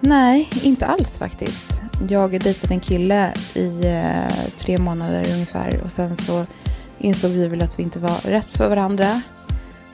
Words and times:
Nej, 0.00 0.50
inte 0.62 0.86
alls 0.86 1.18
faktiskt. 1.18 1.80
Jag 2.08 2.30
dejtade 2.40 2.74
en 2.74 2.80
kille 2.80 3.32
i 3.54 3.86
eh, 3.86 4.48
tre 4.56 4.78
månader 4.78 5.26
ungefär 5.32 5.80
och 5.84 5.92
sen 5.92 6.16
så 6.16 6.46
insåg 6.98 7.30
vi 7.30 7.46
väl 7.46 7.62
att 7.62 7.78
vi 7.78 7.82
inte 7.82 7.98
var 7.98 8.30
rätt 8.30 8.48
för 8.48 8.68
varandra 8.68 9.22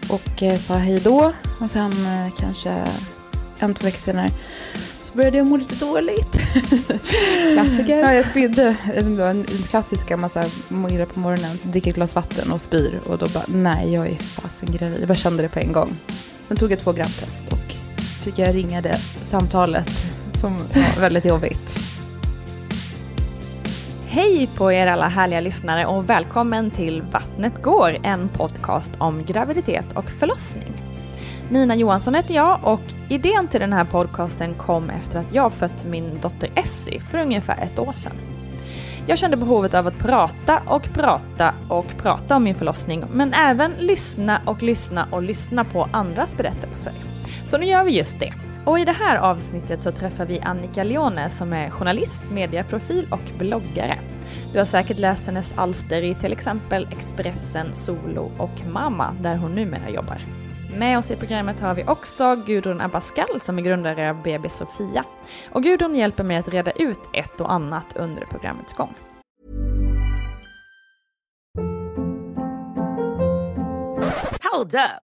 och 0.08 0.42
eh, 0.42 0.58
sa 0.58 0.74
hej 0.74 1.00
då. 1.00 1.32
Och 1.60 1.70
sen 1.70 1.92
eh, 1.92 2.34
kanske 2.38 2.84
en, 3.58 3.74
två 3.74 3.84
veckor 3.84 3.98
senare 3.98 4.28
så 5.00 5.16
började 5.16 5.36
jag 5.36 5.46
må 5.46 5.56
lite 5.56 5.74
dåligt. 5.74 6.32
Klassiker. 7.52 7.98
ja, 7.98 8.14
jag 8.14 8.26
spydde. 8.26 8.76
En 8.94 9.44
klassiska 9.68 10.16
massa 10.16 10.44
må 10.68 10.88
illa 10.88 11.06
på 11.06 11.20
morgonen, 11.20 11.58
dricker 11.62 11.90
ett 11.90 11.96
glas 11.96 12.14
vatten 12.14 12.52
och 12.52 12.60
spyr 12.60 13.00
och 13.06 13.18
då 13.18 13.28
bara 13.28 13.44
nej, 13.48 13.92
jag 13.92 14.06
är 14.06 14.16
fasen 14.16 14.68
gravid. 14.72 15.00
Jag 15.00 15.08
bara 15.08 15.14
kände 15.14 15.42
det 15.42 15.48
på 15.48 15.58
en 15.58 15.72
gång. 15.72 15.96
Sen 16.48 16.56
tog 16.56 16.72
jag 16.72 16.78
två 16.78 16.92
gram 16.92 17.10
test 17.20 17.52
och 17.52 17.65
fick 18.26 18.38
jag 18.38 18.54
ringa 18.54 18.80
det 18.80 18.96
samtalet 18.98 19.88
som 20.40 20.56
var 20.56 21.00
väldigt 21.00 21.24
jobbigt. 21.24 21.78
Hej 24.06 24.50
på 24.56 24.72
er 24.72 24.86
alla 24.86 25.08
härliga 25.08 25.40
lyssnare 25.40 25.86
och 25.86 26.10
välkommen 26.10 26.70
till 26.70 27.02
Vattnet 27.02 27.62
går, 27.62 27.98
en 28.02 28.28
podcast 28.28 28.90
om 28.98 29.24
graviditet 29.24 29.84
och 29.94 30.10
förlossning. 30.10 30.72
Nina 31.50 31.74
Johansson 31.74 32.14
heter 32.14 32.34
jag 32.34 32.60
och 32.62 32.80
idén 33.08 33.48
till 33.48 33.60
den 33.60 33.72
här 33.72 33.84
podcasten 33.84 34.54
kom 34.54 34.90
efter 34.90 35.18
att 35.18 35.34
jag 35.34 35.52
fött 35.52 35.84
min 35.84 36.20
dotter 36.20 36.50
Essie 36.54 37.00
för 37.00 37.18
ungefär 37.18 37.62
ett 37.62 37.78
år 37.78 37.92
sedan. 37.92 38.16
Jag 39.06 39.18
kände 39.18 39.36
behovet 39.36 39.74
av 39.74 39.86
att 39.86 39.98
prata 39.98 40.62
och 40.68 40.84
prata 40.94 41.54
och 41.68 41.86
prata 41.98 42.36
om 42.36 42.44
min 42.44 42.54
förlossning 42.54 43.04
men 43.12 43.32
även 43.32 43.72
lyssna 43.78 44.40
och 44.46 44.62
lyssna 44.62 45.08
och 45.10 45.22
lyssna 45.22 45.64
på 45.64 45.88
andras 45.92 46.36
berättelser. 46.36 46.92
Så 47.46 47.58
nu 47.58 47.66
gör 47.66 47.84
vi 47.84 47.98
just 47.98 48.18
det. 48.20 48.34
Och 48.66 48.78
i 48.78 48.84
det 48.84 48.92
här 48.92 49.16
avsnittet 49.16 49.82
så 49.82 49.92
träffar 49.92 50.26
vi 50.26 50.40
Annika 50.40 50.84
Leone 50.84 51.30
som 51.30 51.52
är 51.52 51.70
journalist, 51.70 52.22
medieprofil 52.30 53.08
och 53.10 53.38
bloggare. 53.38 53.98
Du 54.52 54.58
har 54.58 54.64
säkert 54.64 54.98
läst 54.98 55.26
hennes 55.26 55.52
alster 55.58 56.02
i 56.02 56.14
till 56.14 56.32
exempel 56.32 56.88
Expressen, 56.92 57.74
Solo 57.74 58.32
och 58.38 58.66
Mamma 58.72 59.16
där 59.20 59.36
hon 59.36 59.54
numera 59.54 59.90
jobbar. 59.90 60.20
Med 60.76 60.98
oss 60.98 61.10
i 61.10 61.16
programmet 61.16 61.60
har 61.60 61.74
vi 61.74 61.84
också 61.84 62.36
Gudrun 62.36 62.80
Abascal 62.80 63.40
som 63.40 63.58
är 63.58 63.62
grundare 63.62 64.10
av 64.10 64.22
BB 64.22 64.48
Sofia. 64.48 65.04
Och 65.52 65.62
Gudrun 65.62 65.94
hjälper 65.94 66.24
mig 66.24 66.36
att 66.36 66.48
reda 66.48 66.70
ut 66.70 67.00
ett 67.12 67.40
och 67.40 67.52
annat 67.52 67.96
under 67.96 68.24
programmets 68.24 68.74
gång. 68.74 68.94
Hold 74.52 74.74
up. 74.74 75.05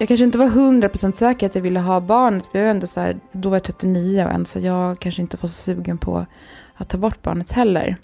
Jag 0.00 0.08
kanske 0.08 0.24
inte 0.24 0.38
var 0.38 0.46
100% 0.46 1.12
säker 1.12 1.46
att 1.46 1.54
jag 1.54 1.62
ville 1.62 1.80
ha 1.80 2.00
barnet, 2.00 2.48
men 2.52 2.60
jag 2.60 2.66
var 2.66 2.70
ändå 2.70 2.86
så 2.86 3.00
här, 3.00 3.20
då 3.32 3.48
var 3.48 3.56
jag 3.56 3.62
39 3.62 4.24
och 4.24 4.30
än 4.30 4.46
så 4.46 4.58
jag 4.58 4.98
kanske 4.98 5.22
inte 5.22 5.36
var 5.40 5.48
så 5.48 5.54
sugen 5.54 5.98
på 5.98 6.26
att 6.74 6.88
ta 6.88 6.98
bort 6.98 7.22
barnet 7.22 7.52
heller. 7.52 7.96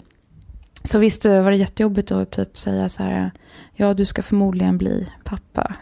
Så 0.83 0.99
visst 0.99 1.25
var 1.25 1.51
det 1.51 1.57
jättejobbigt 1.57 2.11
att 2.11 2.31
typ 2.31 2.57
säga 2.57 2.89
så 2.89 3.03
här, 3.03 3.31
ja 3.73 3.93
du 3.93 4.05
ska 4.05 4.21
förmodligen 4.21 4.77
bli 4.77 5.07
pappa. 5.23 5.75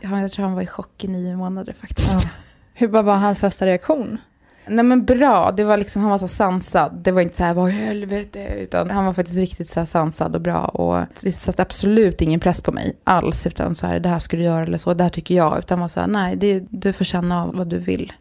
Jag 0.00 0.32
tror 0.32 0.44
han 0.44 0.54
var 0.54 0.62
i 0.62 0.66
chock 0.66 1.04
i 1.04 1.08
nio 1.08 1.36
månader 1.36 1.72
faktiskt. 1.72 2.12
Ja. 2.12 2.30
Hur 2.74 2.88
var 2.88 3.16
hans 3.16 3.40
första 3.40 3.66
reaktion? 3.66 4.18
Nej 4.66 4.84
men 4.84 5.04
bra, 5.04 5.52
det 5.56 5.64
var 5.64 5.76
liksom, 5.76 6.02
han 6.02 6.10
var 6.10 6.18
så 6.18 6.28
sansad. 6.28 7.00
Det 7.02 7.12
var 7.12 7.20
inte 7.20 7.36
så 7.36 7.44
här, 7.44 7.54
vad 7.54 7.68
i 7.68 7.72
helvete, 7.72 8.54
utan 8.58 8.90
han 8.90 9.04
var 9.04 9.12
faktiskt 9.12 9.38
riktigt 9.38 9.70
så 9.70 9.86
sansad 9.86 10.34
och 10.34 10.40
bra. 10.40 10.64
Och 10.64 11.06
det 11.22 11.32
satte 11.32 11.62
absolut 11.62 12.20
ingen 12.20 12.40
press 12.40 12.60
på 12.60 12.72
mig 12.72 12.96
alls, 13.04 13.46
utan 13.46 13.74
så 13.74 13.86
här, 13.86 14.00
det 14.00 14.08
här 14.08 14.18
ska 14.18 14.36
du 14.36 14.42
göra 14.42 14.62
eller 14.62 14.78
så, 14.78 14.94
det 14.94 15.04
här 15.04 15.10
tycker 15.10 15.34
jag. 15.34 15.58
Utan 15.58 15.80
var 15.80 15.88
så 15.88 16.00
här, 16.00 16.06
nej, 16.06 16.36
det, 16.36 16.64
du 16.70 16.92
får 16.92 17.04
känna 17.04 17.42
av 17.42 17.54
vad 17.54 17.66
du 17.66 17.78
vill. 17.78 18.12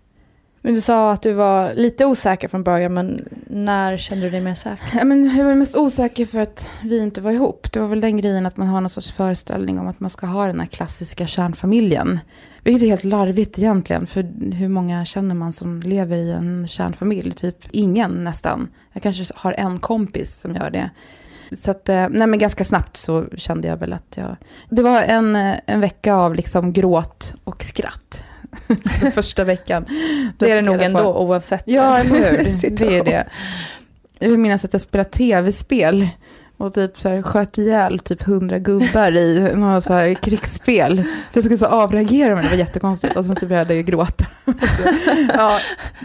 Men 0.63 0.73
du 0.73 0.81
sa 0.81 1.11
att 1.11 1.21
du 1.21 1.33
var 1.33 1.73
lite 1.73 2.05
osäker 2.05 2.47
från 2.47 2.63
början, 2.63 2.93
men 2.93 3.25
när 3.47 3.97
kände 3.97 4.25
du 4.25 4.29
dig 4.29 4.41
mer 4.41 4.53
säker? 4.53 4.97
Ja, 4.97 5.03
men 5.03 5.37
jag 5.37 5.45
var 5.45 5.55
mest 5.55 5.75
osäker 5.75 6.25
för 6.25 6.39
att 6.39 6.67
vi 6.83 6.99
inte 6.99 7.21
var 7.21 7.31
ihop. 7.31 7.71
Det 7.73 7.79
var 7.79 7.87
väl 7.87 8.01
den 8.01 8.17
grejen 8.17 8.45
att 8.45 8.57
man 8.57 8.67
har 8.67 8.81
någon 8.81 8.89
sorts 8.89 9.11
föreställning 9.11 9.79
om 9.79 9.87
att 9.87 9.99
man 9.99 10.09
ska 10.09 10.27
ha 10.27 10.47
den 10.47 10.59
här 10.59 10.67
klassiska 10.67 11.27
kärnfamiljen. 11.27 12.19
Vilket 12.63 12.83
är 12.83 12.87
helt 12.87 13.03
larvigt 13.03 13.59
egentligen, 13.59 14.07
för 14.07 14.53
hur 14.53 14.69
många 14.69 15.05
känner 15.05 15.35
man 15.35 15.53
som 15.53 15.81
lever 15.81 16.17
i 16.17 16.31
en 16.31 16.67
kärnfamilj? 16.67 17.31
Typ 17.31 17.57
ingen 17.71 18.23
nästan. 18.23 18.67
Jag 18.93 19.03
kanske 19.03 19.33
har 19.35 19.53
en 19.53 19.79
kompis 19.79 20.39
som 20.41 20.55
gör 20.55 20.69
det. 20.69 20.89
Så 21.57 21.71
att, 21.71 21.89
eh, 21.89 22.07
nej 22.09 22.27
men 22.27 22.39
ganska 22.39 22.63
snabbt 22.63 22.97
så 22.97 23.25
kände 23.37 23.67
jag 23.67 23.77
väl 23.77 23.93
att 23.93 24.17
jag... 24.17 24.35
Det 24.69 24.81
var 24.81 25.01
en, 25.01 25.35
eh, 25.35 25.55
en 25.65 25.81
vecka 25.81 26.15
av 26.15 26.35
liksom 26.35 26.73
gråt 26.73 27.33
och 27.43 27.63
skratt. 27.63 28.23
första 29.13 29.44
veckan. 29.44 29.86
det 30.38 30.51
är 30.51 30.56
det 30.56 30.62
nog 30.62 30.81
ändå 30.81 31.13
oavsett. 31.18 31.63
Ja, 31.65 31.98
eller 31.98 32.09
hur? 32.09 32.69
Det 32.77 32.98
är 32.98 33.03
det. 33.03 33.27
Jag 34.19 34.30
vill 34.30 34.39
minnas 34.39 34.65
att 34.65 34.74
jag 34.74 34.81
spelade 34.81 35.09
tv-spel 35.09 36.09
och 36.57 36.74
typ 36.74 37.00
så 37.00 37.09
här 37.09 37.21
sköt 37.21 37.57
ihjäl 37.57 38.00
typ 38.00 38.24
hundra 38.24 38.59
gubbar 38.59 39.18
i 39.18 39.51
några 39.56 39.81
så 39.81 39.94
här 39.94 40.13
krigsspel. 40.13 41.03
För 41.03 41.38
jag 41.38 41.44
skulle 41.44 41.57
så 41.57 41.65
avreagera 41.65 42.36
men 42.36 42.44
det 42.44 42.50
var 42.50 42.57
jättekonstigt. 42.57 43.15
Och 43.15 43.25
sen 43.25 43.36
typ 43.36 43.50
började 43.50 43.75
jag 43.75 43.86
gråta. 43.86 44.25
ja, 45.33 45.57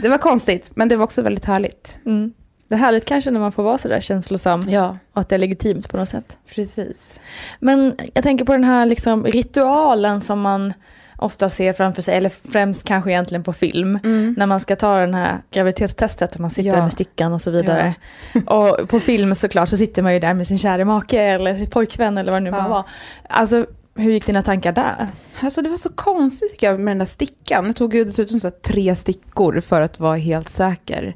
det 0.02 0.08
var 0.08 0.18
konstigt, 0.18 0.70
men 0.74 0.88
det 0.88 0.96
var 0.96 1.04
också 1.04 1.22
väldigt 1.22 1.44
härligt. 1.44 1.98
Mm. 2.06 2.32
Det 2.68 2.74
är 2.74 2.78
härligt 2.78 3.04
kanske 3.04 3.30
när 3.30 3.40
man 3.40 3.52
får 3.52 3.62
vara 3.62 3.78
sådär 3.78 4.00
känslosam 4.00 4.60
Ja, 4.68 4.98
och 5.12 5.20
att 5.20 5.28
det 5.28 5.34
är 5.34 5.38
legitimt 5.38 5.88
på 5.88 5.96
något 5.96 6.08
sätt. 6.08 6.38
precis. 6.54 7.20
Men 7.60 7.94
jag 8.14 8.24
tänker 8.24 8.44
på 8.44 8.52
den 8.52 8.64
här 8.64 8.86
liksom 8.86 9.24
ritualen 9.24 10.20
som 10.20 10.40
man 10.40 10.72
ofta 11.18 11.48
ser 11.48 11.72
framför 11.72 12.02
sig, 12.02 12.16
eller 12.16 12.32
främst 12.50 12.84
kanske 12.84 13.10
egentligen 13.10 13.42
på 13.44 13.52
film, 13.52 13.98
när 14.36 14.46
man 14.46 14.60
ska 14.60 14.76
ta 14.76 14.96
den 14.98 15.14
här 15.14 15.38
graviditetstestet 15.50 16.34
och 16.34 16.40
man 16.40 16.50
sitter 16.50 16.68
Ja. 16.70 16.82
med 16.82 16.92
stickan 16.92 17.32
och 17.32 17.42
så 17.42 17.50
vidare. 17.50 17.94
och 18.46 18.88
på 18.88 19.00
film 19.00 19.34
såklart 19.34 19.68
så 19.68 19.76
sitter 19.76 20.02
man 20.02 20.12
ju 20.14 20.20
där 20.20 20.34
med 20.34 20.46
sin 20.46 20.58
kära 20.58 20.84
make 20.84 21.20
eller 21.20 21.66
pojkvän 21.66 22.18
eller 22.18 22.32
vad 22.32 22.42
det 22.42 22.50
nu 22.50 22.56
Ja. 22.56 22.62
må 22.62 22.68
vara. 22.68 22.84
Alltså 23.28 23.66
hur 23.94 24.12
gick 24.12 24.26
dina 24.26 24.42
tankar 24.42 24.72
där? 24.72 25.08
Alltså 25.40 25.62
det 25.62 25.68
var 25.68 25.76
så 25.76 25.88
konstigt 25.92 26.50
tycker 26.50 26.70
jag 26.70 26.80
med 26.80 26.90
den 26.90 26.98
där 26.98 27.06
stickan. 27.06 27.66
Jag 27.66 27.76
tog 27.76 27.94
ju 27.94 28.04
dessutom 28.04 28.40
så 28.40 28.50
tre 28.50 28.94
stickor 28.96 29.60
för 29.60 29.80
att 29.80 30.00
vara 30.00 30.16
helt 30.16 30.48
säker. 30.48 31.14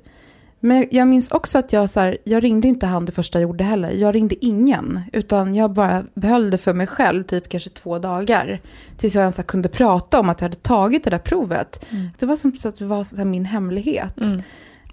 Men 0.60 0.86
jag 0.90 1.08
minns 1.08 1.30
också 1.30 1.58
att 1.58 1.72
jag, 1.72 1.90
så 1.90 2.00
här, 2.00 2.18
jag 2.24 2.44
ringde 2.44 2.68
inte 2.68 2.86
han 2.86 3.04
det 3.04 3.12
första 3.12 3.38
jag 3.38 3.42
gjorde 3.42 3.64
heller. 3.64 3.90
Jag 3.90 4.14
ringde 4.14 4.44
ingen. 4.44 5.00
Utan 5.12 5.54
jag 5.54 5.70
bara 5.70 6.04
behöll 6.14 6.50
det 6.50 6.58
för 6.58 6.74
mig 6.74 6.86
själv, 6.86 7.24
typ 7.24 7.48
kanske 7.48 7.70
två 7.70 7.98
dagar. 7.98 8.60
Tills 8.96 9.14
jag 9.14 9.20
ens 9.22 9.36
här 9.36 9.44
kunde 9.44 9.68
prata 9.68 10.20
om 10.20 10.28
att 10.28 10.40
jag 10.40 10.44
hade 10.48 10.56
tagit 10.60 11.04
det 11.04 11.10
där 11.10 11.18
provet. 11.18 11.86
Det 12.18 12.26
var 12.26 12.36
som 12.36 12.52
så 12.52 12.68
att 12.68 12.76
det 12.76 12.84
var 12.84 13.04
så 13.04 13.16
här 13.16 13.24
min 13.24 13.44
hemlighet. 13.44 14.14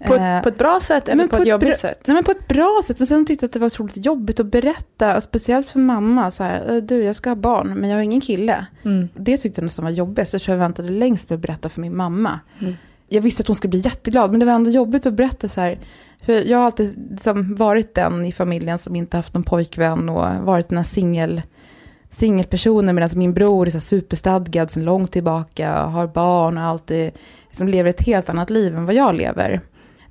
På, 0.06 0.14
Eh, 0.14 0.36
ett, 0.36 0.42
på 0.42 0.48
ett 0.48 0.58
bra 0.58 0.80
sätt 0.80 1.08
eller 1.08 1.16
men 1.16 1.28
på, 1.28 1.36
ett 1.36 1.42
bra- 1.42 1.50
jobbigt 1.50 1.78
sätt? 1.78 2.00
Nej, 2.06 2.14
men 2.14 2.24
på 2.24 2.30
ett 2.30 2.48
bra 2.48 2.80
sätt. 2.84 2.98
Men 2.98 3.06
sen 3.06 3.26
tyckte 3.26 3.44
jag 3.44 3.48
att 3.48 3.52
det 3.52 3.58
var 3.58 3.66
otroligt 3.66 4.04
jobbigt 4.06 4.40
att 4.40 4.46
berätta. 4.46 5.20
Speciellt 5.20 5.68
för 5.68 5.78
mamma. 5.78 6.30
Så 6.30 6.44
här, 6.44 6.70
"Eh, 6.70 6.76
du, 6.82 7.02
jag 7.04 7.16
ska 7.16 7.30
ha 7.30 7.34
barn, 7.36 7.74
men 7.74 7.90
jag 7.90 7.96
har 7.96 8.02
ingen 8.02 8.20
kille. 8.20 8.66
Mm. 8.84 9.08
Det 9.14 9.36
tyckte 9.36 9.60
jag 9.60 9.64
nästan 9.64 9.84
var 9.84 9.92
jobbigt. 9.92 10.28
Så 10.28 10.34
jag 10.34 10.42
tror 10.42 10.56
jag 10.56 10.60
väntade 10.60 10.88
längst 10.88 11.30
med 11.30 11.36
att 11.36 11.42
berätta 11.42 11.68
för 11.68 11.80
min 11.80 11.96
mamma. 11.96 12.40
Jag 13.08 13.22
visste 13.22 13.40
att 13.40 13.46
hon 13.46 13.56
skulle 13.56 13.70
bli 13.70 13.80
jätteglad, 13.80 14.30
men 14.30 14.40
det 14.40 14.46
var 14.46 14.52
ändå 14.52 14.70
jobbigt 14.70 15.06
att 15.06 15.14
berätta 15.14 15.48
så 15.48 15.60
här. 15.60 15.78
För 16.22 16.32
jag 16.32 16.58
har 16.58 16.64
alltid 16.64 17.10
liksom 17.10 17.54
varit 17.54 17.94
den 17.94 18.24
i 18.24 18.32
familjen 18.32 18.78
som 18.78 18.96
inte 18.96 19.16
haft 19.16 19.34
någon 19.34 19.42
pojkvän 19.42 20.08
och 20.08 20.44
varit 20.44 20.68
den 20.68 20.78
här 20.78 20.84
singel 20.84 21.42
singelpersonen 22.10 22.94
medan 22.94 23.08
min 23.14 23.34
bror 23.34 23.66
är 23.66 23.70
så 23.70 23.80
superstadgad 23.80 24.70
sedan 24.70 24.84
långt 24.84 25.12
tillbaka, 25.12 25.72
har 25.72 26.06
barn 26.06 26.58
och 26.58 26.64
alltid 26.64 27.10
liksom 27.48 27.68
lever 27.68 27.90
ett 27.90 28.06
helt 28.06 28.28
annat 28.28 28.50
liv 28.50 28.76
än 28.76 28.86
vad 28.86 28.94
jag 28.94 29.14
lever. 29.14 29.60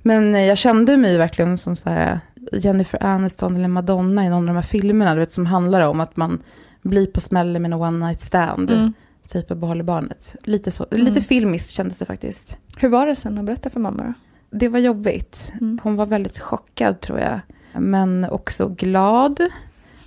Men 0.02 0.34
eh, 0.34 0.44
jag 0.44 0.58
kände 0.58 0.96
mig 0.96 1.18
verkligen 1.18 1.58
som 1.58 1.76
så 1.76 1.90
här 1.90 2.20
eh, 2.52 2.58
Jennifer 2.64 3.02
Aniston 3.02 3.56
eller 3.56 3.68
Madonna 3.68 4.24
i 4.24 4.28
någon 4.28 4.38
av 4.38 4.46
de 4.46 4.56
här 4.56 4.62
filmerna, 4.62 5.14
du 5.14 5.20
vet, 5.20 5.32
som 5.32 5.46
handlar 5.46 5.80
om 5.80 6.00
att 6.00 6.16
man 6.16 6.42
blir 6.82 7.06
på 7.06 7.20
smällen 7.20 7.62
med 7.62 7.72
en 7.72 7.80
one 7.80 8.06
night 8.06 8.20
stand, 8.20 8.70
Mm 8.70 8.92
typ 9.28 9.50
och 9.50 9.56
behåller 9.56 9.84
barnet. 9.84 10.36
Lite, 10.44 10.70
så, 10.70 10.86
lite 10.90 11.20
filmiskt 11.20 11.70
kändes 11.70 11.98
det 11.98 12.04
faktiskt. 12.04 12.56
Hur 12.76 12.88
var 12.88 13.06
det 13.06 13.16
sen 13.16 13.38
att 13.38 13.44
berätta 13.44 13.70
för 13.70 13.80
mamma 13.80 14.02
då? 14.04 14.12
Det 14.58 14.68
var 14.68 14.78
jobbigt. 14.78 15.52
Mm. 15.60 15.80
Hon 15.82 15.96
var 15.96 16.06
väldigt 16.06 16.38
chockad 16.38 17.00
tror 17.00 17.18
jag. 17.20 17.40
Men 17.72 18.24
också 18.30 18.68
glad. 18.68 19.40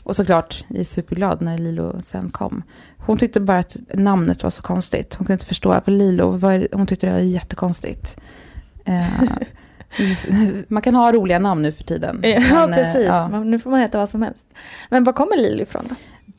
Och 0.03 0.15
såklart, 0.15 0.65
jag 0.67 0.79
är 0.79 0.83
superglad 0.83 1.41
när 1.41 1.57
Lilo 1.57 1.99
sen 2.03 2.29
kom. 2.29 2.63
Hon 2.97 3.17
tyckte 3.17 3.39
bara 3.39 3.59
att 3.59 3.77
namnet 3.93 4.43
var 4.43 4.49
så 4.49 4.63
konstigt. 4.63 5.15
Hon 5.15 5.25
kunde 5.25 5.33
inte 5.33 5.45
förstå 5.45 5.69
vad 5.69 5.89
Lilo, 5.89 6.39
hon 6.71 6.87
tyckte 6.87 7.07
det 7.07 7.13
var 7.13 7.19
jättekonstigt. 7.19 8.21
Eh, 8.85 9.23
man 10.67 10.81
kan 10.81 10.95
ha 10.95 11.11
roliga 11.11 11.39
namn 11.39 11.61
nu 11.61 11.71
för 11.71 11.83
tiden. 11.83 12.19
Ja, 12.23 12.39
Men, 12.39 12.69
eh, 12.69 12.75
precis. 12.75 13.07
ja. 13.07 13.27
Nu 13.27 13.59
får 13.59 13.69
man 13.69 13.79
heta 13.79 13.97
vad 13.97 14.09
som 14.09 14.21
helst. 14.21 14.47
Men 14.89 15.03
var 15.03 15.13
kommer 15.13 15.37
Lili 15.37 15.63
ifrån 15.63 15.85
då? 15.89 15.95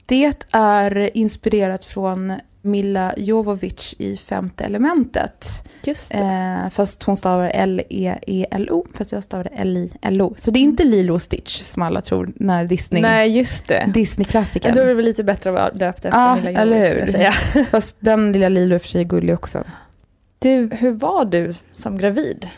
Det 0.07 0.47
är 0.53 1.17
inspirerat 1.17 1.85
från 1.85 2.33
Milla 2.63 3.15
Jovovich 3.17 3.95
i 3.99 4.17
Femte 4.17 4.65
elementet. 4.65 5.47
Just 5.85 6.15
Eh, 6.15 6.69
fast 6.71 7.03
hon 7.03 7.17
stavar 7.17 7.51
L-E-E-L-O, 7.55 8.87
fast 8.95 9.13
jag 9.13 9.25
stavar 9.25 9.49
L-I-L-O. 9.53 10.35
Så 10.37 10.51
det 10.51 10.59
är 10.59 10.63
inte 10.63 10.85
Lilo 10.85 11.15
och 11.15 11.23
Stitch 11.23 11.63
som 11.63 11.83
alla 11.83 12.01
tror 12.01 12.29
när 12.37 12.65
Disney, 12.67 13.03
Nej, 13.03 13.37
just 13.39 13.69
det. 13.69 13.91
Disney-klassikern. 13.95 14.75
Då 14.75 14.81
är 14.81 14.87
det 14.87 14.95
väl 14.95 15.05
lite 15.05 15.25
bättre 15.25 15.51
att 15.51 15.55
vara 15.55 15.71
döpt 15.71 16.05
efter 16.05 16.19
Ja, 16.21 16.35
Milla 16.37 16.51
Jovovich, 16.51 16.63
eller 16.85 17.01
hur? 17.01 17.07
säga. 17.07 17.33
Fast 17.71 17.97
den 18.01 18.33
lilla 18.33 18.49
Lilo 18.49 18.75
är 18.75 18.79
för 18.79 18.89
sig 18.89 19.05
gullig 19.05 19.35
också. 19.35 19.65
Du, 20.39 20.69
hur 20.73 20.91
var 20.93 21.25
du 21.25 21.55
som 21.73 21.99
gravid? 21.99 22.49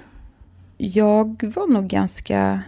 Jag 0.76 1.52
var 1.56 1.66
nog 1.72 1.86
ganska 1.86 2.62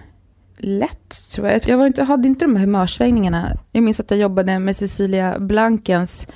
lätt 0.58 1.14
tror 1.34 1.48
jag. 1.48 1.60
Jag 1.68 1.78
var 1.78 1.86
inte, 1.86 2.02
hade 2.02 2.28
inte 2.28 2.44
de 2.44 2.56
här 2.56 2.60
humörsvängningarna. 2.64 3.56
Jag 3.72 3.82
minns 3.82 4.00
att 4.00 4.10
jag 4.10 4.20
jobbade 4.20 4.58
med 4.58 4.76
Cecilia 4.76 5.38
Blankens 5.38 6.26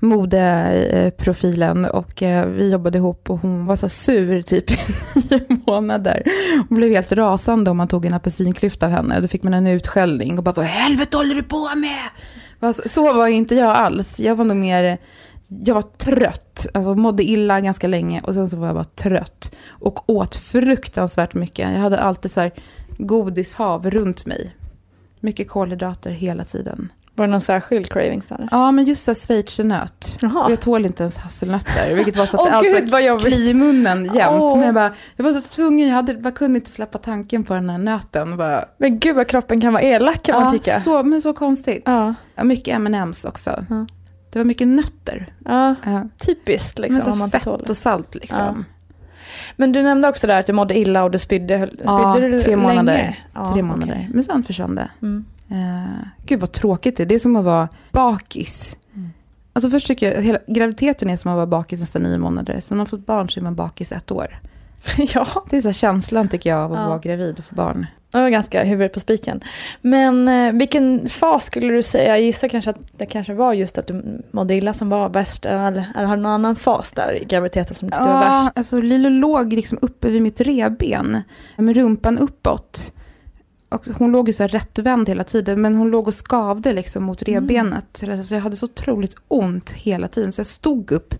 modeprofilen 0.00 1.84
och 1.84 2.22
eh, 2.22 2.46
vi 2.46 2.70
jobbade 2.70 2.98
ihop 2.98 3.30
och 3.30 3.38
hon 3.38 3.66
var 3.66 3.76
så 3.76 3.88
sur 3.88 4.42
typ 4.42 4.70
i 4.70 4.76
nio 5.30 5.60
månader. 5.66 6.22
Hon 6.68 6.78
blev 6.78 6.90
helt 6.90 7.12
rasande 7.12 7.70
om 7.70 7.76
man 7.76 7.88
tog 7.88 8.04
en 8.04 8.14
apelsinklyfta 8.14 8.86
av 8.86 8.92
henne. 8.92 9.20
Då 9.20 9.28
fick 9.28 9.42
man 9.42 9.54
en 9.54 9.66
utskällning 9.66 10.38
och 10.38 10.44
bara 10.44 10.52
vad 10.52 10.64
i 10.64 10.68
helvete 10.68 11.16
håller 11.16 11.34
du 11.34 11.42
på 11.42 11.68
med? 11.74 12.10
Så 12.86 13.14
var 13.14 13.26
inte 13.26 13.54
jag 13.54 13.70
alls. 13.70 14.20
Jag 14.20 14.36
var 14.36 14.44
nog 14.44 14.56
mer, 14.56 14.98
jag 15.46 15.74
var 15.74 15.82
trött. 15.82 16.66
Alltså 16.74 16.94
mådde 16.94 17.22
illa 17.22 17.60
ganska 17.60 17.88
länge 17.88 18.20
och 18.20 18.34
sen 18.34 18.48
så 18.48 18.56
var 18.56 18.66
jag 18.66 18.76
bara 18.76 18.84
trött. 18.84 19.54
Och 19.68 20.10
åt 20.10 20.36
fruktansvärt 20.36 21.34
mycket. 21.34 21.70
Jag 21.70 21.78
hade 21.78 22.00
alltid 22.00 22.30
så 22.30 22.40
här 22.40 22.52
godishav 22.98 23.90
runt 23.90 24.26
mig. 24.26 24.54
Mycket 25.20 25.48
kolhydrater 25.48 26.10
hela 26.10 26.44
tiden. 26.44 26.88
Var 27.18 27.26
det 27.26 27.30
någon 27.30 27.40
särskild 27.40 27.92
craving? 27.92 28.22
Eller? 28.30 28.48
Ja, 28.50 28.70
men 28.70 28.84
just 28.84 29.04
så 29.04 29.14
schweizernöt. 29.14 30.18
Jag 30.48 30.60
tål 30.60 30.84
inte 30.86 31.02
ens 31.02 31.16
hasselnötter. 31.18 31.94
Vilket 31.94 32.16
var 32.16 32.26
så 32.26 32.36
att 32.36 32.44
det 32.50 32.56
alltid 32.56 32.90
gud, 32.90 33.00
jobbigt. 33.04 33.26
kli 33.26 33.48
i 33.50 33.54
munnen 33.54 34.04
jämt. 34.14 34.40
Åh. 34.40 34.56
Men 34.56 34.64
jag, 34.66 34.74
bara, 34.74 34.92
jag 35.16 35.24
var 35.24 35.32
så 35.32 35.40
tvungen, 35.40 35.88
jag, 35.88 35.94
hade, 35.94 36.12
jag 36.12 36.34
kunde 36.34 36.58
inte 36.58 36.70
släppa 36.70 36.98
tanken 36.98 37.44
på 37.44 37.54
den 37.54 37.70
här 37.70 37.78
nöten. 37.78 38.36
Bara, 38.36 38.64
Men 38.78 38.98
gud 38.98 39.16
vad 39.16 39.26
kroppen 39.28 39.60
kan 39.60 39.72
vara 39.72 39.82
elak 39.82 40.22
kan 40.22 40.34
man 40.34 40.44
ja, 40.44 40.50
tycka. 40.50 40.78
så, 40.80 41.02
men 41.02 41.22
så 41.22 41.32
konstigt. 41.32 41.82
Ja. 41.86 42.14
Ja, 42.34 42.44
mycket 42.44 42.74
M&M's 42.74 43.28
också. 43.28 43.64
Ja. 43.70 43.86
Det 44.30 44.38
var 44.38 44.44
mycket 44.44 44.68
nötter. 44.68 45.32
ja, 45.44 45.74
typiskt 46.18 46.78
liksom. 46.78 46.96
men 47.04 47.04
så 47.14 47.18
man 47.18 47.30
fett 47.30 47.42
tål 47.44 47.64
och 47.68 47.76
salt 47.76 48.14
liksom. 48.14 48.64
Men 49.56 49.72
du 49.72 49.82
nämnde 49.82 50.08
också 50.08 50.26
där 50.26 50.40
att 50.40 50.46
du 50.46 50.52
mådde 50.52 50.78
illa 50.78 51.04
och 51.04 51.10
du 51.10 51.18
spydde. 51.18 51.66
Spydde 51.66 51.82
Ja, 51.84 52.16
du 52.20 52.38
tre 52.38 52.56
månader. 52.56 52.92
länge? 52.92 53.16
Ja, 53.34 53.52
Tre 53.52 53.62
månader. 53.62 53.92
okej. 53.92 54.10
Men 54.12 54.22
sen 54.22 54.42
försvann 54.42 54.74
det. 54.74 54.90
Mm. 55.02 55.24
Uh, 55.52 55.98
gud 56.26 56.40
vad 56.40 56.52
tråkigt 56.52 56.96
det 56.96 57.02
är. 57.02 57.06
Det 57.06 57.14
är 57.14 57.18
som 57.18 57.36
att 57.36 57.44
vara 57.44 57.68
bakis. 57.92 58.76
Mm. 58.94 59.10
Alltså 59.52 59.70
först 59.70 59.86
tycker 59.86 60.14
jag 60.14 60.22
hela 60.22 60.38
graviditeten 60.46 61.10
är 61.10 61.16
som 61.16 61.30
att 61.32 61.36
vara 61.36 61.46
bakis 61.46 61.80
nästan 61.80 62.02
nio 62.02 62.18
månader. 62.18 62.60
Sen 62.60 62.66
när 62.70 62.76
man 62.76 62.86
fått 62.86 63.06
barn 63.06 63.30
så 63.30 63.40
är 63.40 63.44
man 63.44 63.54
bakis 63.54 63.92
ett 63.92 64.10
år. 64.10 64.40
ja, 65.14 65.26
Det 65.50 65.56
är 65.56 65.62
så 65.62 65.72
känslan 65.72 66.28
tycker 66.28 66.50
jag 66.50 66.58
av 66.58 66.72
att 66.72 66.78
Ja. 66.78 66.88
vara 66.88 66.98
gravid 66.98 67.38
och 67.38 67.44
få 67.44 67.54
barn. 67.54 67.86
det 68.12 68.18
var 68.20 68.28
ganska 68.28 68.64
huvudet 68.64 68.92
på 68.92 69.00
spiken. 69.00 69.40
Men 69.80 70.28
eh, 70.28 70.52
vilken 70.52 71.06
fas 71.06 71.44
skulle 71.44 71.72
du 71.72 71.82
säga? 71.82 72.08
Jag 72.08 72.20
gissar 72.20 72.48
kanske 72.48 72.70
att 72.70 72.78
det 72.98 73.06
kanske 73.06 73.34
var 73.34 73.52
just 73.52 73.78
att 73.78 73.86
du 73.86 74.22
mådde 74.30 74.54
illa 74.54 74.72
som 74.72 74.88
var 74.88 75.08
värst. 75.08 75.46
Eller, 75.46 75.84
eller 75.96 76.06
har 76.06 76.16
du 76.16 76.22
någon 76.22 76.32
annan 76.32 76.56
fas 76.56 76.90
där 76.90 77.22
i 77.22 77.24
graviditeten 77.24 77.74
som 77.74 77.88
du 77.88 77.92
tyckte 77.92 78.04
var 78.08 78.24
Ja, 78.24 78.30
värst? 78.44 78.50
alltså 78.58 78.80
Lilo 78.80 79.08
låg 79.08 79.52
liksom 79.52 79.78
uppe 79.82 80.10
vid 80.10 80.22
mitt 80.22 80.40
revben. 80.40 81.22
Med 81.56 81.76
rumpan 81.76 82.18
uppåt. 82.18 82.94
Och 83.68 83.86
hon 83.86 84.12
låg 84.12 84.28
ju 84.28 84.32
så 84.32 84.42
här 84.42 84.48
rättvänd 84.48 85.08
hela 85.08 85.24
tiden. 85.24 85.60
Men 85.60 85.74
hon 85.74 85.90
låg 85.90 86.08
och 86.08 86.14
skavde 86.14 86.72
liksom 86.72 87.04
mot 87.04 87.22
revbenet. 87.22 88.04
Så 88.24 88.34
jag 88.34 88.40
hade 88.40 88.56
så 88.56 88.66
otroligt 88.66 89.14
ont 89.28 89.70
hela 89.70 90.08
tiden. 90.08 90.32
Så 90.32 90.40
jag 90.40 90.46
stod 90.46 90.92
upp 90.92 91.14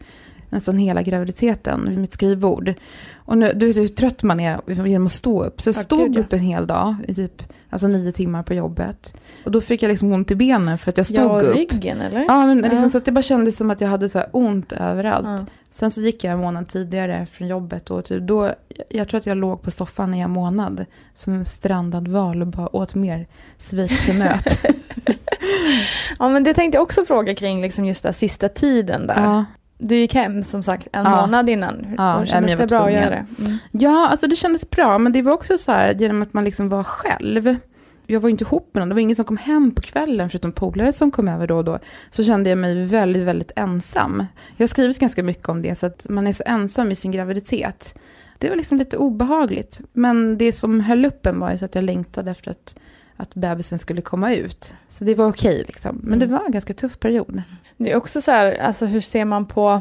nästan 0.50 0.78
hela 0.78 1.02
graviditeten 1.02 1.88
vid 1.88 1.98
mitt 1.98 2.12
skrivbord. 2.12 2.74
Och 3.16 3.38
nu, 3.38 3.52
du 3.56 3.66
vet 3.66 3.76
hur 3.76 3.86
trött 3.86 4.22
man 4.22 4.40
är 4.40 4.60
genom 4.86 5.06
att 5.06 5.12
stå 5.12 5.44
upp. 5.44 5.60
Så 5.60 5.68
jag 5.68 5.76
Ja, 5.76 5.80
stod 5.82 5.98
gud, 6.06 6.16
ja. 6.16 6.20
upp 6.20 6.32
en 6.32 6.38
hel 6.38 6.66
dag, 6.66 6.94
i 7.08 7.14
typ 7.14 7.42
alltså 7.70 7.88
nio 7.88 8.12
timmar 8.12 8.42
på 8.42 8.54
jobbet. 8.54 9.20
Och 9.44 9.50
då 9.50 9.60
fick 9.60 9.82
jag 9.82 9.88
liksom 9.88 10.12
ont 10.12 10.30
i 10.30 10.34
benen 10.34 10.78
för 10.78 10.90
att 10.90 10.96
jag 10.96 11.06
stod 11.06 11.18
Ja, 11.18 11.40
upp. 11.40 11.56
ryggen 11.56 12.00
eller? 12.00 12.20
Ja, 12.28 12.46
men 12.46 12.58
liksom 12.58 12.82
Ja. 12.82 12.90
så 12.90 12.98
att 12.98 13.04
det 13.04 13.12
bara 13.12 13.22
kändes 13.22 13.56
som 13.56 13.70
att 13.70 13.80
jag 13.80 13.88
hade 13.88 14.08
så 14.08 14.22
ont 14.32 14.72
överallt. 14.72 15.26
Ja. 15.40 15.46
Sen 15.70 15.90
så 15.90 16.00
gick 16.00 16.24
jag 16.24 16.32
en 16.32 16.38
månad 16.38 16.68
tidigare 16.68 17.26
från 17.26 17.48
jobbet 17.48 17.90
och 17.90 18.04
typ 18.04 18.22
då, 18.22 18.50
jag 18.88 19.08
tror 19.08 19.18
att 19.18 19.26
jag 19.26 19.36
låg 19.36 19.62
på 19.62 19.70
soffan 19.70 20.14
i 20.14 20.20
en 20.20 20.30
månad 20.30 20.84
som 21.14 21.32
en 21.32 21.44
strandad 21.44 22.08
val 22.08 22.40
och 22.42 22.46
bara 22.48 22.76
åt 22.76 22.94
mer 22.94 23.26
schweizernöt. 23.58 24.64
Ja 26.18 26.28
men 26.28 26.44
det 26.44 26.54
tänkte 26.54 26.76
jag 26.76 26.82
också 26.82 27.04
fråga 27.04 27.34
kring 27.34 27.62
liksom 27.62 27.84
just 27.84 28.02
den 28.02 28.12
sista 28.12 28.48
tiden 28.48 29.06
där. 29.06 29.22
ja. 29.24 29.44
Du 29.78 29.96
gick 29.96 30.14
hem 30.14 30.42
som 30.42 30.62
sagt 30.62 30.88
en 30.92 31.04
Ja. 31.04 31.20
månad 31.20 31.48
innan. 31.48 31.86
Ja, 31.98 32.16
och 32.20 32.26
kändes 32.26 32.56
det 32.56 32.66
bra 32.66 32.80
att 32.86 32.92
göra 32.92 33.10
det? 33.10 33.26
Mm. 33.38 33.56
ja, 33.72 34.08
alltså 34.08 34.26
det 34.26 34.36
kändes 34.36 34.70
bra, 34.70 34.98
men 34.98 35.12
det 35.12 35.22
var 35.22 35.32
också 35.32 35.58
så 35.58 35.72
här 35.72 35.94
genom 35.94 36.22
att 36.22 36.32
man 36.32 36.44
liksom 36.44 36.68
var 36.68 36.84
själv. 36.84 37.56
Jag 38.06 38.20
var 38.20 38.28
inte 38.28 38.44
ihop 38.44 38.70
med 38.72 38.80
någon, 38.80 38.88
det 38.88 38.94
var 38.94 39.00
ingen 39.00 39.16
som 39.16 39.24
kom 39.24 39.36
hem 39.36 39.70
på 39.70 39.82
kvällen 39.82 40.30
förutom 40.30 40.52
polare 40.52 40.92
som 40.92 41.10
kom 41.10 41.28
över 41.28 41.46
då 41.46 41.56
och 41.56 41.64
då. 41.64 41.78
Så 42.10 42.24
kände 42.24 42.50
jag 42.50 42.58
mig 42.58 42.84
väldigt, 42.86 43.22
väldigt 43.22 43.52
ensam. 43.56 44.24
Jag 44.56 44.62
har 44.62 44.68
skrivit 44.68 44.98
ganska 44.98 45.22
mycket 45.22 45.48
om 45.48 45.62
det, 45.62 45.74
så 45.74 45.86
att 45.86 46.06
man 46.08 46.26
är 46.26 46.32
så 46.32 46.42
ensam 46.46 46.90
i 46.90 46.94
sin 46.94 47.12
graviditet. 47.12 47.98
Det 48.38 48.48
var 48.48 48.56
liksom 48.56 48.78
lite 48.78 48.96
obehagligt. 48.96 49.80
Men 49.92 50.38
det 50.38 50.52
som 50.52 50.80
höll 50.80 51.04
upp 51.04 51.26
en 51.26 51.40
var 51.40 51.52
ju 51.52 51.58
så 51.58 51.64
att 51.64 51.74
jag 51.74 51.84
längtade 51.84 52.30
efter 52.30 52.50
att, 52.50 52.76
att 53.20 53.34
bebisen 53.34 53.78
skulle 53.78 54.00
komma 54.00 54.34
ut. 54.34 54.74
Så 54.88 55.04
det 55.04 55.14
var 55.14 55.26
okej 55.26 55.64
liksom. 55.66 56.00
Men 56.02 56.18
det 56.18 56.24
Mm. 56.26 56.38
var 56.38 56.46
en 56.46 56.52
ganska 56.52 56.74
tuff 56.74 56.98
period. 56.98 57.42
Det 57.76 57.92
är 57.92 57.96
också 57.96 58.20
så 58.20 58.32
här, 58.32 58.58
alltså 58.58 58.86
hur 58.86 59.00
ser 59.00 59.24
man 59.24 59.46
på, 59.46 59.80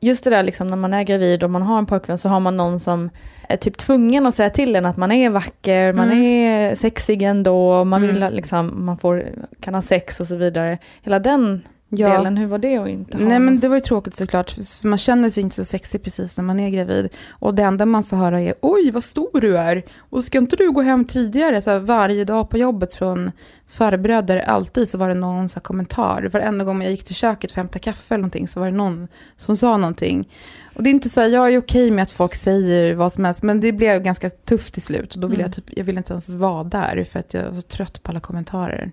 just 0.00 0.24
det 0.24 0.30
där 0.30 0.42
liksom 0.42 0.66
när 0.66 0.76
man 0.76 0.94
är 0.94 1.02
gravid 1.02 1.42
och 1.44 1.50
man 1.50 1.62
har 1.62 1.78
en 1.78 1.86
pojkvän 1.86 2.18
så 2.18 2.28
har 2.28 2.40
man 2.40 2.56
någon 2.56 2.80
som 2.80 3.10
är 3.48 3.56
typ 3.56 3.76
tvungen 3.78 4.26
att 4.26 4.34
säga 4.34 4.50
till 4.50 4.76
en 4.76 4.86
att 4.86 4.96
man 4.96 5.12
är 5.12 5.30
vacker, 5.30 5.92
man 5.92 6.06
Mm. 6.12 6.24
är 6.24 6.74
sexig 6.74 7.22
ändå, 7.22 7.84
man 7.84 8.02
vill 8.02 8.16
Mm. 8.22 8.32
liksom, 8.34 8.84
man 8.84 8.98
får, 8.98 9.26
kan 9.60 9.74
ha 9.74 9.82
sex 9.82 10.20
och 10.20 10.26
så 10.26 10.36
vidare. 10.36 10.78
Hela 11.02 11.18
den 11.18 11.62
Ja. 11.88 12.08
delen, 12.08 12.36
hur 12.36 12.46
var 12.46 12.58
det 12.58 12.76
att 12.76 12.88
inte 12.88 13.18
ha 13.18 13.24
Nej 13.24 13.40
men 13.40 13.60
det 13.60 13.68
var 13.68 13.76
ju 13.76 13.80
tråkigt 13.80 14.16
såklart. 14.16 14.56
Man 14.84 14.98
känner 14.98 15.30
sig 15.30 15.42
inte 15.42 15.56
så 15.56 15.64
sexig 15.64 16.02
precis 16.02 16.36
när 16.36 16.44
man 16.44 16.60
är 16.60 16.70
gravid. 16.70 17.08
Och 17.30 17.54
det 17.54 17.62
enda 17.62 17.86
man 17.86 18.04
får 18.04 18.16
höra 18.16 18.40
är 18.40 18.54
oj 18.60 18.90
vad 18.90 19.04
stor 19.04 19.40
du 19.40 19.58
är. 19.58 19.82
Och 19.98 20.24
ska 20.24 20.38
inte 20.38 20.56
du 20.56 20.72
gå 20.72 20.80
hem 20.80 21.04
tidigare? 21.04 21.62
Så 21.62 21.70
här, 21.70 21.78
varje 21.78 22.24
dag 22.24 22.50
på 22.50 22.58
jobbet 22.58 22.94
från 22.94 23.32
farbröder, 23.68 24.36
alltid 24.38 24.88
så 24.88 24.98
var 24.98 25.08
det 25.08 25.14
någon 25.14 25.48
så 25.48 25.54
här, 25.58 25.62
kommentar. 25.62 26.22
Varenda 26.32 26.64
gång 26.64 26.82
jag 26.82 26.90
gick 26.90 27.04
till 27.04 27.14
köket 27.14 27.50
för 27.52 27.60
att 27.60 27.64
hämta 27.64 27.78
kaffe 27.78 28.14
eller 28.14 28.22
någonting 28.22 28.48
så 28.48 28.60
var 28.60 28.66
det 28.66 28.76
någon 28.76 29.08
som 29.36 29.56
sa 29.56 29.76
någonting. 29.76 30.28
Och 30.74 30.82
det 30.82 30.90
är 30.90 30.92
inte 30.92 31.08
så 31.08 31.20
här, 31.20 31.28
jag 31.28 31.52
är 31.54 31.58
okej 31.58 31.90
med 31.90 32.02
att 32.02 32.10
folk 32.10 32.34
säger 32.34 32.94
vad 32.94 33.12
som 33.12 33.24
helst, 33.24 33.42
men 33.42 33.60
det 33.60 33.72
blev 33.72 34.02
ganska 34.02 34.30
tufft 34.30 34.74
till 34.74 34.82
slut. 34.82 35.14
Och 35.14 35.20
då 35.20 35.26
ville 35.26 35.42
Mm. 35.42 35.52
jag 35.56 35.64
typ, 35.64 35.78
jag 35.78 35.84
ville 35.84 35.98
inte 35.98 36.12
ens 36.12 36.28
vara 36.28 36.64
där 36.64 37.04
för 37.04 37.18
att 37.18 37.34
jag 37.34 37.42
var 37.42 37.52
så 37.54 37.62
trött 37.62 38.02
på 38.02 38.10
alla 38.10 38.20
kommentarer. 38.20 38.90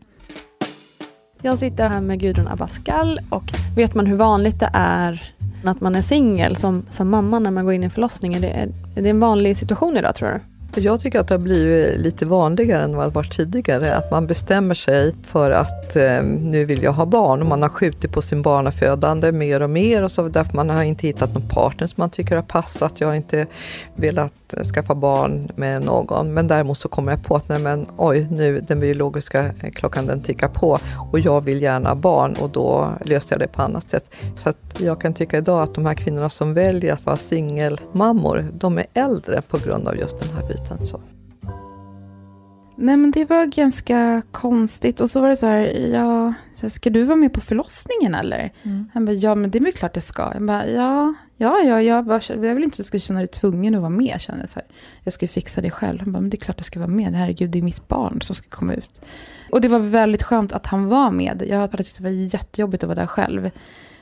Jag 1.46 1.60
sitter 1.60 1.90
här 1.90 2.02
med 2.02 2.20
Gudrun 2.20 2.48
Abascal 2.48 3.20
och 3.30 3.44
vet 3.76 3.96
man 3.96 4.06
hur 4.06 4.16
vanligt 4.16 4.60
det 4.60 4.70
är 4.74 5.34
att 5.64 5.82
man 5.82 5.96
är 5.96 6.02
singel 6.02 6.56
som, 6.56 6.86
som 6.90 7.10
mamma 7.10 7.40
när 7.40 7.52
man 7.52 7.66
går 7.66 7.74
in 7.74 7.84
i 7.84 7.90
förlossningen? 7.90 8.42
Det 8.42 8.50
är, 8.50 8.70
är 8.96 9.02
det 9.02 9.10
en 9.10 9.20
vanlig 9.20 9.58
situation 9.58 9.98
idag 9.98 10.16
tror 10.16 10.30
du? 10.30 10.40
Jag 10.76 11.00
tycker 11.00 11.20
att 11.20 11.28
det 11.28 11.34
har 11.34 11.40
blivit 11.40 12.00
lite 12.00 12.26
vanligare 12.26 12.84
än 12.84 12.96
vad 12.96 13.06
det 13.06 13.16
var 13.16 13.24
tidigare. 13.24 13.96
Att 13.96 14.12
man 14.12 14.28
bestämmer 14.28 14.76
sig 14.76 15.16
för 15.24 15.52
att 15.52 15.96
eh, 15.96 16.24
nu 16.24 16.66
vill 16.66 16.84
jag 16.84 16.92
ha 16.92 17.06
barn 17.06 17.42
och 17.42 17.48
man 17.48 17.62
har 17.62 17.70
skjutit 17.70 18.12
på 18.12 18.22
sin 18.22 18.42
barnafödande 18.42 19.32
mer 19.32 19.64
och 19.64 19.70
mer 19.70 20.04
och 20.04 20.12
så 20.12 20.28
därför 20.28 20.56
man 20.56 20.70
har 20.70 20.84
inte 20.84 21.08
hittat 21.08 21.34
någon 21.34 21.50
partner 21.50 21.88
som 21.88 21.96
man 21.98 22.10
tycker 22.10 22.36
har 22.36 22.44
passat. 22.44 22.94
Jag 23.02 23.08
har 23.08 23.16
inte 23.16 23.46
velat 23.96 24.34
skaffa 24.74 24.96
barn 24.96 25.52
med 25.56 25.86
någon 25.86 26.34
men 26.34 26.48
däremot 26.48 26.78
så 26.78 26.88
kommer 26.88 27.12
jag 27.12 27.24
på 27.24 27.36
att 27.36 27.50
nej 27.50 27.60
men 27.60 27.86
oj 27.98 28.28
nu 28.32 28.60
den 28.60 28.80
biologiska 28.80 29.46
eh, 29.46 29.72
klockan 29.74 30.06
den 30.06 30.22
tickar 30.22 30.48
på 30.48 30.80
och 31.12 31.20
jag 31.20 31.42
vill 31.42 31.62
gärna 31.62 31.90
ha 31.90 31.96
barn 31.96 32.36
och 32.42 32.50
då 32.50 32.90
löser 33.06 33.36
jag 33.36 33.40
det 33.40 33.48
på 33.48 33.62
annat 33.62 33.90
sätt. 33.90 34.10
Så 34.36 34.50
att 34.50 34.58
jag 34.78 35.02
kan 35.02 35.14
tycka 35.14 35.38
idag 35.38 35.64
att 35.64 35.76
de 35.76 35.86
här 35.86 35.94
kvinnorna 35.94 36.30
som 36.30 36.54
väljer 36.54 36.94
att 36.94 37.06
vara 37.06 37.18
singelmammor 37.18 38.46
de 38.54 38.78
är 38.78 38.86
äldre 38.94 39.42
på 39.42 39.58
grund 39.58 39.88
av 39.88 39.98
just 39.98 40.20
den 40.20 40.30
här 40.36 40.48
biten. 40.48 40.63
Så. 40.82 41.02
Nej 42.76 42.98
men 42.98 43.12
det 43.12 43.30
var 43.30 43.46
ganska 43.46 44.22
konstigt. 44.32 45.02
Och 45.02 45.10
så 45.10 45.22
var 45.22 45.30
det 45.30 45.36
så 45.36 45.46
här, 45.46 45.66
ja, 45.94 46.34
ska 46.70 46.90
du 46.90 47.04
vara 47.04 47.16
med 47.16 47.34
på 47.34 47.42
förlossningen 47.42 48.16
eller? 48.16 48.54
Mm. 48.64 48.90
Han 48.94 49.06
bara, 49.06 49.14
ja 49.14 49.36
men 49.36 49.52
det 49.52 49.58
är 49.58 49.64
väl 49.64 49.72
klart 49.72 49.96
jag 49.96 50.04
ska. 50.04 50.32
Jag 50.34 50.46
bara, 50.46 50.68
ja, 50.68 51.14
ja, 51.38 51.60
ja, 51.60 51.82
jag, 51.82 52.06
bara, 52.06 52.22
jag 52.28 52.56
vill 52.56 52.64
inte 52.64 52.74
att 52.74 52.78
du 52.78 52.84
ska 52.84 53.00
känna 53.00 53.20
dig 53.20 53.28
tvungen 53.28 53.76
att 53.76 53.82
vara 53.82 53.90
med. 53.90 54.22
Känner 54.22 54.40
jag, 54.40 54.50
så 54.50 54.56
här. 54.56 54.68
jag 55.04 55.14
ska 55.14 55.24
ju 55.24 55.30
fixa 55.30 55.62
det 55.62 55.72
själv. 55.72 56.00
Han 56.00 56.12
bara, 56.12 56.22
men 56.22 56.30
det 56.30 56.38
är 56.38 56.42
klart 56.42 56.58
jag 56.58 56.66
ska 56.66 56.80
vara 56.80 56.90
med. 56.90 57.14
Herregud, 57.14 57.50
det 57.50 57.58
är 57.60 57.64
mitt 57.64 57.88
barn 57.88 58.22
som 58.22 58.36
ska 58.36 58.50
komma 58.50 58.74
ut. 58.74 59.02
Och 59.52 59.62
det 59.62 59.68
var 59.68 59.80
väldigt 59.80 60.24
skönt 60.24 60.54
att 60.54 60.68
han 60.68 60.88
var 60.88 61.12
med. 61.12 61.44
Jag 61.48 61.58
hade 61.58 61.78
tyckt 61.78 61.98
det 61.98 62.04
var 62.04 62.10
jättejobbigt 62.10 62.84
att 62.84 62.88
vara 62.88 63.00
där 63.00 63.08
själv. 63.08 63.52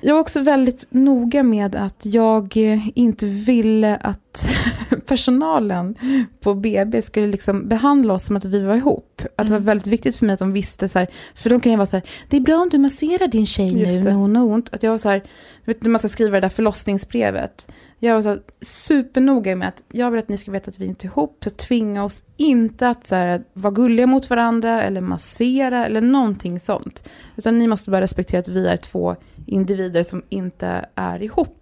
Jag 0.01 0.13
var 0.13 0.21
också 0.21 0.41
väldigt 0.41 0.87
noga 0.89 1.43
med 1.43 1.75
att 1.75 2.05
jag 2.05 2.57
inte 2.95 3.25
ville 3.25 3.95
att 3.95 4.30
personalen 5.05 5.95
på 6.41 6.53
BB 6.53 7.01
skulle 7.01 7.27
liksom 7.27 7.67
behandla 7.67 8.13
oss 8.13 8.25
som 8.25 8.37
att 8.37 8.45
vi 8.45 8.59
var 8.59 8.75
ihop. 8.75 9.21
Att 9.35 9.47
det 9.47 9.51
var 9.51 9.57
Mm. 9.57 9.65
väldigt 9.65 9.87
viktigt 9.87 10.15
för 10.15 10.25
mig 10.25 10.33
att 10.33 10.39
de 10.39 10.53
visste 10.53 10.87
så 10.89 10.99
här, 10.99 11.07
för 11.35 11.49
de 11.49 11.59
kan 11.59 11.71
ju 11.71 11.77
vara 11.77 11.85
så 11.85 11.95
här, 11.95 12.03
det 12.29 12.37
är 12.37 12.41
bra 12.41 12.55
om 12.55 12.69
du 12.69 12.77
masserar 12.77 13.27
din 13.27 13.45
tjej 13.45 13.79
Just 13.79 13.95
nu 13.95 14.01
det. 14.01 14.09
när 14.09 14.15
hon 14.15 14.35
har 14.35 14.45
ont. 14.45 14.73
Att 14.73 14.83
jag 14.83 14.91
var 14.91 14.97
så 14.97 15.09
här, 15.09 15.23
du 15.65 15.73
vet 15.73 15.83
när 15.83 15.89
man 15.89 15.99
ska 15.99 16.07
skriva 16.07 16.31
det 16.37 16.41
där 16.41 16.49
förlossningsbrevet. 16.49 17.67
Jag 17.99 18.15
var 18.15 18.21
så 18.21 18.29
här, 18.29 18.39
supernoga 18.61 19.55
med 19.55 19.67
att 19.67 19.83
jag 19.91 20.11
vill 20.11 20.19
att 20.19 20.29
ni 20.29 20.37
ska 20.37 20.51
veta 20.51 20.69
att 20.69 20.79
vi 20.79 20.85
inte 20.85 21.07
är 21.07 21.09
ihop, 21.09 21.37
så 21.43 21.49
tvinga 21.49 22.03
oss 22.03 22.23
inte 22.37 22.87
att 22.89 23.07
så 23.07 23.15
här, 23.15 23.43
vara 23.53 23.73
gulliga 23.73 24.07
mot 24.07 24.29
varandra 24.29 24.81
eller 24.83 25.01
massera 25.01 25.85
eller 25.85 26.01
någonting 26.01 26.59
sånt. 26.59 27.09
Utan 27.37 27.59
ni 27.59 27.67
måste 27.67 27.91
bara 27.91 28.01
respektera 28.01 28.39
att 28.39 28.47
vi 28.47 28.67
är 28.67 28.77
två 28.77 29.15
individer 29.45 30.03
som 30.03 30.23
inte 30.29 30.85
är 30.95 31.23
ihop. 31.23 31.60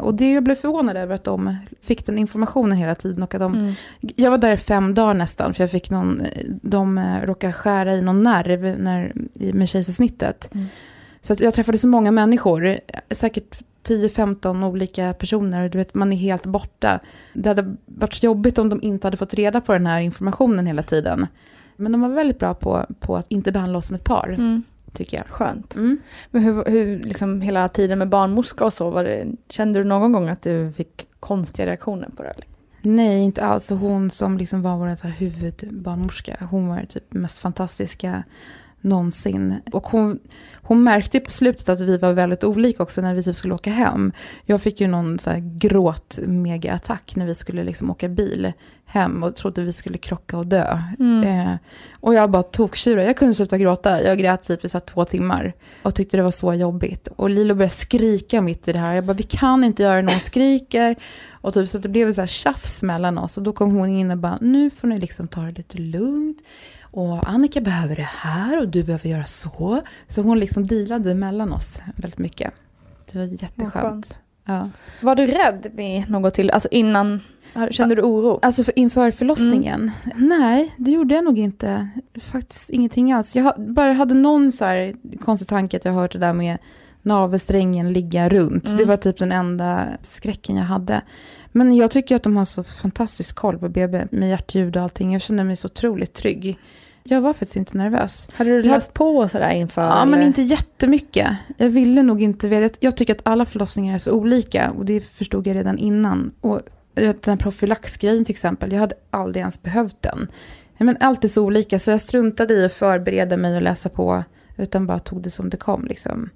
Och 0.00 0.14
det 0.14 0.32
jag 0.32 0.44
blev 0.44 0.54
förvånad 0.54 0.96
över 0.96 1.14
att 1.14 1.24
de 1.24 1.56
fick 1.82 2.06
den 2.06 2.18
informationen 2.18 2.78
hela 2.78 2.94
tiden 2.94 3.22
och 3.22 3.34
att 3.34 3.40
de 3.40 3.54
Mm. 3.54 3.74
jag 4.16 4.30
var 4.30 4.38
där 4.38 4.56
fem 4.56 4.94
dagar 4.94 5.14
nästan, 5.14 5.54
för 5.54 5.62
jag 5.62 5.70
fick 5.70 5.90
någon, 5.90 6.22
de 6.62 6.98
eh, 6.98 7.20
råkade 7.22 7.52
skära 7.52 7.94
i 7.94 8.00
någon 8.02 8.22
nerv 8.22 8.80
när, 8.80 9.12
med 9.52 9.68
kejsarsnittet. 9.68 10.50
Mm. 10.54 10.66
Så 11.20 11.32
att 11.32 11.40
jag 11.40 11.54
träffade 11.54 11.78
så 11.78 11.88
många 11.88 12.10
människor, 12.10 12.78
säkert 13.10 13.60
10-15 13.88 14.64
olika 14.66 15.14
personer, 15.14 15.68
du 15.68 15.78
vet, 15.78 15.94
man 15.94 16.12
är 16.12 16.16
helt 16.16 16.46
borta. 16.46 17.00
Det 17.32 17.48
hade 17.48 17.74
varit 17.86 18.14
så 18.14 18.26
jobbigt 18.26 18.58
om 18.58 18.68
de 18.68 18.82
inte 18.82 19.06
hade 19.06 19.16
fått 19.16 19.34
reda 19.34 19.60
på 19.60 19.72
den 19.72 19.86
här 19.86 20.00
informationen 20.00 20.66
hela 20.66 20.82
tiden. 20.82 21.26
Men 21.76 21.92
de 21.92 22.00
var 22.00 22.08
väldigt 22.08 22.38
bra 22.38 22.54
på, 22.54 22.86
på 23.00 23.16
att 23.16 23.26
inte 23.28 23.52
behandla 23.52 23.78
oss 23.78 23.86
som 23.86 23.96
ett 23.96 24.04
par, 24.04 24.28
Mm. 24.28 24.62
Tycker 24.92 25.16
jag. 25.16 25.26
Skönt. 25.26 25.76
Mm. 25.76 25.98
Men 26.30 26.42
hur, 26.42 26.64
hur 26.64 27.02
liksom 27.02 27.40
hela 27.40 27.68
tiden 27.68 27.98
med 27.98 28.08
barnmorska 28.08 28.64
och 28.64 28.72
så, 28.72 28.90
var 28.90 29.04
det, 29.04 29.26
kände 29.48 29.80
du 29.80 29.84
någon 29.84 30.12
gång 30.12 30.28
att 30.28 30.42
du 30.42 30.72
fick 30.72 31.06
konstiga 31.20 31.66
reaktioner 31.66 32.08
på 32.16 32.22
det? 32.22 32.34
Nej, 32.82 33.22
inte 33.22 33.44
alls. 33.44 33.70
Hon 33.70 34.10
som 34.10 34.38
liksom 34.38 34.62
var 34.62 34.76
vår 34.76 35.08
huvudbarnmorska, 35.08 36.36
hon 36.50 36.68
var 36.68 36.84
typ 36.88 37.12
mest 37.12 37.38
fantastiska 37.38 38.22
någonsin. 38.80 39.60
Och 39.72 39.86
hon, 39.86 40.18
hon 40.54 40.82
märkte 40.82 41.20
på 41.20 41.30
slutet 41.30 41.68
att 41.68 41.80
vi 41.80 41.98
var 41.98 42.12
väldigt 42.12 42.44
olika 42.44 42.82
också 42.82 43.00
när 43.00 43.14
vi 43.14 43.22
typ 43.22 43.36
skulle 43.36 43.54
åka 43.54 43.70
hem. 43.70 44.12
Jag 44.44 44.62
fick 44.62 44.80
ju 44.80 44.86
någon 44.86 45.18
så 45.18 45.30
här 45.30 45.58
gråt 45.58 46.18
mega-attack 46.22 47.16
när 47.16 47.26
vi 47.26 47.34
skulle 47.34 47.64
liksom 47.64 47.90
åka 47.90 48.08
bil 48.08 48.52
hem 48.84 49.22
och 49.22 49.36
trodde 49.36 49.62
vi 49.62 49.72
skulle 49.72 49.98
krocka 49.98 50.38
och 50.38 50.46
dö. 50.46 50.78
Eh, 51.24 51.54
och 52.00 52.14
jag 52.14 52.30
bara 52.30 52.42
tokktjurade, 52.42 53.04
jag 53.04 53.16
kunde 53.16 53.34
sluta 53.34 53.58
gråta. 53.58 54.02
Jag 54.02 54.18
grät 54.18 54.42
typ 54.42 54.64
i 54.64 54.68
så 54.68 54.80
två 54.80 55.04
timmar 55.04 55.52
och 55.82 55.94
tyckte 55.94 56.16
det 56.16 56.22
var 56.22 56.30
så 56.30 56.54
jobbigt. 56.54 57.08
Och 57.16 57.30
Lilo 57.30 57.54
började 57.54 57.74
skrika 57.74 58.40
mitt 58.40 58.68
i 58.68 58.72
det 58.72 58.78
här. 58.78 58.94
Jag 58.94 59.04
bara, 59.04 59.12
vi 59.12 59.22
kan 59.22 59.64
inte 59.64 59.82
göra 59.82 59.96
det 59.96 60.02
när 60.02 60.12
hon 60.12 60.20
skriker. 60.20 60.96
Och 61.30 61.54
typ 61.54 61.68
så 61.68 61.78
det 61.78 61.88
blev 61.88 62.12
så 62.12 62.20
här 62.20 62.28
tjafs 62.28 62.82
mellan 62.82 63.18
oss. 63.18 63.36
Och 63.36 63.42
då 63.42 63.52
kom 63.52 63.74
hon 63.74 63.88
in 63.88 64.10
och 64.10 64.18
bara, 64.18 64.38
nu 64.40 64.70
får 64.70 64.88
ni 64.88 64.98
liksom 64.98 65.28
ta 65.28 65.40
det 65.40 65.52
lite 65.52 65.78
lugnt. 65.78 66.38
Och 66.90 67.28
Annika 67.28 67.60
behöver 67.60 67.96
det 67.96 68.08
här 68.10 68.60
och 68.60 68.68
du 68.68 68.82
behöver 68.82 69.08
göra 69.08 69.24
så. 69.24 69.82
Så 70.08 70.22
hon 70.22 70.38
liksom 70.38 70.66
dealade 70.66 71.14
mellan 71.14 71.52
oss 71.52 71.82
väldigt 71.96 72.18
mycket. 72.18 72.52
Det 73.12 73.18
var 73.18 73.24
jätteskönt. 73.24 73.72
skönt. 73.72 74.18
Ja. 74.44 74.68
Var 75.00 75.16
du 75.16 75.26
rädd 75.26 75.70
med 75.74 76.10
något 76.10 76.34
till, 76.34 76.50
alltså 76.50 76.68
innan, 76.70 77.20
kände 77.70 77.94
du 77.94 78.02
oro? 78.02 78.38
Alltså 78.42 78.64
för, 78.64 78.78
inför 78.78 79.10
förlossningen? 79.10 79.90
Nej, 80.14 80.74
det 80.76 80.90
gjorde 80.90 81.14
jag 81.14 81.24
nog 81.24 81.38
inte. 81.38 81.88
Faktiskt 82.20 82.70
ingenting 82.70 83.12
alls. 83.12 83.36
Jag 83.36 83.54
bara 83.56 83.92
hade 83.92 84.14
någon 84.14 84.52
så 84.52 84.64
här 84.64 84.94
konstig 85.24 85.48
tanke 85.48 85.76
att 85.76 85.84
jag 85.84 85.92
hört 85.92 86.12
det 86.12 86.18
där 86.18 86.32
med 86.32 86.58
navelsträngen 87.02 87.92
ligga 87.92 88.28
runt. 88.28 88.66
Mm. 88.68 88.78
Det 88.78 88.84
var 88.84 88.96
typ 88.96 89.18
den 89.18 89.32
enda 89.32 89.86
skräcken 90.02 90.56
jag 90.56 90.64
hade. 90.64 91.02
Men 91.58 91.76
jag 91.76 91.90
tycker 91.90 92.16
att 92.16 92.22
de 92.22 92.36
har 92.36 92.44
så 92.44 92.62
fantastisk 92.64 93.36
koll 93.36 93.58
på 93.58 93.68
BB 93.68 94.06
med 94.10 94.28
hjärtljud 94.28 94.76
och 94.76 94.82
allting. 94.82 95.12
Jag 95.12 95.22
känner 95.22 95.44
mig 95.44 95.56
så 95.56 95.66
otroligt 95.66 96.12
trygg. 96.14 96.58
Jag 97.02 97.20
var 97.20 97.32
faktiskt 97.32 97.56
inte 97.56 97.76
nervös. 97.78 98.28
Hade 98.34 98.50
du 98.50 98.56
Jag- 98.56 98.64
läst 98.66 98.94
på 98.94 99.16
och 99.16 99.30
sådär 99.30 99.50
inför? 99.50 99.82
Ja, 99.82 100.04
men 100.04 100.14
eller? 100.14 100.26
inte 100.26 100.42
jättemycket. 100.42 101.28
Jag 101.56 101.68
ville 101.68 102.02
nog 102.02 102.22
inte 102.22 102.48
veta. 102.48 102.76
Jag 102.80 102.96
tycker 102.96 103.14
att 103.14 103.20
alla 103.22 103.44
förlossningar 103.44 103.94
är 103.94 103.98
så 103.98 104.12
olika 104.12 104.70
och 104.70 104.84
det 104.84 105.00
förstod 105.00 105.46
jag 105.46 105.56
redan 105.56 105.78
innan. 105.78 106.32
Och 106.40 106.60
vet, 106.94 107.22
den 107.22 107.32
här 107.32 107.42
profylaxgrejen 107.42 108.24
till 108.24 108.32
exempel, 108.34 108.72
jag 108.72 108.80
hade 108.80 108.94
aldrig 109.10 109.40
ens 109.40 109.62
behövt 109.62 110.02
den. 110.02 110.28
Men 110.78 110.96
allt 111.00 111.24
är 111.24 111.28
så 111.28 111.44
olika 111.44 111.78
så 111.78 111.90
jag 111.90 112.00
struntade 112.00 112.54
i 112.54 112.64
att 112.64 112.72
förbereda 112.72 113.36
mig 113.36 113.56
och 113.56 113.62
läsa 113.62 113.88
på 113.88 114.24
utan 114.56 114.86
bara 114.86 114.98
tog 114.98 115.22
det 115.22 115.30
som 115.30 115.50
det 115.50 115.56
kom 115.56 115.84
liksom. 115.86 116.30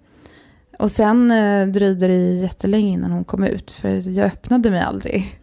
Och 0.82 0.90
sen 0.90 1.30
eh, 1.30 1.66
dröjde 1.66 2.06
det 2.08 2.34
jättelänge 2.34 2.92
innan 2.92 3.10
hon 3.12 3.24
kom 3.24 3.44
ut 3.44 3.70
för 3.70 4.08
jag 4.08 4.26
öppnade 4.26 4.70
mig 4.70 4.80
aldrig. 4.80 5.38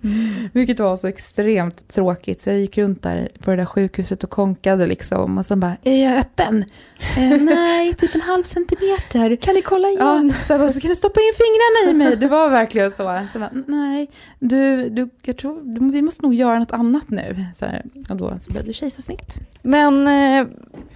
Vilket 0.53 0.79
var 0.79 0.97
så 0.97 1.07
extremt 1.07 1.87
tråkigt. 1.87 2.41
Så 2.41 2.49
jag 2.49 2.59
gick 2.59 2.77
runt 2.77 3.03
där 3.03 3.29
på 3.39 3.51
det 3.51 3.57
där 3.57 3.65
sjukhuset 3.65 4.23
och 4.23 4.29
konkade 4.29 4.87
liksom. 4.87 5.37
Och 5.37 5.45
sen 5.45 5.59
bara, 5.59 5.75
är 5.83 6.03
jag 6.09 6.19
öppen? 6.19 6.65
Eh, 7.17 7.41
nej, 7.41 7.93
typ 7.93 8.15
en 8.15 8.21
halv 8.21 8.43
centimeter. 8.43 9.35
Kan 9.35 9.55
ni 9.55 9.61
kolla 9.61 9.87
Ja, 9.87 10.13
igen? 10.15 10.33
så 10.47 10.53
jag 10.53 10.59
bara, 10.59 10.71
så 10.71 10.79
kan 10.79 10.89
du 10.89 10.95
stoppa 10.95 11.19
in 11.19 11.33
fingrarna 11.37 11.91
i 11.91 11.93
mig? 11.93 12.17
Det 12.17 12.27
var 12.27 12.49
verkligen 12.49 12.91
så. 12.91 13.27
så 13.33 13.39
bara, 13.39 13.51
nej, 13.67 14.09
du, 14.39 14.89
du, 14.89 15.09
jag 15.23 15.37
tror, 15.37 15.61
du, 15.63 15.91
vi 15.91 16.01
måste 16.01 16.21
nog 16.21 16.33
göra 16.33 16.59
något 16.59 16.71
annat 16.71 17.09
nu. 17.09 17.45
Så 17.59 17.65
här, 17.65 17.85
och 18.09 18.17
då 18.17 18.37
så 18.41 18.51
blev 18.51 18.65
det 18.65 18.73
kejsarsnitt. 18.73 19.39
Men 19.61 20.07
eh, 20.07 20.47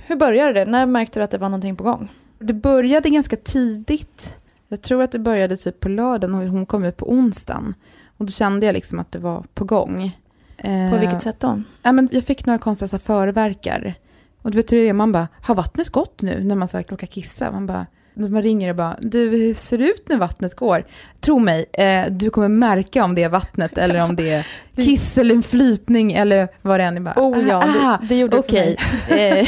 hur 0.07 0.15
började 0.15 0.53
det? 0.53 0.65
När 0.65 0.85
märkte 0.85 1.19
du 1.19 1.23
att 1.23 1.31
det 1.31 1.37
var 1.37 1.49
någonting 1.49 1.75
på 1.75 1.83
gång? 1.83 2.09
Det 2.43 2.53
började 2.53 3.09
ganska 3.09 3.35
tidigt. 3.35 4.35
Jag 4.67 4.81
tror 4.81 5.03
att 5.03 5.11
det 5.11 5.19
började 5.19 5.57
typ 5.57 5.79
på 5.79 5.89
lördagen 5.89 6.35
och 6.35 6.41
hon 6.47 6.65
kom 6.65 6.83
ut 6.83 6.97
på 6.97 7.11
onsdagen. 7.11 7.73
Och 8.17 8.25
då 8.25 8.31
kände 8.31 8.65
jag 8.65 8.73
liksom 8.73 8.99
att 8.99 9.11
det 9.11 9.19
var 9.19 9.43
på 9.53 9.65
gång. 9.65 10.17
Eh, 10.57 10.91
På 10.91 10.97
vilket 10.97 11.23
sätt 11.23 11.39
då? 11.39 11.61
Ja, 11.81 11.91
men 11.91 12.09
jag 12.11 12.23
fick 12.23 12.45
några 12.45 12.59
konstiga 12.59 12.99
förverkar. 12.99 13.93
Och 14.41 14.51
du 14.51 14.57
vet 14.57 14.71
hur 14.71 14.77
det 14.77 14.89
är, 14.89 14.93
man 14.93 15.11
bara, 15.11 15.27
har 15.41 15.55
vattnet 15.55 15.89
gått 15.89 16.21
nu? 16.21 16.43
När 16.43 16.55
man 16.55 16.67
så 16.67 16.77
här, 16.77 16.85
råkar 16.89 17.07
kissa. 17.07 17.51
Man 17.51 17.65
bara, 17.67 17.85
man 18.13 18.41
ringer 18.41 18.69
och 18.69 18.75
bara, 18.75 18.97
du 19.01 19.29
hur 19.29 19.53
ser 19.53 19.77
det 19.77 19.83
ut 19.83 20.09
när 20.09 20.17
vattnet 20.17 20.55
går? 20.55 20.85
Tro 21.19 21.39
mig, 21.39 21.65
eh, 21.73 22.11
du 22.11 22.29
kommer 22.29 22.49
märka 22.49 23.03
om 23.03 23.15
det 23.15 23.23
är 23.23 23.29
vattnet 23.29 23.77
eller 23.77 24.03
om 24.03 24.15
det 24.15 24.29
är 24.29 24.47
kiss 24.75 25.17
eller 25.17 25.35
en 25.35 25.43
flytning 25.43 26.13
eller 26.13 26.47
vad 26.61 26.79
det 26.79 26.83
än 26.83 26.97
är. 26.97 27.01
Bara, 27.01 27.15
Oh 27.17 27.47
ja, 27.47 27.57
ah, 27.57 27.97
det, 28.01 28.07
det 28.07 28.15
gjorde 28.15 28.37
det 28.37 28.43
för 28.43 28.53
mig. 28.53 28.77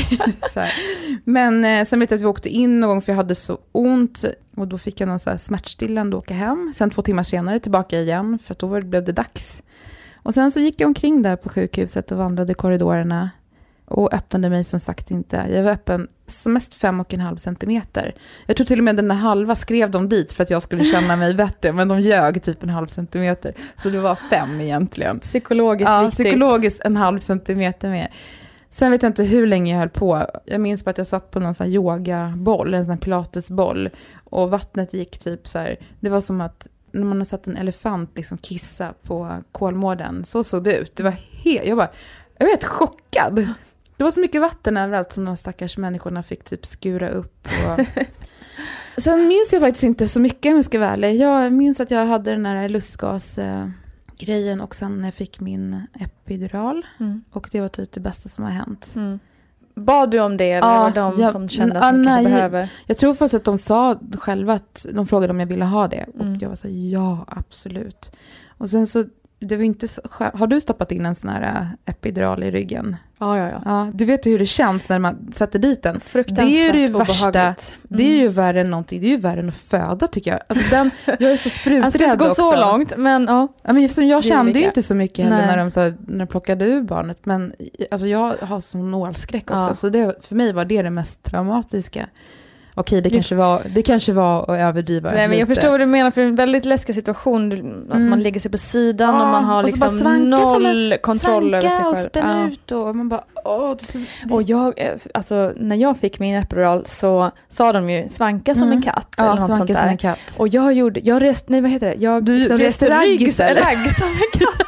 Eh. 0.55 0.67
Men 1.23 1.65
eh, 1.65 1.85
sen 1.85 1.99
vet 1.99 2.11
jag 2.11 2.17
att 2.17 2.21
vi 2.21 2.25
åkte 2.25 2.49
in 2.49 2.79
någon 2.79 2.89
gång 2.89 3.01
för 3.01 3.11
jag 3.11 3.17
hade 3.17 3.35
så 3.35 3.57
ont. 3.71 4.25
Och 4.55 4.67
då 4.67 4.77
fick 4.77 5.01
jag 5.01 5.07
någon 5.07 5.19
så 5.19 5.29
här 5.29 5.37
smärtstillande 5.37 6.15
och 6.15 6.23
åka 6.23 6.33
hem. 6.33 6.73
Sen 6.75 6.89
två 6.89 7.01
timmar 7.01 7.23
senare 7.23 7.59
tillbaka 7.59 7.99
igen 7.99 8.39
för 8.43 8.55
då 8.59 8.81
blev 8.81 9.03
det 9.03 9.11
dags. 9.11 9.61
Och 10.15 10.33
sen 10.33 10.51
så 10.51 10.59
gick 10.59 10.81
jag 10.81 10.87
omkring 10.87 11.21
där 11.21 11.35
på 11.35 11.49
sjukhuset 11.49 12.11
och 12.11 12.17
vandrade 12.17 12.51
i 12.51 12.55
korridorerna. 12.55 13.29
Och 13.85 14.13
öppnade 14.13 14.49
mig 14.49 14.63
som 14.63 14.79
sagt 14.79 15.11
inte. 15.11 15.45
Jag 15.49 15.63
var 15.63 15.71
öppen 15.71 16.07
mest 16.45 16.73
fem 16.73 16.99
och 16.99 17.13
en 17.13 17.19
halv 17.19 17.37
centimeter. 17.37 18.15
Jag 18.45 18.57
tror 18.57 18.65
till 18.65 18.79
och 18.79 18.83
med 18.83 18.95
den 18.95 19.11
halva 19.11 19.55
skrev 19.55 19.91
de 19.91 20.09
dit 20.09 20.33
för 20.33 20.43
att 20.43 20.49
jag 20.49 20.61
skulle 20.61 20.83
känna 20.83 21.15
mig 21.15 21.33
bättre. 21.35 21.73
Men 21.73 21.87
de 21.87 22.01
ljög 22.01 22.43
typ 22.43 22.63
en 22.63 22.69
halv 22.69 22.87
centimeter. 22.87 23.53
Så 23.83 23.89
det 23.89 23.99
var 23.99 24.15
fem 24.15 24.61
egentligen. 24.61 25.19
Psykologiskt 25.19 25.89
Ja, 25.89 26.01
viktigt. 26.01 26.25
psykologiskt 26.25 26.81
en 26.85 26.97
halv 26.97 27.19
centimeter 27.19 27.89
mer. 27.89 28.13
Sen 28.69 28.91
vet 28.91 29.03
jag 29.03 29.09
inte 29.09 29.23
hur 29.23 29.47
länge 29.47 29.71
jag 29.73 29.79
höll 29.79 29.89
på. 29.89 30.25
Jag 30.45 30.61
minns 30.61 30.85
bara 30.85 30.91
att 30.91 30.97
jag 30.97 31.07
satt 31.07 31.31
på 31.31 31.39
någon 31.39 31.53
sån 31.53 31.65
här 31.65 31.73
yogaboll, 31.73 32.73
en 32.73 32.85
sån 32.85 32.91
här 32.93 32.99
pilatesboll. 32.99 33.89
Och 34.23 34.49
vattnet 34.51 34.93
gick 34.93 35.17
typ 35.19 35.47
så 35.47 35.59
här, 35.59 35.77
det 35.99 36.09
var 36.09 36.21
som 36.21 36.41
att 36.41 36.67
när 36.91 37.03
man 37.03 37.17
har 37.17 37.25
sett 37.25 37.47
en 37.47 37.57
elefant 37.57 38.11
liksom 38.15 38.37
kissa 38.37 38.93
på 39.03 39.43
Kolmården, 39.51 40.25
så 40.25 40.43
såg 40.43 40.63
det 40.63 40.75
ut. 40.77 40.95
Det 40.95 41.03
var 41.03 41.15
helt, 41.43 41.65
jag 41.67 41.77
bara, 41.77 41.89
jag 42.37 42.45
var 42.45 42.51
helt 42.51 42.63
chockad. 42.63 43.47
Det 43.97 44.03
var 44.03 44.11
så 44.11 44.19
mycket 44.19 44.41
vatten 44.41 44.77
överallt 44.77 45.11
som 45.11 45.25
de 45.25 45.37
stackars 45.37 45.77
människorna 45.77 46.23
fick 46.23 46.43
typ 46.43 46.65
skura 46.65 47.09
upp. 47.09 47.47
Och... 47.67 47.85
Sen 49.01 49.27
minns 49.27 49.53
jag 49.53 49.61
faktiskt 49.61 49.83
inte 49.83 50.07
så 50.07 50.19
mycket 50.19 50.49
om 50.49 50.55
jag 50.55 50.65
ska 50.65 50.79
vara 50.79 50.89
ärlig. 50.89 51.15
Jag 51.15 51.53
minns 51.53 51.79
att 51.79 51.91
jag 51.91 52.05
hade 52.05 52.31
den 52.31 52.45
här 52.45 52.69
lustgas... 52.69 53.37
Eh, 53.37 53.67
grejen 54.19 54.61
och 54.61 54.75
sen 54.75 54.97
när 54.97 55.07
jag 55.07 55.13
fick 55.13 55.39
min 55.39 55.81
epidural. 55.99 56.85
Mm. 56.99 57.23
Och 57.31 57.49
det 57.51 57.61
var 57.61 57.67
typ 57.67 57.91
det 57.91 57.99
bästa 57.99 58.29
som 58.29 58.43
har 58.43 58.51
hänt. 58.51 58.93
Mm. 58.95 59.19
Bad 59.75 60.11
du 60.11 60.19
om 60.19 60.37
det 60.37 60.51
eller 60.51 60.67
Ja, 60.67 60.79
var 60.79 60.91
det 60.91 60.99
de 60.99 61.21
jag- 61.21 61.31
som 61.31 61.49
kände 61.49 61.75
ja, 61.75 61.89
att 61.89 61.95
ni 61.95 62.05
kanske 62.05 62.23
behöver? 62.29 62.69
Jag 62.85 62.97
tror 62.97 63.13
faktiskt 63.13 63.33
att 63.33 63.43
de 63.43 63.57
sa 63.57 63.99
själva 64.17 64.53
att 64.53 64.85
de 64.93 65.07
frågade 65.07 65.31
om 65.31 65.39
jag 65.39 65.47
ville 65.47 65.65
ha 65.65 65.87
det. 65.87 66.05
Och 66.13 66.21
Mm. 66.25 66.37
jag 66.41 66.49
var 66.49 66.55
så 66.55 66.67
här, 66.67 66.75
ja 66.75 67.25
absolut. 67.27 68.11
Och 68.57 68.69
sen 68.69 68.87
så, 68.87 69.05
det 69.39 69.55
var 69.55 69.63
inte 69.63 69.87
så 69.87 70.01
Har 70.33 70.47
du 70.47 70.61
stoppat 70.61 70.91
in 70.91 71.05
en 71.05 71.15
sån 71.15 71.29
här 71.29 71.41
äh, 71.43 71.91
epidural 71.91 72.43
i 72.43 72.51
ryggen? 72.51 72.95
Ja, 73.19 73.37
ja, 73.37 73.49
ja. 73.49 73.61
Ja, 73.65 73.87
du 73.93 74.05
vet 74.05 74.25
ju 74.25 74.31
hur 74.31 74.39
det 74.39 74.45
känns 74.45 74.89
när 74.89 74.99
man 74.99 75.31
sätter 75.33 75.59
dit 75.59 75.83
den. 75.83 75.99
Fruktansvärt 75.99 76.45
Det 76.47 76.61
är 76.61 76.73
ju 76.73 76.87
det 76.87 76.93
värsta. 76.97 77.29
obehagligt. 77.29 77.77
Det 77.83 78.03
är 78.03 78.07
Mm. 78.09 78.21
ju 78.21 78.27
värre 78.27 78.61
än 78.61 78.69
någonting, 78.71 79.01
det 79.01 79.07
är 79.07 79.09
ju 79.09 79.17
värre 79.17 79.39
än 79.39 79.47
att 79.47 79.55
föda 79.55 80.07
tycker 80.07 80.31
jag. 80.31 80.39
Alltså 80.49 80.65
den, 80.69 80.91
jag 81.05 81.31
är 81.31 81.37
så 81.37 81.49
spruträdd 81.49 81.95
inte 82.01 82.15
gå 82.15 82.25
också. 82.25 82.35
så 82.51 82.55
långt, 82.61 82.97
men 82.97 83.25
ja. 83.27 83.47
Ja, 83.63 83.73
men 83.73 83.83
eftersom 83.85 84.07
jag 84.07 84.21
Det 84.23 84.27
kände 84.27 84.59
ju 84.59 84.65
inte 84.65 84.81
så 84.81 84.95
mycket 84.95 85.25
heller 85.25 85.45
när 85.47 85.57
de, 85.57 85.71
så 85.71 85.79
här, 85.79 85.95
när 86.07 86.19
de 86.19 86.27
plockade 86.27 86.65
ur 86.65 86.81
barnet. 86.81 87.25
Men 87.25 87.53
alltså, 87.91 88.07
jag 88.07 88.35
har 88.41 88.59
sån 88.59 88.91
nålskräck 88.91 89.43
också. 89.51 89.67
Ja. 89.67 89.73
Så 89.73 89.89
det, 89.89 90.25
för 90.25 90.35
mig 90.35 90.53
var 90.53 90.65
det 90.65 90.81
det 90.81 90.89
mest 90.89 91.23
traumatiska. 91.23 92.09
Okej, 92.77 93.01
det 93.01 93.09
kanske 93.09 93.35
var, 93.35 93.61
det 93.75 93.81
kanske 93.81 94.11
var 94.13 94.41
att 94.41 94.49
överdriva 94.59 95.11
Nej, 95.11 95.27
men 95.27 95.37
jag 95.39 95.49
lite. 95.49 95.55
förstår 95.61 95.71
vad 95.71 95.79
du 95.79 95.85
menar, 95.85 96.11
för 96.11 96.21
det 96.21 96.27
är 96.27 96.29
en 96.29 96.35
väldigt 96.35 96.65
läskig 96.65 96.95
situation. 96.95 97.51
Att 97.89 97.95
Mm. 97.95 98.09
man 98.09 98.23
lägger 98.23 98.39
sig 98.39 98.51
på 98.51 98.57
sidan 98.57 99.15
och 99.15 99.21
Ja, 99.21 99.31
man 99.31 99.43
har 99.43 99.57
och 99.63 99.65
liksom 99.69 99.99
svanka 99.99 100.37
noll 100.37 100.95
kontroll 101.01 101.53
över 101.53 101.61
sig 101.61 101.69
Svanka 101.69 101.89
och 101.89 101.95
själv. 101.95 102.09
spänna 102.09 102.41
Ja. 102.41 102.47
ut 102.47 102.71
och 102.71 102.95
man 102.95 103.09
bara, 103.09 103.23
åh, 103.45 103.69
det 103.69 103.83
är 103.83 103.91
så, 103.91 103.97
det, 104.23 104.33
Och 104.33 104.43
jag, 104.43 104.73
alltså 105.13 105.53
när 105.57 105.75
jag 105.75 105.97
fick 105.97 106.19
min 106.19 106.35
epidural 106.35 106.85
så 106.85 107.31
sa 107.49 107.73
de 107.73 107.89
ju 107.89 108.09
svanka 108.09 108.53
som 108.55 108.63
Mm. 108.63 108.77
en 108.77 108.81
katt. 108.83 109.15
eller 109.17 109.27
ja, 109.29 109.35
något 109.35 109.45
sånt 109.45 109.57
svanka 109.57 109.73
där. 109.73 109.79
som 109.79 109.89
en 109.89 109.97
katt. 109.97 110.19
Och 110.37 110.47
jag 110.47 110.73
gjorde, 110.73 110.99
jag 111.03 111.21
reste, 111.21 111.51
nej 111.51 111.61
vad 111.61 111.71
heter 111.71 111.87
det? 111.87 111.95
Jag 111.99 112.23
Du 112.23 112.37
liksom 112.37 112.57
reste 112.57 112.89
ragg 112.89 113.31
som 113.91 114.07
en 114.07 114.39
katt. 114.39 114.64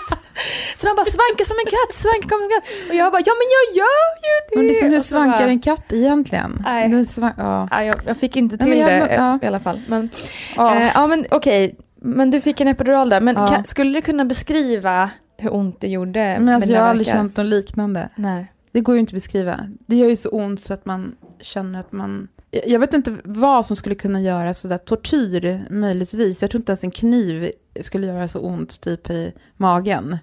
Så 0.79 0.87
de 0.87 0.95
bara 0.95 1.05
svanka 1.05 1.43
som 1.45 1.57
en 1.65 1.69
katt, 1.75 1.95
svanka 1.95 2.29
som 2.29 2.41
en 2.43 2.49
katt. 2.49 2.65
Och 2.89 2.95
jag 2.95 3.11
bara, 3.11 3.21
ja 3.25 3.33
men 3.39 3.47
jag 3.57 3.65
gör 3.81 4.09
ju 4.27 4.33
det. 4.49 4.55
Men 4.55 4.67
det 4.67 4.77
är 4.77 4.79
som 4.81 4.89
hur 4.89 4.99
svankar 5.01 5.37
bara- 5.39 5.49
en 5.49 5.59
katt 5.59 5.93
egentligen? 5.93 6.63
Nej. 6.65 7.05
Ja. 7.37 7.67
Ja, 7.71 7.83
jag, 7.83 7.95
jag 8.05 8.17
fick 8.17 8.35
inte 8.35 8.55
Nej, 8.55 8.59
till 8.59 8.69
men 8.83 8.97
jag- 8.99 9.09
det 9.09 9.13
ja. 9.15 9.39
i 9.41 9.45
alla 9.45 9.59
fall. 9.59 9.79
Men, 9.87 10.09
Ja. 10.55 10.75
eh, 10.75 10.91
ja 10.93 11.07
men 11.07 11.25
okej, 11.31 11.75
men 11.95 12.31
du 12.31 12.41
fick 12.41 12.61
en 12.61 12.67
epidural 12.67 13.09
där. 13.09 13.21
Men 13.21 13.35
kan, 13.35 13.65
skulle 13.65 13.97
du 13.97 14.01
kunna 14.01 14.25
beskriva 14.25 15.09
hur 15.37 15.53
ont 15.53 15.81
det 15.81 15.87
gjorde? 15.87 16.37
men 16.39 16.49
alltså, 16.49 16.71
jag 16.71 16.81
har 16.81 16.87
aldrig 16.89 17.07
känt 17.07 17.37
något 17.37 17.45
liknande. 17.45 18.09
Nej. 18.15 18.51
Det 18.71 18.81
går 18.81 18.95
ju 18.95 18.99
inte 18.99 19.09
att 19.11 19.13
beskriva. 19.13 19.59
Det 19.87 19.95
gör 19.95 20.09
ju 20.09 20.15
så 20.15 20.29
ont 20.29 20.61
så 20.61 20.73
att 20.73 20.85
man 20.85 21.15
känner 21.41 21.79
att 21.79 21.91
man... 21.91 22.27
Jag 22.65 22.79
vet 22.79 22.93
inte 22.93 23.15
vad 23.23 23.65
som 23.65 23.75
skulle 23.75 23.95
kunna 23.95 24.21
göra 24.21 24.53
sådär. 24.53 24.77
Tortyr 24.77 25.65
möjligtvis. 25.69 26.41
Jag 26.41 26.51
tror 26.51 26.61
inte 26.61 26.71
ens 26.71 26.83
en 26.83 26.91
kniv 26.91 27.51
skulle 27.81 28.07
göra 28.07 28.27
så 28.27 28.39
ont 28.39 28.81
typ 28.81 29.09
i 29.09 29.33
magen. 29.57 30.17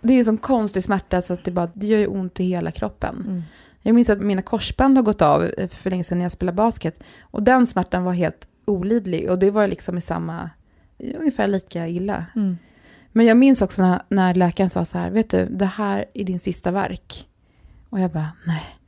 Det 0.00 0.12
är 0.12 0.14
ju 0.14 0.18
en 0.18 0.24
sån 0.24 0.38
konstig 0.38 0.82
smärta 0.82 1.22
så 1.22 1.32
att 1.32 1.44
det, 1.44 1.50
bara, 1.50 1.70
det 1.74 1.86
gör 1.86 1.98
ju 1.98 2.06
ont 2.06 2.40
i 2.40 2.44
hela 2.44 2.70
kroppen. 2.70 3.24
Mm. 3.26 3.42
Jag 3.82 3.94
minns 3.94 4.10
att 4.10 4.20
mina 4.20 4.42
korsband 4.42 4.96
har 4.96 5.02
gått 5.02 5.22
av 5.22 5.44
eh, 5.44 5.68
för 5.68 5.90
länge 5.90 6.04
sedan 6.04 6.18
när 6.18 6.24
jag 6.24 6.32
spelade 6.32 6.56
basket. 6.56 7.02
Och 7.20 7.42
den 7.42 7.66
smärtan 7.66 8.04
var 8.04 8.12
helt 8.12 8.48
olidlig. 8.64 9.30
Och 9.30 9.38
det 9.38 9.50
var 9.50 9.68
liksom 9.68 9.98
i 9.98 10.00
samma, 10.00 10.50
ungefär 11.18 11.46
lika 11.46 11.88
illa. 11.88 12.26
Mm. 12.36 12.58
Men 13.12 13.26
jag 13.26 13.36
minns 13.36 13.62
också 13.62 13.82
när, 13.82 14.02
när 14.08 14.34
läkaren 14.34 14.70
sa 14.70 14.84
så 14.84 14.98
här, 14.98 15.10
vet 15.10 15.30
du, 15.30 15.46
det 15.46 15.66
här 15.66 16.04
är 16.14 16.24
din 16.24 16.40
sista 16.40 16.70
verk. 16.70 17.28
Och 17.90 18.00
jag 18.00 18.10
bara, 18.10 18.28
nej. 18.46 18.79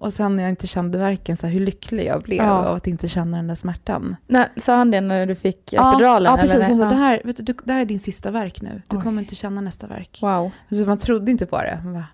Och 0.00 0.12
sen 0.14 0.36
när 0.36 0.42
jag 0.42 0.50
inte 0.50 0.66
kände 0.66 0.98
verken, 0.98 1.36
så 1.36 1.46
här, 1.46 1.52
hur 1.54 1.60
lycklig 1.60 2.06
jag 2.06 2.22
blev 2.22 2.38
Ja. 2.38 2.50
av 2.50 2.76
att 2.76 2.86
inte 2.86 3.08
känna 3.08 3.36
den 3.36 3.46
där 3.46 3.54
smärtan. 3.54 4.16
När, 4.26 4.48
sa 4.56 4.76
han 4.76 4.90
det 4.90 5.00
när 5.00 5.26
du 5.26 5.34
fick 5.34 5.72
epiduralen? 5.72 6.24
Ja, 6.24 6.30
ja 6.30 6.36
precis. 6.36 6.54
eller? 6.54 6.64
Han 6.68 6.78
sa, 6.78 6.84
Ja. 6.84 6.90
det, 6.90 6.96
här, 6.96 7.20
vet 7.24 7.46
du, 7.46 7.54
det 7.64 7.72
här 7.72 7.80
är 7.80 7.84
din 7.84 8.00
sista 8.00 8.30
verk 8.30 8.62
nu. 8.62 8.82
Du 8.88 8.96
Oj. 8.96 9.02
kommer 9.02 9.22
inte 9.22 9.34
känna 9.34 9.60
nästa 9.60 9.86
verk. 9.86 10.18
Wow. 10.22 10.50
Så 10.70 10.76
man 10.86 10.98
trodde 10.98 11.30
inte 11.30 11.46
på 11.46 11.56
det. 11.62 11.80
Man 11.84 11.92
bara, 11.94 12.06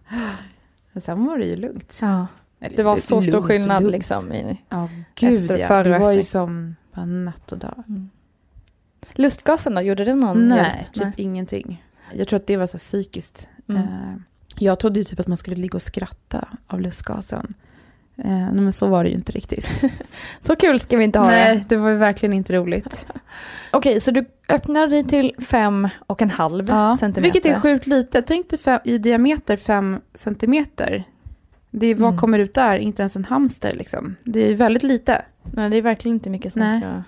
och 0.95 1.03
sen 1.03 1.25
var 1.27 1.39
det 1.39 1.45
ju 1.47 1.57
lugnt. 1.57 1.99
Ja. 2.03 2.27
Eller, 2.61 2.77
Det 2.77 2.83
var 2.83 2.97
så 2.97 3.03
stor 3.03 3.23
lugnt 3.23 3.35
och 3.37 3.45
skillnad 3.45 3.83
lugnt. 3.83 3.93
liksom. 3.93 4.33
I, 4.33 4.61
Ja, 4.69 4.89
gud 5.15 5.51
Efter- 5.51 5.59
ja. 5.59 5.83
Det 5.83 5.99
var 5.99 6.13
ju 6.13 6.23
som 6.23 6.77
bara 6.95 7.05
natt 7.07 7.53
och 7.53 7.59
dag. 7.59 7.85
Lustgasen 9.13 9.75
då, 9.75 9.81
gjorde 9.81 10.05
det 10.05 10.15
någon 10.15 10.49
Nej, 10.49 10.59
hjälp? 10.59 10.93
typ 10.93 11.21
ingenting. 11.21 11.85
Jag 12.15 12.29
tror 12.29 12.37
att 12.37 12.47
det 12.47 12.57
var 12.57 12.67
så 12.67 12.79
psykiskt. 12.79 13.49
Mm. 13.69 13.83
Eh, 13.83 14.15
jag 14.59 14.79
trodde 14.79 14.99
ju 14.99 15.05
typ 15.05 15.21
att 15.21 15.27
man 15.27 15.37
skulle 15.37 15.57
ligga 15.57 15.75
och 15.77 15.83
skratta 15.83 16.49
av 16.67 16.81
lustgasen. 16.81 17.55
Eh, 18.17 18.31
nej, 18.31 18.61
men 18.61 18.73
så 18.73 18.87
var 18.87 19.05
det 19.05 19.11
ju 19.11 19.17
inte 19.17 19.33
riktigt. 19.33 19.67
Så 20.43 20.57
kul 20.57 20.81
ska 20.81 20.97
vi 20.97 21.05
inte 21.05 21.19
ha 21.19 21.27
det. 21.27 21.33
nej, 21.33 21.65
det 21.69 21.77
var 21.77 21.91
ju 21.91 21.97
verkligen 21.97 22.33
inte 22.33 22.53
roligt. 22.53 23.07
Okej, 23.71 24.01
så 24.01 24.11
du 24.11 24.25
öppnar 24.49 24.87
dig 24.87 25.05
till 25.05 25.35
fem 25.39 25.89
och 26.07 26.23
en 26.23 26.31
halv 26.31 26.69
Ja, 26.69 26.97
centimeter. 27.01 27.33
vilket 27.33 27.57
är 27.57 27.61
sjukt 27.61 27.87
lite. 27.87 28.23
Tänk 28.23 28.51
dig 28.51 28.59
fem, 28.59 28.81
i 28.85 28.99
diameter 28.99 29.57
fem 29.57 30.01
centimeter. 30.15 31.05
Det 31.71 31.87
är, 31.87 31.95
vad 31.95 32.09
Mm. 32.09 32.19
kommer 32.19 32.39
ut 32.39 32.55
där? 32.55 32.77
Inte 32.79 33.03
ens 33.03 33.17
en 33.17 33.25
hamster 33.25 33.73
liksom. 33.75 34.17
Det 34.25 34.51
är 34.51 34.55
väldigt 34.55 34.83
lite. 34.83 35.23
Nej, 35.43 35.71
det 35.71 35.77
är 35.77 35.83
verkligen 35.83 36.15
inte 36.17 36.31
mycket 36.31 36.53
som 36.53 36.61
Nej. 36.63 36.81
ska 36.81 37.03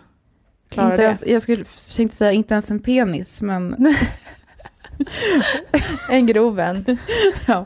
klara 0.68 0.90
inte 0.90 1.02
det. 1.02 1.06
ens, 1.06 1.24
jag 1.26 1.42
skulle 1.42 1.64
tänkte 1.96 2.16
säga 2.16 2.32
inte 2.32 2.54
ens 2.54 2.70
en 2.70 2.78
penis, 2.80 3.42
men 3.42 3.76
En 6.10 6.26
grov 6.26 6.60
en. 6.60 6.98
ja. 7.46 7.64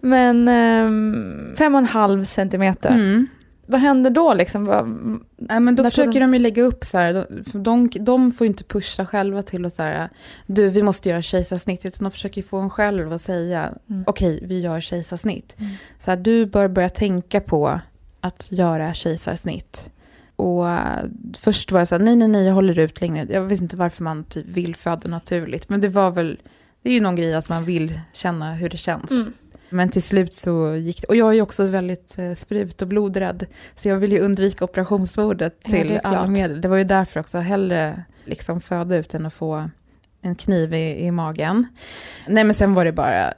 Men 0.00 0.48
ehm, 0.48 1.54
fem 1.58 1.74
och 1.74 1.78
en 1.78 1.86
halv 1.86 2.24
centimeter. 2.24 2.88
Mm. 2.90 3.26
Vad 3.68 3.80
händer 3.80 4.10
då 4.10 4.34
liksom? 4.34 4.64
Vad, 4.66 4.88
Nej, 5.36 5.60
men 5.60 5.76
då 5.76 5.84
försöker 5.84 6.12
du- 6.12 6.20
de 6.20 6.32
ju 6.34 6.38
lägga 6.40 6.62
upp 6.62 6.84
så 6.84 6.98
här, 6.98 7.12
de, 7.52 7.62
de, 7.62 7.90
de 8.04 8.30
får 8.32 8.44
ju 8.44 8.48
inte 8.48 8.64
pusha 8.64 9.06
själva 9.06 9.42
till 9.42 9.64
att 9.64 9.74
så 9.76 9.82
här, 9.82 10.08
du 10.46 10.68
vi 10.70 10.82
måste 10.82 11.08
göra 11.08 11.22
kejsarsnitt, 11.22 11.86
utan 11.86 12.04
de 12.04 12.10
försöker 12.10 12.40
ju 12.40 12.46
få 12.46 12.56
en 12.58 12.70
själv 12.70 13.12
att 13.12 13.22
säga, 13.22 13.72
Mm. 13.90 14.04
okej 14.06 14.40
vi 14.42 14.60
gör 14.60 14.80
kejsarsnitt. 14.80 15.56
Mm. 15.60 15.72
Så 15.98 16.10
här, 16.10 16.16
du 16.18 16.46
bör 16.46 16.68
börja 16.68 16.88
tänka 16.88 17.40
på 17.40 17.80
att 18.20 18.48
göra 18.50 18.94
kejsarsnitt. 18.94 19.90
Och 20.36 20.70
eh, 20.70 21.04
först 21.38 21.72
var 21.72 21.80
jag 21.80 21.88
så 21.88 21.94
här, 21.98 22.04
nej 22.04 22.16
nej 22.16 22.28
nej 22.28 22.44
jag 22.46 22.54
håller 22.54 22.78
ut 22.78 23.00
längre. 23.00 23.26
Jag 23.30 23.42
vet 23.42 23.60
inte 23.60 23.76
varför 23.76 24.04
man 24.04 24.24
typ 24.24 24.46
vill 24.46 24.76
föda 24.76 25.08
naturligt, 25.08 25.68
men 25.68 25.80
det 25.80 25.88
var 25.88 26.10
väl, 26.10 26.38
det 26.82 26.90
är 26.90 26.94
ju 26.94 27.00
någon 27.00 27.16
grej 27.16 27.34
att 27.34 27.48
man 27.48 27.64
vill 27.64 28.00
känna 28.12 28.54
hur 28.54 28.68
det 28.68 28.76
känns. 28.76 29.10
Mm. 29.10 29.32
Men 29.70 29.88
till 29.88 30.02
slut 30.02 30.34
så 30.34 30.74
gick 30.76 31.00
det. 31.00 31.06
Och 31.06 31.16
jag 31.16 31.28
är 31.28 31.32
ju 31.32 31.42
också 31.42 31.66
väldigt 31.66 32.18
eh, 32.18 32.32
sprut 32.34 32.82
och 32.82 32.88
blodrädd. 32.88 33.46
Så 33.74 33.88
jag 33.88 33.96
vill 33.96 34.12
ju 34.12 34.18
undvika 34.20 34.64
operationsbordet 34.64 35.58
Ja, 35.62 35.70
till 35.70 36.00
alla 36.04 36.16
klart. 36.16 36.30
medel. 36.30 36.60
Det 36.60 36.68
var 36.68 36.76
ju 36.76 36.84
därför 36.84 37.20
också, 37.20 37.38
hellre 37.38 38.02
liksom 38.24 38.60
föda 38.60 38.96
ut 38.96 39.14
än 39.14 39.26
att 39.26 39.34
få 39.34 39.70
en 40.22 40.34
kniv 40.34 40.74
i, 40.74 41.04
i 41.06 41.10
magen. 41.10 41.66
Nej 42.28 42.44
men 42.44 42.54
sen 42.54 42.74
var 42.74 42.84
det 42.84 42.92
bara, 42.92 43.28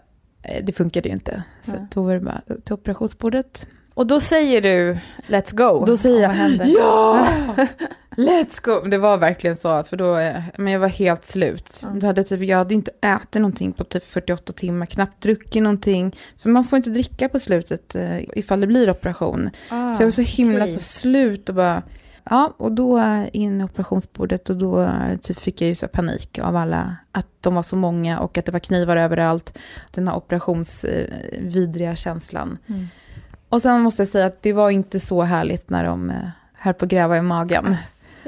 eh, 0.42 0.64
det 0.64 0.72
funkade 0.72 1.08
ju 1.08 1.14
inte. 1.14 1.42
Så 1.62 1.72
Nej. 1.72 1.86
då 1.94 2.02
var 2.02 2.14
det 2.14 2.20
bara 2.20 2.40
till 2.64 2.72
operationsbordet. 2.74 3.66
Och 3.98 4.06
då 4.06 4.20
säger 4.20 4.60
du 4.60 4.98
let's 5.26 5.54
go. 5.54 5.84
Då 5.84 5.96
säger 5.96 6.22
jag 6.22 6.66
ja, 6.66 7.28
let's 8.16 8.60
go. 8.62 8.88
Det 8.88 8.98
var 8.98 9.18
verkligen 9.18 9.56
så, 9.56 9.84
för 9.84 9.96
då, 9.96 10.16
eh, 10.16 10.42
men 10.56 10.72
jag 10.72 10.80
var 10.80 10.88
helt 10.88 11.24
slut. 11.24 11.86
Då 11.94 12.06
hade 12.06 12.24
typ, 12.24 12.40
jag 12.40 12.58
hade 12.58 12.74
inte 12.74 12.90
ätit 13.00 13.34
någonting 13.34 13.72
på 13.72 13.84
typ 13.84 14.06
48 14.06 14.52
timmar, 14.52 14.86
knappt 14.86 15.22
druckit 15.22 15.62
någonting. 15.62 16.16
För 16.38 16.50
man 16.50 16.64
får 16.64 16.76
inte 16.76 16.90
dricka 16.90 17.28
på 17.28 17.38
slutet 17.38 17.94
eh, 17.94 18.18
ifall 18.20 18.60
det 18.60 18.66
blir 18.66 18.90
operation. 18.90 19.50
Ah, 19.68 19.94
så 19.94 20.02
jag 20.02 20.06
var 20.06 20.10
så 20.10 20.22
himla 20.22 20.64
okej. 20.64 20.74
så 20.74 20.80
slut 20.80 21.48
och 21.48 21.54
bara, 21.54 21.82
ja, 22.30 22.54
och 22.56 22.72
då 22.72 22.98
eh, 22.98 23.24
in 23.32 23.60
i 23.60 23.64
operationsbordet 23.64 24.50
och 24.50 24.56
då 24.56 24.90
typ 25.22 25.38
fick 25.38 25.60
jag 25.60 25.68
ju 25.68 25.74
så 25.74 25.88
panik 25.88 26.38
av 26.38 26.56
alla, 26.56 26.96
att 27.12 27.28
de 27.40 27.54
var 27.54 27.62
så 27.62 27.76
många 27.76 28.20
och 28.20 28.38
att 28.38 28.44
det 28.44 28.52
var 28.52 28.60
knivar 28.60 28.96
överallt. 28.96 29.58
Den 29.90 30.08
här 30.08 30.16
operationsvidriga 30.16 31.96
känslan. 31.96 32.58
Mm. 32.66 32.86
Och 33.48 33.62
sen 33.62 33.80
måste 33.80 34.02
jag 34.02 34.08
säga 34.08 34.26
att 34.26 34.42
det 34.42 34.52
var 34.52 34.70
inte 34.70 35.00
så 35.00 35.22
härligt 35.22 35.70
när 35.70 35.84
de 35.84 36.10
eh, 36.10 36.16
höll 36.54 36.74
på 36.74 36.84
att 36.84 36.90
gräva 36.90 37.16
i 37.16 37.22
magen. 37.22 37.76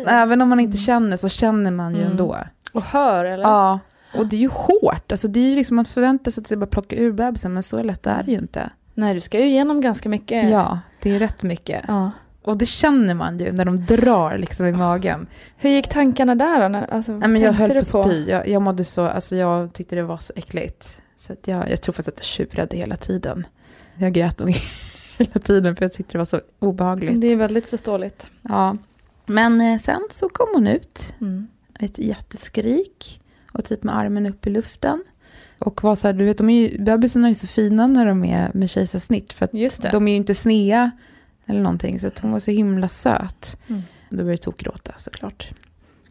Även 0.06 0.42
om 0.42 0.48
man 0.48 0.60
inte 0.60 0.76
känner 0.78 1.16
så 1.16 1.28
känner 1.28 1.70
man 1.70 1.92
ju 1.94 2.00
Mm. 2.00 2.10
ändå. 2.10 2.36
Och 2.72 2.82
hör 2.82 3.24
eller? 3.24 3.44
Ja, 3.44 3.78
och 4.14 4.26
det 4.26 4.36
är 4.36 4.40
ju 4.40 4.48
hårt. 4.52 5.12
Alltså 5.12 5.28
det 5.28 5.40
är 5.40 5.48
ju 5.50 5.54
liksom, 5.54 5.76
man 5.76 5.84
förväntar 5.84 6.30
sig 6.30 6.42
att 6.42 6.48
det 6.48 6.56
bara 6.56 6.66
plocka 6.66 6.96
ur 6.96 7.12
bebisen, 7.12 7.54
men 7.54 7.62
så 7.62 7.82
lätt 7.82 8.06
är 8.06 8.22
det 8.22 8.32
ju 8.32 8.38
inte. 8.38 8.70
Nej, 8.94 9.14
du 9.14 9.20
ska 9.20 9.38
ju 9.38 9.44
igenom 9.44 9.80
ganska 9.80 10.08
mycket. 10.08 10.50
Ja, 10.50 10.78
det 11.02 11.10
är 11.14 11.18
rätt 11.18 11.42
mycket. 11.42 11.84
Ja. 11.88 12.10
Och 12.42 12.56
det 12.56 12.66
känner 12.66 13.14
man 13.14 13.38
ju 13.38 13.52
när 13.52 13.64
de 13.64 13.84
drar 13.86 14.38
liksom 14.38 14.66
i 14.66 14.72
magen. 14.72 15.26
Hur 15.56 15.70
gick 15.70 15.88
tankarna 15.88 16.34
där 16.34 16.60
då? 16.62 16.68
När, 16.68 16.94
alltså, 16.94 17.12
Nej, 17.12 17.28
men 17.28 17.42
jag 17.42 17.52
höll 17.52 17.70
på 17.70 17.78
att 17.78 17.86
spy. 18.06 18.28
Jag, 18.30 18.48
jag 18.48 18.62
mådde 18.62 18.84
så, 18.84 19.06
alltså 19.06 19.36
jag 19.36 19.72
tyckte 19.72 19.96
det 19.96 20.02
var 20.02 20.16
så 20.16 20.32
äckligt. 20.36 21.00
Så 21.16 21.32
jag, 21.44 21.70
jag 21.70 21.80
tror 21.82 21.92
faktiskt 21.92 22.08
att 22.08 22.18
jag 22.18 22.24
tjurade 22.24 22.76
hela 22.76 22.96
tiden. 22.96 23.46
Jag 23.94 24.12
grät 24.12 24.38
nog 24.38 24.54
hela 25.24 25.40
tiden 25.40 25.76
för 25.76 25.84
jag 25.84 25.92
tyckte 25.92 26.12
det 26.12 26.18
var 26.18 26.24
så 26.24 26.40
obehagligt. 26.58 27.20
Det 27.20 27.32
är 27.32 27.36
väldigt 27.36 27.66
förståeligt. 27.66 28.26
Ja. 28.42 28.76
Men 29.26 29.60
eh, 29.60 29.78
sen 29.78 30.00
så 30.10 30.28
kom 30.28 30.46
hon 30.54 30.66
ut, 30.66 31.14
Mm. 31.20 31.46
ett 31.78 31.98
jätteskrik 31.98 33.20
och 33.52 33.64
typ 33.64 33.82
med 33.82 33.96
armen 33.96 34.26
upp 34.26 34.46
i 34.46 34.50
luften. 34.50 35.04
Och 35.58 35.82
var 35.82 35.94
så 35.94 36.08
här, 36.08 36.12
du 36.14 36.24
vet, 36.24 36.38
de 36.38 36.50
är 36.50 36.68
ju, 36.68 36.78
bebisarna 36.84 37.26
är 37.26 37.30
ju 37.30 37.34
så 37.34 37.46
fina 37.46 37.86
när 37.86 38.06
de 38.06 38.24
är 38.24 38.50
med 38.54 38.70
kejsarsnitt 38.70 39.32
för 39.32 39.44
att 39.44 39.52
de 39.92 40.08
är 40.08 40.12
ju 40.12 40.16
inte 40.16 40.34
snea 40.34 40.90
eller 41.46 41.60
någonting. 41.62 41.98
Så 42.00 42.06
att 42.06 42.18
hon 42.18 42.32
var 42.32 42.40
så 42.40 42.50
himla 42.50 42.88
söt. 42.88 43.56
Mm. 43.68 43.82
Då 44.10 44.16
började 44.16 44.32
jag 44.32 44.40
tokgråta 44.40 44.92
såklart. 44.98 45.48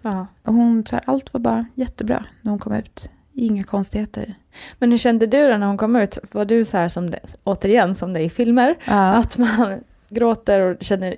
Ja. 0.02 0.28
Och 0.44 0.54
hon, 0.54 0.86
så 0.86 0.96
här, 0.96 1.04
allt 1.08 1.34
var 1.34 1.40
bara 1.40 1.66
jättebra 1.76 2.26
när 2.42 2.50
hon 2.52 2.60
kom 2.60 2.74
ut. 2.74 3.10
Inga 3.34 3.64
konstigheter. 3.64 4.36
Men 4.80 4.92
hur 4.92 4.98
kände 4.98 5.26
du 5.28 5.50
då 5.52 5.58
när 5.58 5.68
hon 5.68 5.78
kom 5.78 5.96
ut? 5.96 6.18
Var 6.32 6.46
du 6.46 6.66
så 6.66 6.78
här 6.78 6.90
som 6.90 7.10
det, 7.12 7.20
återigen 7.44 7.96
som 7.96 8.14
det 8.14 8.20
är 8.20 8.24
i 8.24 8.30
filmer? 8.30 8.76
Ja, 8.88 9.14
Att 9.14 9.38
man 9.38 9.80
gråter 10.10 10.60
och 10.62 10.78
känner 10.80 11.16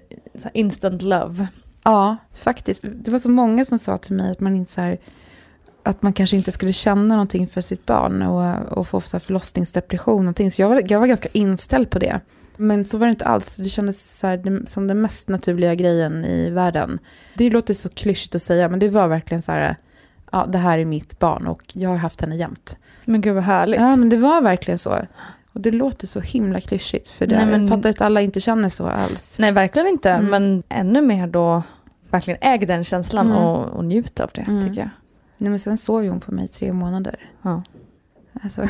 instant 0.54 1.02
love? 1.02 1.48
ja, 1.84 2.18
faktiskt. 2.36 2.84
Det 2.94 3.12
var 3.12 3.20
så 3.20 3.30
många 3.30 3.66
som 3.66 3.80
sa 3.80 3.98
till 3.98 4.16
mig 4.16 4.32
att 4.32 4.40
man 4.40 4.56
inte 4.56 4.72
så 4.72 4.82
här, 4.82 4.98
att 5.84 6.02
man 6.02 6.14
kanske 6.14 6.36
inte 6.36 6.52
skulle 6.52 6.74
känna 6.74 7.16
någonting 7.16 7.48
för 7.48 7.62
sitt 7.62 7.86
barn 7.86 8.22
och, 8.22 8.78
och 8.78 8.88
få 8.88 9.02
så 9.02 9.18
här 9.18 9.20
förlossningsdepression. 9.20 10.16
och 10.16 10.24
Någonting. 10.24 10.52
Så 10.52 10.62
jag 10.62 10.70
var, 10.70 10.84
jag 10.88 11.00
var 11.00 11.08
ganska 11.08 11.30
inställd 11.32 11.90
på 11.90 12.00
det. 12.00 12.20
Men 12.58 12.86
så 12.86 12.98
var 12.98 13.08
det 13.08 13.12
inte 13.12 13.26
alls. 13.26 13.56
Det 13.56 13.70
kändes 13.70 14.20
så 14.20 14.28
här, 14.28 14.66
som 14.68 14.88
den 14.88 15.02
mest 15.02 15.30
naturliga 15.30 15.76
grejen 15.76 16.26
i 16.26 16.50
världen. 16.50 17.00
Det 17.36 17.50
låter 17.50 17.74
så 17.74 17.90
klyschigt 17.90 18.36
att 18.36 18.42
säga, 18.42 18.70
men 18.70 18.80
det 18.80 18.90
var 18.90 19.08
verkligen 19.08 19.42
så 19.42 19.52
här, 19.52 19.76
ja, 20.32 20.46
det 20.46 20.58
här 20.58 20.78
är 20.78 20.86
mitt 20.86 21.20
barn 21.20 21.48
och 21.48 21.62
jag 21.74 21.90
har 21.90 21.98
haft 21.98 22.22
henne 22.22 22.36
jämt. 22.36 22.78
Men 23.06 23.22
gud 23.22 23.36
vad 23.36 23.44
härligt. 23.44 23.80
Ja, 23.80 23.96
men 23.96 24.10
det 24.10 24.18
var 24.18 24.42
verkligen 24.42 24.78
så. 24.78 24.98
Och 25.54 25.62
det 25.62 25.72
låter 25.72 26.08
så 26.08 26.20
himla 26.20 26.62
klyschigt, 26.62 27.08
för 27.10 27.28
det, 27.28 27.36
Nej, 27.36 27.46
men- 27.46 27.62
jag 27.62 27.70
fattar 27.70 27.90
att 27.90 28.02
alla 28.02 28.22
inte 28.22 28.40
känner 28.42 28.70
så 28.70 28.88
alls. 28.88 29.40
Nej, 29.40 29.52
verkligen 29.52 29.88
inte. 29.88 30.12
Mm. 30.12 30.26
Men 30.32 30.64
ännu 30.70 31.02
mer 31.02 31.28
då 31.28 31.64
verkligen 32.10 32.38
äg 32.42 32.58
den 32.66 32.84
känslan 32.84 33.26
Mm. 33.26 33.38
och, 33.38 33.66
och 33.70 33.86
njut 33.86 34.20
av 34.20 34.30
det, 34.34 34.42
Mm. 34.42 34.68
tycker 34.68 34.82
jag. 34.82 34.90
Nej, 35.38 35.50
men 35.50 35.60
sen 35.60 35.78
sov 35.78 36.04
ju 36.04 36.10
hon 36.10 36.20
på 36.20 36.32
mig 36.32 36.48
tre 36.48 36.74
månader. 36.74 37.30
Ja. 37.42 37.64
Alltså, 38.44 38.62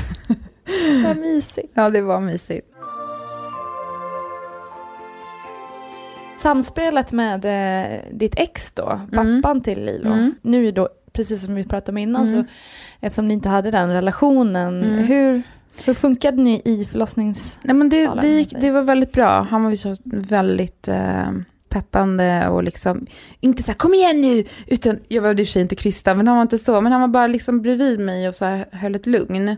Vad 1.06 1.17
mysigt. 1.17 1.71
ja, 1.74 1.89
det 1.89 2.02
var 2.02 2.19
mysigt. 2.21 2.67
Samspelet 6.38 7.12
med 7.12 7.45
eh, 7.45 8.00
ditt 8.12 8.34
ex 8.38 8.71
då, 8.71 9.00
Mm. 9.13 9.41
pappan 9.41 9.62
till 9.62 9.86
Lilo. 9.86 10.12
Mm. 10.12 10.36
Nu 10.41 10.71
då, 10.71 10.89
precis 11.13 11.43
som 11.45 11.56
vi 11.56 11.63
pratade 11.63 11.91
om 11.91 11.97
innan, 11.97 12.28
Mm. 12.28 12.43
så 12.43 12.50
eftersom 13.00 13.28
ni 13.28 13.34
inte 13.34 13.50
hade 13.50 13.71
den 13.71 13.89
relationen, 13.89 14.84
Mm. 14.84 15.04
hur, 15.04 15.41
hur 15.86 15.93
funkade 15.93 16.41
ni 16.41 16.62
i 16.65 16.86
förlossnings... 16.86 17.60
Nej, 17.63 17.76
men 17.76 17.89
det, 17.89 18.12
det, 18.21 18.28
gick, 18.28 18.54
det 18.62 18.71
var 18.71 18.82
väldigt 18.82 19.12
bra. 19.12 19.47
Han 19.50 19.63
var 19.63 19.76
så 19.76 19.95
väldigt 20.04 20.88
eh, 20.88 21.32
peppande 21.69 22.47
och 22.47 22.63
liksom, 22.63 23.06
inte 23.39 23.63
så 23.63 23.67
här 23.67 23.74
kom 23.78 23.93
igen 23.93 24.21
nu, 24.21 24.43
utan 24.67 25.00
jag 25.08 25.21
var 25.21 25.30
i 25.30 25.34
och 25.34 25.38
för 25.38 25.45
sig 25.45 25.62
inte 25.62 25.76
kristen, 25.76 26.17
men 26.17 26.28
han 26.28 26.36
var 26.38 26.41
inte 26.41 26.58
så, 26.58 26.82
men 26.82 26.91
han 26.91 27.02
var 27.02 27.08
bara 27.08 27.28
liksom 27.28 27.62
bredvid 27.62 28.00
mig 28.00 28.28
och 28.30 28.36
så 28.36 28.45
här, 28.45 28.65
höll 28.71 28.95
ett 28.95 29.06
lugn. 29.08 29.56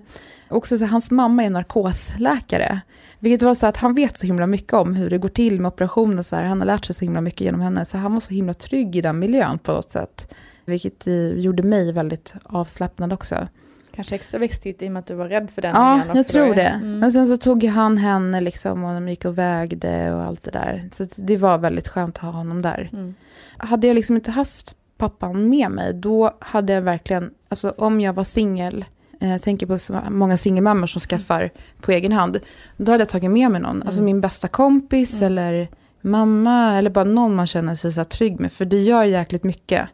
Också 0.50 0.78
så 0.78 0.84
här, 0.86 0.92
hans 0.92 1.12
mamma 1.12 1.44
är 1.44 1.50
narkosläkare, 1.50 2.82
vilket 3.20 3.42
var 3.44 3.56
så 3.56 3.68
att 3.68 3.78
han 3.78 3.94
vet 3.96 4.18
så 4.18 4.26
himla 4.28 4.48
mycket 4.48 4.74
om 4.74 4.94
hur 4.96 5.10
det 5.10 5.18
går 5.18 5.30
till 5.30 5.60
med 5.60 5.70
operationer 5.70 6.18
och 6.18 6.26
så 6.26 6.36
här, 6.36 6.44
han 6.44 6.60
har 6.60 6.66
lärt 6.66 6.86
sig 6.86 6.96
så 6.96 7.06
himla 7.06 7.22
mycket 7.22 7.42
genom 7.42 7.62
henne, 7.62 7.86
så 7.86 7.98
han 7.98 8.14
var 8.14 8.20
så 8.20 8.34
himla 8.34 8.54
trygg 8.54 8.96
i 8.96 9.02
den 9.02 9.20
miljön 9.20 9.60
på 9.60 9.72
något 9.72 9.90
sätt. 9.92 10.34
Vilket 10.66 11.08
gjorde 11.36 11.64
mig 11.64 11.92
väldigt 11.92 12.34
avslappnad 12.44 13.14
också. 13.14 13.48
Kanske 13.96 14.16
extra 14.16 14.40
viktigt 14.40 14.82
i 14.84 14.88
och 14.88 14.92
med 14.92 15.00
att 15.00 15.06
du 15.06 15.14
var 15.16 15.28
rädd 15.28 15.50
för 15.56 15.62
den 15.62 15.72
Ja, 15.76 16.02
jag 16.16 16.28
tror 16.28 16.56
det. 16.56 16.62
Mm. 16.68 17.00
Men 17.00 17.12
sen 17.12 17.28
så 17.28 17.38
tog 17.38 17.64
han 17.64 17.98
henne 17.98 18.42
liksom 18.42 18.84
och 18.84 18.94
de 18.94 19.10
gick 19.10 19.26
och 19.26 19.38
vägde 19.38 20.14
och 20.14 20.22
allt 20.24 20.44
det 20.44 20.52
där. 20.52 20.90
Så 20.94 21.08
det 21.16 21.38
var 21.38 21.58
väldigt 21.58 21.88
skönt 21.88 22.16
att 22.18 22.22
ha 22.24 22.32
honom 22.32 22.62
där. 22.62 22.90
Mm. 22.94 23.14
Hade 23.58 23.88
jag 23.88 23.96
liksom 23.96 24.16
inte 24.16 24.32
haft 24.32 24.76
pappan 24.98 25.50
med 25.50 25.72
mig, 25.72 25.94
då 25.94 26.36
hade 26.40 26.74
jag 26.74 26.82
verkligen, 26.82 27.32
alltså 27.50 27.74
om 27.78 28.02
jag 28.02 28.14
var 28.14 28.24
singel, 28.24 28.86
eh, 29.20 29.30
jag 29.32 29.42
tänker 29.42 29.68
på 29.68 29.80
så 29.80 30.00
många 30.10 30.38
singelmammor 30.38 30.88
som 30.88 31.00
skaffar 31.02 31.50
på 31.82 31.92
egen 31.92 32.12
hand, 32.12 32.40
då 32.78 32.92
hade 32.92 33.02
jag 33.02 33.10
tagit 33.10 33.32
med 33.32 33.52
mig 33.52 33.62
någon, 33.62 33.82
alltså 33.84 34.00
Mm. 34.02 34.06
min 34.06 34.22
bästa 34.22 34.48
kompis 34.48 35.14
Mm. 35.14 35.26
eller 35.26 35.68
mamma 36.02 36.74
eller 36.78 36.90
bara 36.90 37.06
någon 37.06 37.36
man 37.36 37.48
känner 37.48 37.76
sig 37.76 37.92
så 37.92 38.04
trygg 38.04 38.40
med, 38.40 38.52
för 38.52 38.66
det 38.66 38.82
gör 38.82 39.04
jäkligt 39.04 39.44
mycket. 39.44 39.90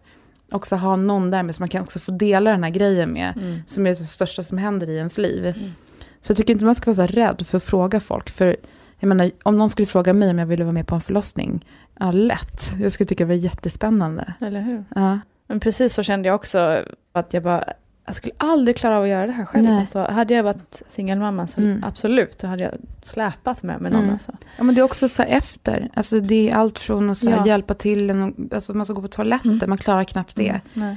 Också 0.52 0.76
ha 0.76 0.96
någon 0.96 1.32
där 1.32 1.44
med 1.44 1.56
så 1.56 1.62
man 1.62 1.70
kan 1.70 1.82
också 1.82 2.00
få 2.00 2.12
dela 2.12 2.52
den 2.52 2.64
här 2.64 2.72
grejen 2.72 3.14
med 3.14 3.34
Mm. 3.38 3.60
som 3.68 3.86
är 3.86 3.90
det 3.90 3.96
största 3.96 4.44
som 4.44 4.58
händer 4.58 4.90
i 4.90 4.96
ens 4.96 5.18
liv. 5.18 5.46
Mm. 5.46 5.72
Så 6.22 6.32
jag 6.32 6.38
tycker 6.38 6.54
inte 6.54 6.66
man 6.66 6.76
ska 6.76 6.92
vara 6.94 7.08
så 7.08 7.14
rädd 7.14 7.48
för 7.48 7.58
att 7.58 7.64
fråga 7.64 8.00
folk. 8.00 8.30
För 8.30 8.56
jag 9.00 9.08
menar, 9.08 9.32
om 9.44 9.58
någon 9.58 9.70
skulle 9.70 9.86
fråga 9.86 10.14
mig 10.14 10.30
om 10.30 10.40
jag 10.40 10.46
ville 10.46 10.64
vara 10.64 10.74
med 10.74 10.88
på 10.88 10.96
en 10.96 11.02
förlossning, 11.02 11.66
ja 12.00 12.12
lätt. 12.12 12.72
Jag 12.80 12.92
skulle 12.92 13.08
tycka 13.08 13.24
det 13.24 13.28
var 13.28 13.36
jättespännande. 13.36 14.34
Eller 14.42 14.62
hur? 14.62 14.84
Ja, 14.96 15.20
Men 15.48 15.60
precis 15.60 15.94
så 15.94 16.04
kände 16.04 16.28
jag 16.28 16.36
också, 16.36 16.84
att 17.12 17.34
jag 17.34 17.44
bara, 17.44 17.64
jag 18.10 18.16
skulle 18.16 18.34
aldrig 18.38 18.78
klara 18.78 18.98
av 18.98 19.04
att 19.04 19.10
göra 19.10 19.26
det 19.28 19.32
här 19.32 19.46
själv. 19.46 19.64
Nej. 19.66 19.80
Alltså, 19.80 20.00
hade 20.00 20.34
jag 20.34 20.44
varit 20.44 20.82
singelmamma 20.88 21.48
så 21.48 21.62
Mm. 21.62 21.84
absolut, 21.84 22.40
då 22.40 22.48
hade 22.48 22.64
jag 22.64 22.74
släpat 23.04 23.64
med 23.64 23.82
mig 23.82 23.92
någon. 23.92 24.02
Mm. 24.02 24.14
Alltså. 24.14 24.32
ja 24.58 24.64
men 24.64 24.76
det 24.76 24.82
är 24.82 24.84
också 24.84 25.10
så 25.10 25.24
efter. 25.24 25.90
Alltså 25.94 26.20
det 26.20 26.50
är 26.50 26.56
allt 26.56 26.80
från 26.80 27.10
att 27.10 27.18
så 27.18 27.30
Ja. 27.30 27.46
hjälpa 27.48 27.74
till, 27.74 28.10
en, 28.10 28.50
alltså 28.54 28.74
man 28.74 28.86
ska 28.86 28.94
gå 28.94 29.02
på 29.02 29.08
toaletten, 29.08 29.52
Mm. 29.52 29.70
man 29.70 29.78
klarar 29.78 30.04
knappt 30.04 30.36
det. 30.36 30.62
Mm. 30.76 30.96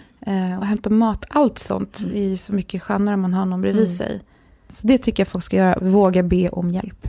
Eh, 0.53 0.59
och 0.59 0.67
hämta 0.67 0.91
mat, 0.91 1.25
allt 1.29 1.59
sånt 1.59 2.05
Mm. 2.07 2.33
är 2.33 2.37
så 2.37 2.53
mycket 2.55 2.83
skönare 2.83 3.15
om 3.15 3.21
man 3.21 3.35
har 3.35 3.47
någon 3.47 3.61
bredvid 3.61 3.85
Mm. 3.85 3.97
sig. 3.97 4.21
Så 4.69 4.87
det 4.87 4.99
tycker 4.99 5.21
jag 5.21 5.29
folk 5.29 5.45
ska 5.45 5.57
göra, 5.57 5.79
våga 5.81 6.23
be 6.23 6.49
om 6.49 6.71
hjälp. 6.71 7.09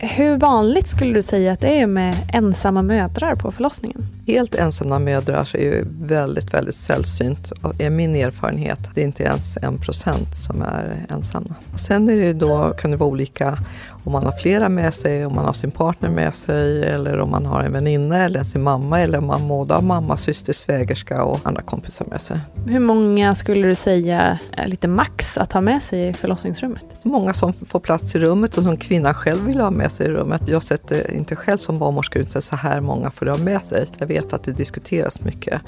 Hur 0.00 0.36
vanligt 0.36 0.88
skulle 0.88 1.14
du 1.14 1.22
säga 1.22 1.52
att 1.52 1.60
det 1.60 1.80
är 1.80 1.86
med 1.86 2.14
ensamma 2.32 2.82
mödrar 2.82 3.34
på 3.34 3.50
förlossningen? 3.50 4.06
Helt 4.26 4.54
ensamma 4.54 4.98
mödrar 4.98 5.56
är 5.56 5.62
ju 5.62 5.84
väldigt, 6.00 6.54
väldigt 6.54 6.76
sällsynt 6.76 7.50
och 7.50 7.80
är 7.80 7.90
min 7.90 8.16
erfarenhet. 8.16 8.78
Det 8.94 9.00
är 9.00 9.04
inte 9.04 9.22
ens 9.22 9.56
en 9.56 9.78
procent 9.78 10.36
som 10.36 10.62
är 10.62 11.06
ensamma. 11.08 11.54
Och 11.72 11.80
sen 11.80 12.08
är 12.08 12.16
det 12.16 12.32
då, 12.32 12.74
kan 12.78 12.90
det 12.90 12.96
vara 12.96 13.10
olika 13.10 13.58
om 14.06 14.12
man 14.12 14.24
har 14.24 14.32
flera 14.32 14.68
med 14.68 14.94
sig, 14.94 15.26
om 15.26 15.34
man 15.34 15.44
har 15.44 15.52
sin 15.52 15.70
partner 15.70 16.08
med 16.08 16.34
sig 16.34 16.82
eller 16.82 17.18
om 17.18 17.30
man 17.30 17.46
har 17.46 17.62
en 17.62 17.72
väninna 17.72 18.24
eller 18.24 18.44
sin 18.44 18.62
mamma 18.62 19.00
eller 19.00 19.18
om 19.18 19.26
man 19.26 19.48
både 19.48 19.74
har 19.74 19.82
mamma, 19.82 20.16
syster, 20.16 20.52
svägerska 20.52 21.24
och 21.24 21.40
andra 21.42 21.62
kompisar 21.62 22.06
med 22.10 22.20
sig. 22.20 22.40
Hur 22.66 22.80
många 22.80 23.34
skulle 23.34 23.68
du 23.68 23.74
säga 23.74 24.38
är 24.52 24.66
lite 24.68 24.88
max 24.88 25.38
att 25.38 25.52
ha 25.52 25.60
med 25.60 25.82
sig 25.82 26.08
i 26.08 26.12
förlossningsrummet? 26.12 26.84
Många 27.02 27.34
som 27.34 27.52
får 27.52 27.80
plats 27.80 28.16
i 28.16 28.18
rummet 28.18 28.56
och 28.56 28.62
som 28.62 28.76
kvinnan 28.76 29.14
själv 29.14 29.46
vill 29.46 29.60
ha 29.60 29.70
med 29.70 29.85
sig 29.90 30.06
i 30.06 30.10
rummet. 30.10 30.42
Jag 30.48 30.62
sätter 30.62 31.10
inte 31.10 31.36
själv 31.36 31.58
som 31.58 31.78
barnmorska 31.78 32.18
ut 32.18 32.30
så 32.42 32.56
här 32.56 32.80
många 32.80 33.10
får 33.10 33.26
du 33.26 33.32
ha 33.32 33.38
med 33.38 33.62
sig. 33.62 33.86
Jag 33.98 34.06
vet 34.06 34.32
att 34.32 34.44
det 34.44 34.52
diskuteras 34.52 35.20
mycket. 35.20 35.60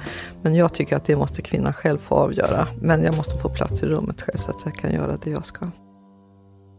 Men 0.43 0.55
jag 0.55 0.75
tycker 0.75 0.97
att 0.97 1.05
det 1.07 1.17
måste 1.17 1.43
kvinnan 1.43 1.73
själv 1.73 1.99
få 1.99 2.15
avgöra. 2.15 2.67
Men 2.81 3.05
jag 3.05 3.17
måste 3.17 3.39
få 3.39 3.49
plats 3.49 3.83
i 3.83 3.87
rummet 3.87 4.23
själv 4.23 4.37
så 4.37 4.51
att 4.51 4.61
jag 4.65 4.75
kan 4.75 4.93
göra 4.93 5.17
det 5.25 5.31
jag 5.31 5.47
ska. 5.47 5.67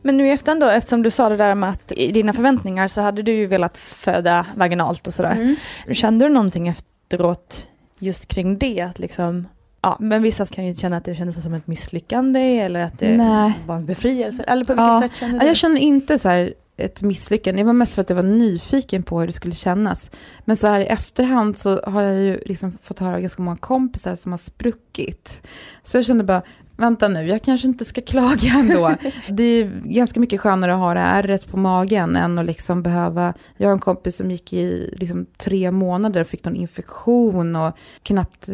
Men 0.04 0.17
nu 0.17 0.28
i 0.28 0.32
efterhand 0.32 0.62
då, 0.62 0.67
eftersom 0.67 1.04
du 1.04 1.12
sa 1.12 1.30
det 1.30 1.38
där 1.38 1.56
med 1.56 1.69
att 1.69 1.91
i 1.91 2.12
dina 2.12 2.34
förväntningar 2.34 2.88
så 2.88 3.02
hade 3.02 3.21
du 3.21 3.32
ju 3.32 3.45
velat 3.45 3.78
föda 3.78 4.45
vaginalt 4.56 5.08
och 5.08 5.13
sådär. 5.13 5.32
Mm. 5.32 5.56
Kände 5.95 6.25
du 6.25 6.30
någonting 6.34 6.67
efteråt 6.67 7.67
just 7.99 8.25
kring 8.28 8.58
det? 8.58 8.82
Att 8.82 8.99
liksom, 8.99 9.47
ja, 9.82 9.97
men 9.99 10.21
vissa 10.21 10.45
kan 10.45 10.65
ju 10.65 10.75
känna 10.75 10.97
att 10.97 11.06
det 11.06 11.15
kändes 11.15 11.43
som 11.43 11.54
ett 11.54 11.67
misslyckande 11.67 12.60
eller 12.60 12.80
att 12.84 12.99
det 12.99 13.17
Nej. 13.17 13.54
var 13.67 13.75
en 13.75 13.86
befrielse. 13.86 14.43
Eller 14.43 14.65
på 14.65 14.73
vilket 14.73 14.88
Ja. 14.88 15.02
sätt 15.02 15.15
kände 15.15 15.39
du? 15.39 15.45
jag 15.45 15.56
känner 15.58 15.78
inte 15.82 16.19
så 16.19 16.30
här 16.30 16.54
ett 16.80 17.02
misslyckande. 17.02 17.62
Det 17.62 17.65
var 17.65 17.74
mest 17.74 17.96
för 17.96 18.02
att 18.02 18.10
jag 18.10 18.15
var 18.15 18.24
nyfiken 18.24 19.04
på 19.04 19.20
hur 19.20 19.28
det 19.28 19.34
skulle 19.34 19.56
kännas. 19.56 20.12
Men 20.46 20.58
så 20.58 20.68
här 20.68 20.80
i 20.80 20.86
efterhand 20.86 21.58
så 21.58 21.82
har 21.82 22.02
jag 22.02 22.24
ju 22.24 22.39
liksom 22.46 22.78
fått 22.84 23.00
höra 23.00 23.20
ganska 23.20 23.42
många 23.42 23.58
kompisar 23.58 24.15
som 24.15 24.32
har 24.32 24.38
spruckit. 24.38 25.48
Så 25.84 25.98
jag 25.98 26.06
kände 26.06 26.24
bara, 26.24 26.42
vänta 26.78 27.08
nu, 27.08 27.28
jag 27.28 27.42
kanske 27.42 27.68
inte 27.68 27.86
ska 27.86 28.02
klaga 28.06 28.50
ändå. 28.50 28.96
det 29.30 29.44
är 29.44 29.72
ganska 29.84 30.20
mycket 30.20 30.42
skönare 30.42 30.74
att 30.74 30.80
ha 30.80 30.94
det 30.94 31.00
ärret 31.00 31.48
på 31.48 31.58
magen 31.58 32.15
än 32.15 32.39
att 32.39 32.46
liksom 32.46 32.84
behöva... 32.84 33.34
Jag 33.58 33.68
har 33.68 33.74
en 33.74 33.80
kompis 33.80 34.18
som 34.18 34.32
gick 34.32 34.54
i 34.54 34.94
liksom 34.98 35.26
tre 35.38 35.72
månader 35.72 36.22
och 36.22 36.28
fick 36.28 36.46
någon 36.46 36.56
infektion 36.56 37.56
och 37.56 37.78
knappt 38.04 38.50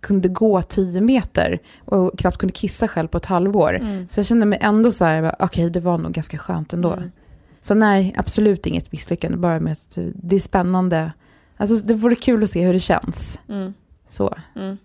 kunde 0.00 0.28
gå 0.28 0.62
tio 0.62 1.00
meter 1.00 1.58
och 1.84 2.18
knappt 2.18 2.38
kunde 2.38 2.52
kissa 2.52 2.88
själv 2.88 3.08
på 3.08 3.18
ett 3.18 3.26
halvår. 3.26 3.74
Mm. 3.74 4.08
Så 4.08 4.20
jag 4.20 4.26
kände 4.26 4.46
mig 4.46 4.58
ändå 4.62 4.90
så 4.90 5.04
här, 5.04 5.34
okej, 5.38 5.44
okay, 5.44 5.68
det 5.68 5.80
var 5.80 5.98
nog 5.98 6.12
ganska 6.12 6.38
skönt 6.38 6.72
ändå. 6.72 6.92
Mm. 6.92 7.10
Så 7.62 7.74
nej, 7.74 8.14
absolut 8.16 8.66
inget 8.66 8.92
misslyckande, 8.92 9.36
bara 9.38 9.60
med 9.60 9.72
att 9.72 9.98
det 10.14 10.36
är 10.36 10.40
spännande. 10.40 11.12
Alltså 11.56 11.76
det 11.76 11.94
vore 11.94 12.14
kul 12.14 12.42
att 12.42 12.50
se 12.50 12.66
hur 12.66 12.72
det 12.72 12.80
känns. 12.80 13.38
Mm. 13.48 13.74
Så. 14.08 14.34
Mm. 14.56 14.78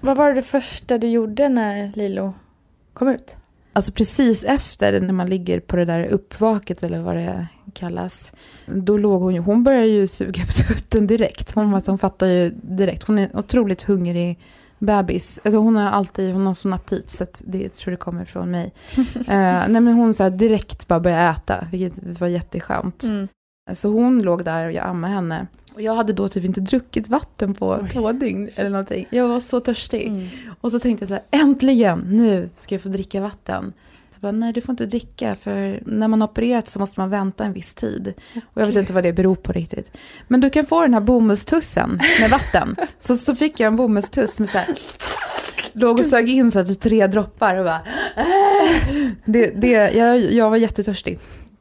Vad 0.00 0.16
var 0.16 0.34
det 0.34 0.42
första 0.42 0.98
du 0.98 1.06
gjorde 1.08 1.48
när 1.48 1.92
Lilo 1.94 2.34
kom 2.92 3.08
ut? 3.08 3.36
Alltså 3.72 3.92
precis 3.92 4.44
efter, 4.44 5.00
när 5.00 5.12
man 5.12 5.28
ligger 5.28 5.60
på 5.60 5.76
det 5.76 5.84
där 5.84 6.04
uppvaket 6.04 6.82
eller 6.82 7.02
vad 7.02 7.16
det 7.16 7.46
kallas. 7.72 8.32
Då 8.66 8.96
låg 8.96 9.22
hon 9.22 9.34
ju, 9.34 9.40
hon 9.40 9.64
började 9.64 9.86
ju 9.86 10.06
suga 10.06 10.46
på 10.46 10.52
tutten 10.68 11.06
direkt. 11.06 11.52
Hon, 11.52 11.74
alltså, 11.74 11.90
hon 11.90 11.98
fattar 11.98 12.26
ju 12.26 12.50
direkt. 12.50 13.02
Hon 13.02 13.18
är 13.18 13.36
otroligt 13.36 13.82
hungrig 13.82 14.38
bebis. 14.78 15.40
Alltså 15.44 15.58
hon 15.58 15.76
har 15.76 15.90
alltid, 15.90 16.32
hon 16.32 16.46
har 16.46 16.54
sån 16.54 16.72
aptit 16.72 17.10
så 17.10 17.26
det 17.40 17.58
jag 17.58 17.72
tror 17.72 17.90
det 17.90 17.96
kommer 17.96 18.24
från 18.24 18.50
mig. 18.50 18.72
uh, 18.98 19.04
nej 19.28 19.80
men 19.80 19.94
hon 19.94 20.14
så 20.14 20.22
här, 20.22 20.30
direkt 20.30 20.88
bara 20.88 21.00
började 21.00 21.30
äta, 21.30 21.68
vilket 21.72 22.20
var 22.20 22.28
jätteskönt. 22.28 23.02
Mm. 23.02 23.28
Så 23.72 23.88
hon 23.88 24.22
låg 24.22 24.44
där 24.44 24.66
och 24.66 24.72
jag 24.72 24.86
ammade 24.86 25.12
henne. 25.14 25.46
Och 25.74 25.82
jag 25.82 25.94
hade 25.94 26.12
då 26.12 26.28
typ 26.28 26.44
inte 26.44 26.60
druckit 26.60 27.08
vatten 27.08 27.54
på 27.54 27.78
Oj. 27.82 27.90
två 27.90 28.12
dygn 28.12 28.50
eller 28.54 28.70
någonting. 28.70 29.06
Jag 29.10 29.28
var 29.28 29.40
så 29.40 29.60
törstig. 29.60 30.06
Mm. 30.06 30.28
Och 30.60 30.72
så 30.72 30.78
tänkte 30.80 31.02
jag 31.02 31.08
så 31.08 31.14
här, 31.14 31.42
äntligen, 31.42 31.98
nu 31.98 32.48
ska 32.56 32.74
jag 32.74 32.82
få 32.82 32.88
dricka 32.88 33.20
vatten. 33.20 33.72
Bara, 34.24 34.32
nej 34.32 34.52
du 34.52 34.60
får 34.60 34.72
inte 34.72 34.86
dricka 34.86 35.34
för 35.36 35.82
när 35.86 36.08
man 36.08 36.20
har 36.20 36.28
opererat 36.28 36.68
så 36.68 36.78
måste 36.78 37.00
man 37.00 37.10
vänta 37.10 37.44
en 37.44 37.52
viss 37.52 37.74
tid. 37.74 38.14
Och 38.54 38.62
jag 38.62 38.66
vet 38.66 38.76
inte 38.76 38.92
vad 38.92 39.04
det 39.04 39.12
beror 39.12 39.34
på 39.34 39.52
riktigt. 39.52 39.96
Men 40.28 40.40
du 40.40 40.50
kan 40.50 40.66
få 40.66 40.82
den 40.82 40.94
här 40.94 41.00
bomullstussen 41.00 42.00
med 42.20 42.30
vatten. 42.30 42.76
så, 42.98 43.16
så 43.16 43.34
fick 43.36 43.60
jag 43.60 43.66
en 43.66 43.76
bomullstuss 43.76 44.40
med 44.40 44.48
så 44.48 44.58
här, 44.58 44.68
låg 45.72 45.98
och 45.98 46.06
sög 46.06 46.28
in 46.28 46.50
så 46.50 46.58
här, 46.58 46.74
tre 46.74 47.06
droppar 47.06 47.56
och 47.56 47.64
bara, 47.64 47.80
äh. 48.16 49.10
det, 49.24 49.46
det, 49.46 49.70
jag, 49.70 50.32
jag 50.32 50.50
var 50.50 50.56
jättetörstig. 50.56 51.18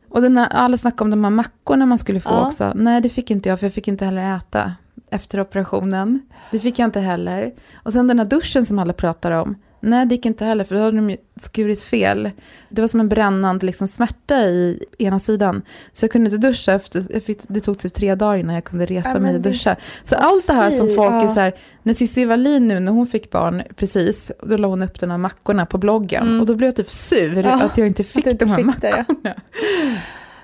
Och 0.10 0.22
den 0.22 0.38
här, 0.38 0.48
alla 0.52 0.78
snackade 0.78 1.04
om 1.04 1.12
de 1.12 1.24
här 1.24 1.32
mackorna 1.32 1.86
man 1.86 1.98
skulle 1.98 2.20
få 2.20 2.30
ja. 2.30 2.48
också. 2.48 2.72
Nej, 2.76 3.02
det 3.02 3.10
fick 3.10 3.32
inte 3.32 3.50
jag, 3.50 3.60
för 3.60 3.66
jag 3.66 3.74
fick 3.74 3.88
inte 3.88 4.06
heller 4.06 4.38
äta 4.38 4.74
efter 5.10 5.40
operationen. 5.40 6.22
Det 6.52 6.60
fick 6.60 6.80
jag 6.80 6.88
inte 6.88 7.00
heller. 7.00 7.54
Och 7.76 7.94
sen 7.94 8.08
den 8.08 8.20
här 8.20 8.26
duschen 8.26 8.66
som 8.66 8.80
alla 8.80 8.94
pratar 8.94 9.32
om. 9.32 9.56
Nej, 9.86 10.06
det 10.06 10.16
gick 10.16 10.26
inte 10.26 10.46
heller, 10.46 10.64
för 10.64 10.76
då 10.76 10.82
hade 10.82 10.98
de 10.98 11.18
skurit 11.42 11.82
fel. 11.82 12.32
Det 12.70 12.82
var 12.82 12.88
som 12.88 13.00
en 13.00 13.10
brännande 13.10 13.66
liksom, 13.66 13.88
smärta 13.88 14.40
i 14.42 14.86
ena 14.98 15.20
sidan. 15.20 15.62
Så 15.94 16.04
jag 16.04 16.12
kunde 16.12 16.30
inte 16.30 16.48
duscha, 16.48 16.74
efter, 16.74 17.54
det 17.54 17.60
tog 17.60 17.80
typ 17.80 17.94
tre 17.94 18.16
dagar 18.16 18.38
innan 18.38 18.56
jag 18.56 18.64
kunde 18.64 18.86
resa 18.86 19.10
ja, 19.14 19.20
mig 19.20 19.36
och 19.36 19.42
duscha. 19.42 19.76
Så 20.04 20.16
allt 20.16 20.48
det 20.48 20.54
här 20.54 20.72
som 20.72 20.88
folk 20.88 21.14
ja. 21.14 21.24
är 21.24 21.28
så 21.28 21.40
här, 21.40 21.54
när 21.84 21.94
Cissi 21.94 22.26
Wallin 22.26 22.68
nu, 22.68 22.80
när 22.80 22.92
hon 22.92 23.08
fick 23.08 23.32
barn, 23.32 23.64
precis, 23.76 24.32
då 24.44 24.58
la 24.58 24.68
hon 24.68 24.82
upp 24.82 25.00
de 25.00 25.12
här 25.12 25.18
mackorna 25.18 25.66
på 25.66 25.78
bloggen. 25.78 26.28
Mm. 26.28 26.40
Och 26.40 26.46
då 26.46 26.56
blev 26.56 26.68
jag 26.68 26.76
typ 26.76 26.90
sur 26.90 27.46
ja, 27.46 27.64
att 27.64 27.78
jag 27.78 27.88
inte 27.88 28.04
fick 28.04 28.28
inte 28.28 28.46
de 28.46 28.50
här 28.50 28.58
fick 28.58 28.66
mackorna. 28.66 29.06
Det, 29.24 29.36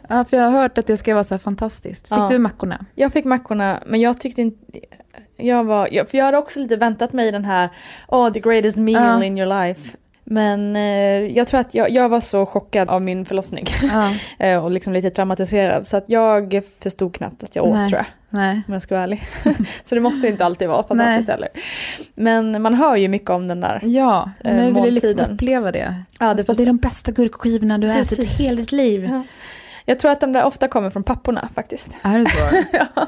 ja. 0.09 0.25
för 0.25 0.37
jag 0.37 0.43
har 0.43 0.61
hört 0.61 0.77
att 0.77 0.87
det 0.87 0.97
ska 0.97 1.13
vara 1.13 1.23
så 1.23 1.33
här 1.33 1.39
fantastiskt. 1.39 2.07
Fick 2.07 2.29
du 2.29 2.39
mackorna? 2.39 2.85
Jag 2.95 3.13
fick 3.13 3.25
mackorna, 3.25 3.83
men 3.85 4.01
jag 4.01 4.19
tyckte 4.19 4.41
inte 4.41 4.79
jag 5.39 5.63
var, 5.63 5.87
jag, 5.91 6.09
för 6.09 6.17
jag 6.17 6.25
hade 6.25 6.37
också 6.37 6.59
lite 6.59 6.75
väntat 6.75 7.13
mig 7.13 7.31
den 7.31 7.45
här, 7.45 7.69
oh 8.07 8.33
the 8.33 8.39
greatest 8.39 8.75
meal 8.75 9.21
uh. 9.21 9.27
in 9.27 9.37
your 9.37 9.65
life. 9.65 9.97
Men 10.31 10.75
eh, 10.75 11.37
jag 11.37 11.47
tror 11.47 11.59
att 11.59 11.73
jag, 11.73 11.89
jag, 11.89 12.09
var 12.09 12.21
så 12.21 12.45
chockad 12.45 12.89
av 12.89 13.01
min 13.01 13.25
förlossning. 13.25 13.65
Uh. 14.43 14.57
och 14.63 14.71
liksom 14.71 14.93
lite 14.93 15.09
traumatiserad. 15.09 15.87
Så 15.87 15.97
att 15.97 16.09
jag 16.09 16.61
förstod 16.79 17.15
knappt 17.15 17.43
att 17.43 17.55
jag 17.55 17.65
åt 17.65 17.73
Nej. 17.73 17.89
tror 17.89 17.97
jag. 17.97 18.05
Nej. 18.29 18.61
Om 18.67 18.73
jag 18.73 18.81
ska 18.81 18.95
vara 18.95 19.03
ärlig. 19.03 19.27
så 19.83 19.95
det 19.95 20.01
måste 20.01 20.27
inte 20.27 20.45
alltid 20.45 20.67
vara 20.67 20.83
fantastiskt 20.83 21.29
heller. 21.29 21.49
Men 22.15 22.61
man 22.61 22.73
hör 22.73 22.95
ju 22.95 23.07
mycket 23.07 23.29
om 23.29 23.47
den 23.47 23.61
där 23.61 23.79
Ja, 23.83 24.31
eh, 24.43 24.55
men 24.55 24.65
jag 24.65 24.73
ville 24.73 24.91
liksom 24.91 25.33
uppleva 25.33 25.71
det. 25.71 26.03
Ja, 26.19 26.33
det, 26.33 26.47
det 26.47 26.63
är 26.63 26.65
de 26.65 26.77
bästa 26.77 27.11
gurkskivorna 27.11 27.77
du 27.77 27.87
har 27.87 27.99
ätit 27.99 28.19
i 28.19 28.43
hela 28.43 28.55
ditt 28.55 28.71
liv. 28.71 29.07
Ja. 29.09 29.23
Jag 29.85 29.99
tror 29.99 30.11
att 30.11 30.21
de 30.21 30.33
där 30.33 30.43
ofta 30.43 30.67
kommer 30.67 30.89
från 30.89 31.03
papporna 31.03 31.49
faktiskt. 31.55 31.97
Är 32.01 32.19
det 32.19 32.25
så? 32.29 32.77
ja. 32.95 33.07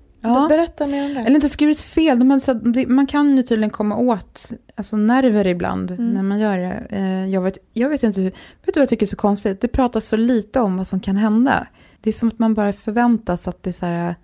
Ja. 0.21 0.45
Berätta 0.49 0.87
mer 0.87 1.05
om 1.05 1.13
det. 1.13 1.19
Eller 1.19 1.35
inte 1.35 1.49
skurit 1.49 1.81
fel, 1.81 2.19
de 2.19 2.31
hade, 2.31 2.87
man 2.87 3.07
kan 3.07 3.37
ju 3.37 3.43
tydligen 3.43 3.69
komma 3.69 3.95
åt 3.97 4.51
alltså, 4.75 4.97
nerver 4.97 5.47
ibland 5.47 5.91
Mm. 5.91 6.13
när 6.13 6.23
man 6.23 6.39
gör 6.39 6.57
det. 6.57 6.85
Eh, 6.89 7.25
Jag 7.29 7.41
vet, 7.41 7.57
jag 7.73 7.89
vet 7.89 8.03
inte 8.03 8.21
hur, 8.21 8.29
vet 8.29 8.37
du 8.65 8.71
vad 8.75 8.81
jag 8.81 8.89
tycker 8.89 9.05
är 9.05 9.07
så 9.09 9.15
konstigt? 9.15 9.61
Det 9.61 9.67
pratas 9.67 10.07
så 10.07 10.15
lite 10.17 10.59
om 10.59 10.77
vad 10.77 10.87
som 10.87 10.99
kan 10.99 11.15
hända. 11.17 11.67
Det 12.01 12.09
är 12.09 12.13
som 12.13 12.27
att 12.29 12.39
man 12.39 12.53
bara 12.53 12.73
förväntas 12.73 13.47
att 13.47 13.63
det 13.63 13.69
är 13.69 13.73
så 13.73 13.85
här, 13.85 14.15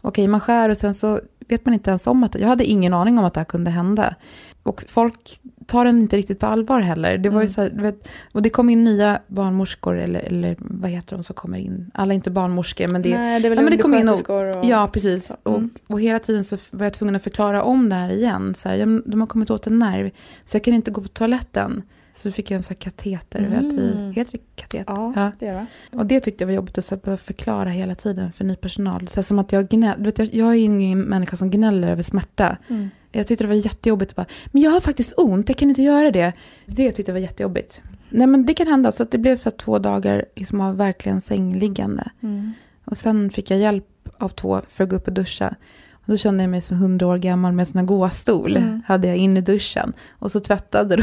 okej 0.00 0.26
man 0.28 0.40
skär 0.40 0.68
och 0.68 0.76
sen 0.76 0.94
så 0.94 1.20
vet 1.48 1.66
man 1.66 1.74
inte 1.74 1.90
ens 1.90 2.06
om 2.06 2.24
att 2.24 2.34
jag 2.34 2.48
hade 2.48 2.64
ingen 2.64 2.94
aning 2.94 3.18
om 3.18 3.24
att 3.24 3.34
det 3.34 3.40
här 3.40 3.44
kunde 3.44 3.70
hända. 3.70 4.14
Och 4.62 4.84
folk 4.88 5.40
tar 5.66 5.84
den 5.84 5.98
inte 5.98 6.16
riktigt 6.16 6.40
på 6.40 6.46
allvar 6.46 6.80
heller. 6.80 7.18
Det 7.18 7.28
var 7.28 7.40
ju 7.40 7.44
Mm. 7.44 7.48
så 7.48 7.60
här, 7.60 7.70
vet, 7.82 8.08
och 8.32 8.42
det 8.42 8.50
kom 8.50 8.70
in 8.70 8.84
nya 8.84 9.18
barnmorskor, 9.26 9.98
eller, 9.98 10.20
eller 10.20 10.56
vad 10.58 10.90
heter 10.90 11.16
de 11.16 11.22
som 11.24 11.34
kommer 11.34 11.58
in? 11.58 11.90
Alla 11.94 12.12
är 12.12 12.16
inte 12.16 12.30
barnmorskor, 12.30 12.86
men 12.86 13.02
det 13.02 13.18
Nej, 13.18 13.40
det 13.40 13.48
Ja, 13.48 13.54
men 13.54 13.70
det 13.70 13.78
kom 13.78 13.94
in 13.94 14.08
och- 14.08 14.30
och... 14.30 14.64
Ja, 14.64 14.88
precis. 14.92 15.30
Mm. 15.44 15.70
Och, 15.86 15.92
och 15.92 16.00
hela 16.00 16.18
tiden 16.18 16.44
så 16.44 16.56
var 16.70 16.86
jag 16.86 16.92
tvungen 16.92 17.16
att 17.16 17.22
förklara 17.22 17.62
om 17.62 17.88
det 17.88 17.94
här 17.94 18.10
igen. 18.10 18.54
Så 18.54 18.68
här, 18.68 18.76
ja, 18.76 18.86
men 18.86 19.02
de 19.06 19.20
har 19.20 19.26
kommit 19.26 19.50
åt 19.50 19.66
en 19.66 19.78
nerv, 19.78 20.10
så 20.44 20.56
jag 20.56 20.64
kan 20.64 20.74
inte 20.74 20.90
gå 20.90 21.02
på 21.02 21.08
toaletten. 21.08 21.82
Så 22.12 22.28
då 22.28 22.32
fick 22.32 22.50
jag 22.50 22.56
en 22.56 22.62
sån 22.62 22.74
här 22.74 22.80
kateter, 22.90 23.38
Mm. 23.38 23.50
vet 23.52 23.76
du, 23.76 24.12
heter 24.20 24.32
det 24.32 24.44
kateter? 24.62 24.84
Ja, 25.16 25.30
det 25.38 25.46
är 25.46 25.54
det? 25.54 25.66
Och 25.98 26.06
det 26.06 26.20
tyckte 26.20 26.44
jag 26.44 26.46
var 26.46 26.54
jobbigt 26.54 26.92
att 26.92 27.02
behöva 27.02 27.16
förklara 27.16 27.68
hela 27.70 27.94
tiden 27.94 28.32
för 28.32 28.44
ny 28.44 28.56
personal. 28.56 29.08
Så 29.08 29.22
som 29.22 29.38
att 29.38 29.52
jag 29.52 29.68
gnäller, 29.68 30.04
vet, 30.04 30.18
jag, 30.18 30.34
jag 30.34 30.48
är 30.48 30.58
ingen 30.58 31.00
människa 31.00 31.36
som 31.36 31.50
gnäller 31.50 31.88
över 31.90 32.02
smärta. 32.02 32.56
Mm. 32.68 32.90
Jag 33.16 33.26
tyckte 33.26 33.44
det 33.44 33.48
var 33.48 33.54
jättejobbigt 33.54 34.10
att 34.10 34.16
bara, 34.16 34.26
men 34.46 34.62
jag 34.62 34.70
har 34.70 34.80
faktiskt 34.80 35.14
ont, 35.16 35.48
jag 35.48 35.58
kan 35.58 35.68
inte 35.68 35.82
göra 35.82 36.10
det. 36.10 36.32
Det 36.66 36.92
tyckte 36.92 37.10
jag 37.10 37.14
var 37.14 37.20
jättejobbigt. 37.20 37.82
Nej 38.10 38.26
men 38.26 38.46
det 38.46 38.54
kan 38.54 38.66
hända, 38.66 38.92
så 38.92 39.02
att 39.02 39.10
det 39.10 39.18
blev 39.18 39.36
så 39.36 39.50
här 39.50 39.56
två 39.56 39.78
dagar 39.78 40.24
liksom 40.36 40.60
av 40.60 40.76
verkligen 40.76 41.20
sängliggande. 41.20 42.10
Mm. 42.22 42.52
Och 42.84 42.96
sen 42.96 43.30
fick 43.30 43.50
jag 43.50 43.60
hjälp 43.60 44.08
av 44.18 44.28
två 44.28 44.60
för 44.68 44.84
att 44.84 44.90
gå 44.90 44.96
upp 44.96 45.06
och 45.06 45.12
duscha. 45.12 45.54
Och 45.92 46.12
då 46.12 46.16
kände 46.16 46.42
jag 46.42 46.50
mig 46.50 46.60
som 46.60 46.76
hundra 46.76 47.06
år 47.06 47.18
gammal 47.18 47.52
med 47.52 47.62
en 47.62 47.66
sån 47.66 47.78
här 47.78 47.86
gåstol. 47.86 48.56
Mm. 48.56 48.82
Hade 48.86 49.08
jag 49.08 49.16
inne 49.16 49.38
i 49.38 49.42
duschen. 49.42 49.92
Och 50.10 50.32
så 50.32 50.40
tvättade 50.40 50.96
de. 50.96 51.02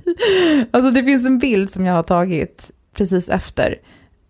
alltså 0.70 0.90
det 0.90 1.02
finns 1.02 1.26
en 1.26 1.38
bild 1.38 1.70
som 1.70 1.86
jag 1.86 1.94
har 1.94 2.02
tagit 2.02 2.70
precis 2.94 3.28
efter. 3.28 3.74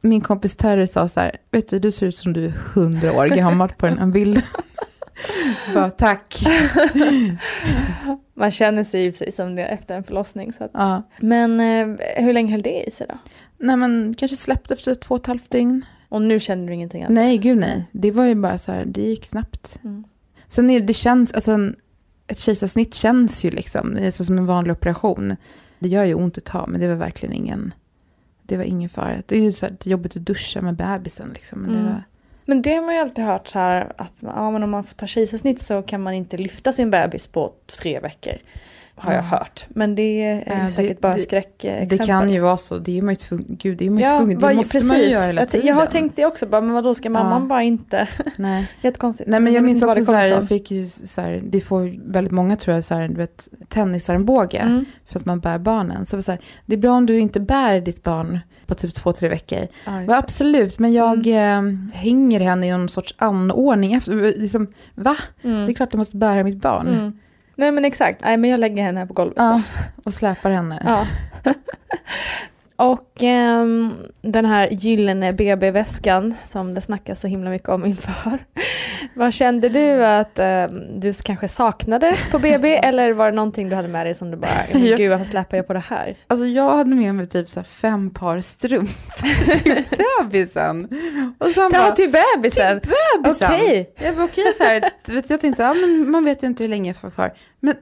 Min 0.00 0.20
kompis 0.20 0.56
Terry 0.56 0.86
sa 0.86 1.08
så 1.08 1.20
här, 1.20 1.36
vet 1.50 1.68
du, 1.68 1.78
du 1.78 1.90
ser 1.90 2.06
ut 2.06 2.16
som 2.16 2.32
du 2.32 2.44
är 2.44 2.54
hundra 2.74 3.12
år 3.12 3.28
gammal 3.28 3.68
på 3.68 3.86
den 3.86 3.98
här 3.98 4.06
bilden. 4.06 4.42
Bara 5.74 5.90
tack. 5.90 6.42
Man 8.34 8.50
känner 8.50 8.84
sig 8.84 9.02
ju 9.02 9.10
precis 9.10 9.36
som 9.36 9.56
det 9.56 9.64
efter 9.64 9.96
en 9.96 10.04
förlossning. 10.04 10.52
Så 10.52 10.64
att... 10.64 10.70
Ja. 10.74 11.02
Men 11.20 11.60
eh, 11.60 12.06
hur 12.24 12.32
länge 12.32 12.52
höll 12.52 12.62
det 12.62 12.82
i 12.88 12.90
sig 12.90 13.06
då? 13.08 13.18
Nej 13.58 13.76
men 13.76 14.14
kanske 14.18 14.36
släppte 14.36 14.74
efter 14.74 14.94
två 14.94 15.14
och 15.14 15.20
ett 15.20 15.26
halvt 15.26 15.50
dygn. 15.50 15.84
Och 16.08 16.22
nu 16.22 16.40
känner 16.40 16.66
du 16.66 16.74
ingenting 16.74 17.02
annat? 17.02 17.12
Nej, 17.14 17.38
gud 17.38 17.58
nej. 17.58 17.84
Det 17.92 18.10
var 18.10 18.24
ju 18.24 18.34
bara 18.34 18.58
så 18.58 18.72
här, 18.72 18.84
det 18.84 19.00
gick 19.02 19.24
snabbt. 19.26 19.78
Mm. 19.84 20.04
Sen 20.48 20.70
är 20.70 20.80
det, 20.80 20.86
det 20.86 20.92
känns, 20.92 21.32
alltså 21.32 21.58
ett 22.26 22.38
kejsarsnitt 22.38 22.94
känns 22.94 23.44
ju 23.44 23.50
liksom, 23.50 23.94
det 23.94 24.06
är 24.06 24.10
så 24.10 24.24
som 24.24 24.38
en 24.38 24.46
vanlig 24.46 24.72
operation. 24.72 25.36
Det 25.78 25.88
gör 25.88 26.04
ju 26.04 26.14
ont 26.14 26.38
ett 26.38 26.44
tag, 26.44 26.68
men 26.68 26.80
det 26.80 26.88
var 26.88 26.94
verkligen 26.94 27.34
ingen, 27.34 27.74
det 28.42 28.56
var 28.56 28.64
ingen 28.64 28.88
fara. 28.88 29.14
Det 29.26 29.36
är 29.36 29.42
ju 29.42 29.52
så 29.52 29.66
här, 29.66 29.76
det 29.80 29.88
är 29.88 29.90
jobbigt 29.90 30.16
att 30.16 30.24
duscha 30.26 30.60
med 30.60 30.74
bebisen 30.74 31.30
liksom. 31.34 31.58
Men 31.60 31.72
det 31.72 31.78
Mm. 31.78 31.92
var, 31.92 32.02
men 32.48 32.62
det 32.62 32.74
har 32.74 32.82
man 32.82 32.94
ju 32.94 33.00
alltid 33.00 33.24
hört 33.24 33.48
så 33.48 33.58
här 33.58 33.92
att 33.96 34.12
ja, 34.20 34.50
men 34.50 34.62
om 34.62 34.70
man 34.70 34.84
får 34.84 34.94
ta 34.94 35.06
kejsarsnitt 35.06 35.62
så 35.62 35.82
kan 35.82 36.02
man 36.02 36.14
inte 36.14 36.36
lyfta 36.36 36.72
sin 36.72 36.90
bebis 36.90 37.26
på 37.26 37.52
tre 37.66 38.00
veckor. 38.00 38.34
Har 38.98 39.12
jag 39.12 39.22
Ja. 39.24 39.26
hört. 39.26 39.66
Men 39.68 39.94
det 39.94 40.02
är 40.02 40.44
Ja, 40.46 40.56
ju 40.56 40.62
det- 40.62 40.70
säkert 40.70 41.00
bara 41.00 41.18
skräckexempel. 41.18 41.98
det 41.98 42.04
kan 42.06 42.30
ju 42.30 42.40
vara 42.40 42.56
så, 42.56 42.78
det 42.78 42.98
är 42.98 43.02
man 43.02 43.12
ju 43.12 43.16
tvungen, 43.16 43.46
gud 43.48 43.78
det 43.78 43.86
är 43.86 43.90
man 43.90 43.98
ju 43.98 44.04
Ja, 44.04 44.18
tvungen, 44.18 44.38
det 44.38 44.54
måste 44.54 44.72
precis. 44.72 44.88
man 44.90 44.98
ju 45.00 45.08
göra 45.08 45.26
hela 45.26 45.46
tiden. 45.46 45.66
jag 45.66 45.74
har 45.74 45.86
tänkt 45.86 46.16
det 46.16 46.26
också, 46.26 46.46
bara, 46.46 46.60
men 46.60 46.74
vadå 46.74 46.94
ska 46.94 47.10
mamman 47.10 47.42
Ja. 47.42 47.48
bara 47.48 47.62
inte? 47.62 48.08
Nej. 48.38 48.68
Jättekonstigt. 48.80 49.28
Nej 49.30 49.40
men 49.40 49.52
jag 49.52 49.64
minns 49.64 49.82
också 49.82 50.04
så 50.04 50.12
här, 50.12 50.24
jag 50.26 50.48
fick 50.48 50.70
ju 50.70 50.86
så 50.86 51.20
här, 51.20 51.42
det 51.48 51.60
får 51.60 52.10
väldigt 52.12 52.32
många 52.32 52.56
tror 52.56 52.74
jag 52.74 52.84
så 52.84 52.94
här, 52.94 53.08
du 53.08 53.14
vet, 53.14 53.48
tennisarmbåge. 53.68 54.58
Mm. 54.58 54.84
För 55.06 55.18
att 55.18 55.24
man 55.26 55.40
bär 55.40 55.58
barnen. 55.58 56.06
Så 56.06 56.22
så 56.22 56.30
här, 56.32 56.40
det 56.66 56.74
är 56.74 56.78
bra 56.78 56.92
om 56.92 57.06
du 57.06 57.18
inte 57.18 57.40
bär 57.40 57.80
ditt 57.80 58.02
barn 58.02 58.38
på 58.66 58.74
typ 58.74 58.94
två, 58.94 59.12
tre 59.12 59.28
veckor. 59.28 59.66
Ja, 59.86 59.92
det. 59.92 60.16
absolut, 60.16 60.78
men 60.78 60.92
jag 60.92 61.26
eh, 61.26 61.62
hänger 61.94 62.40
henne 62.40 62.66
i 62.66 62.70
någon 62.70 62.88
sorts 62.88 63.14
anordning. 63.18 63.92
Efter, 63.94 64.12
liksom, 64.40 64.66
va? 64.94 65.16
Mm. 65.42 65.66
Det 65.66 65.72
är 65.72 65.74
klart 65.74 65.88
jag 65.92 65.98
måste 65.98 66.16
bära 66.16 66.44
mitt 66.44 66.56
barn. 66.60 67.18
Nej 67.58 67.72
men 67.72 67.84
exakt, 67.84 68.20
nej 68.20 68.36
men 68.36 68.50
jag 68.50 68.60
lägger 68.60 68.82
henne 68.82 69.00
här 69.00 69.06
på 69.06 69.14
golvet. 69.14 69.36
Ja, 69.36 69.62
och 70.04 70.14
släpar 70.14 70.50
henne. 70.50 70.82
Ja. 70.84 71.06
Och 72.76 73.22
ehm, 73.22 73.94
den 74.22 74.44
här 74.44 74.68
gyllene 74.70 75.32
BB-väskan 75.32 76.34
som 76.44 76.74
det 76.74 76.80
snackas 76.80 77.20
så 77.20 77.26
himla 77.28 77.50
mycket 77.50 77.68
om 77.68 77.84
inför. 77.84 78.44
Vad 79.14 79.32
kände 79.34 79.68
du 79.68 80.04
att 80.04 80.38
ehm, 80.38 81.00
du 81.00 81.12
kanske 81.12 81.48
saknade 81.48 82.16
på 82.30 82.38
BB 82.38 82.76
eller 82.82 83.12
var 83.12 83.30
det 83.30 83.36
någonting 83.36 83.68
du 83.68 83.76
hade 83.76 83.88
med 83.88 84.06
dig 84.06 84.14
som 84.14 84.30
du 84.30 84.36
bara, 84.36 84.62
gud 84.72 85.10
varför 85.10 85.24
släpar 85.24 85.56
jag 85.56 85.66
på 85.66 85.72
det 85.72 85.84
här? 85.88 86.16
Alltså 86.26 86.46
jag 86.46 86.76
hade 86.76 86.94
med 86.94 87.14
mig 87.14 87.26
typ 87.26 87.48
så 87.50 87.60
här 87.60 87.64
fem 87.64 88.10
par 88.10 88.40
strumpor 88.40 89.54
till 89.62 89.84
bebisen. 90.22 90.88
Och 91.38 91.50
sen 91.50 91.72
Ta 91.72 91.78
bara, 91.78 91.90
till 91.90 92.10
bebisen! 92.10 92.80
till 92.80 92.92
bebisen. 93.22 93.50
Okej! 93.54 93.94
Jag 93.96 94.16
bara, 94.16 94.24
okej 94.24 94.54
så 94.56 94.64
här, 94.64 94.90
du 95.06 95.14
vet, 95.14 95.30
jag 95.30 95.40
tänkte, 95.40 95.62
ja, 95.62 95.74
men 95.74 96.10
man 96.10 96.24
vet 96.24 96.42
inte 96.42 96.62
hur 96.64 96.68
länge 96.68 96.90
jag 96.90 96.96
får 96.96 97.10
kvar. 97.10 97.32
Men 97.60 97.74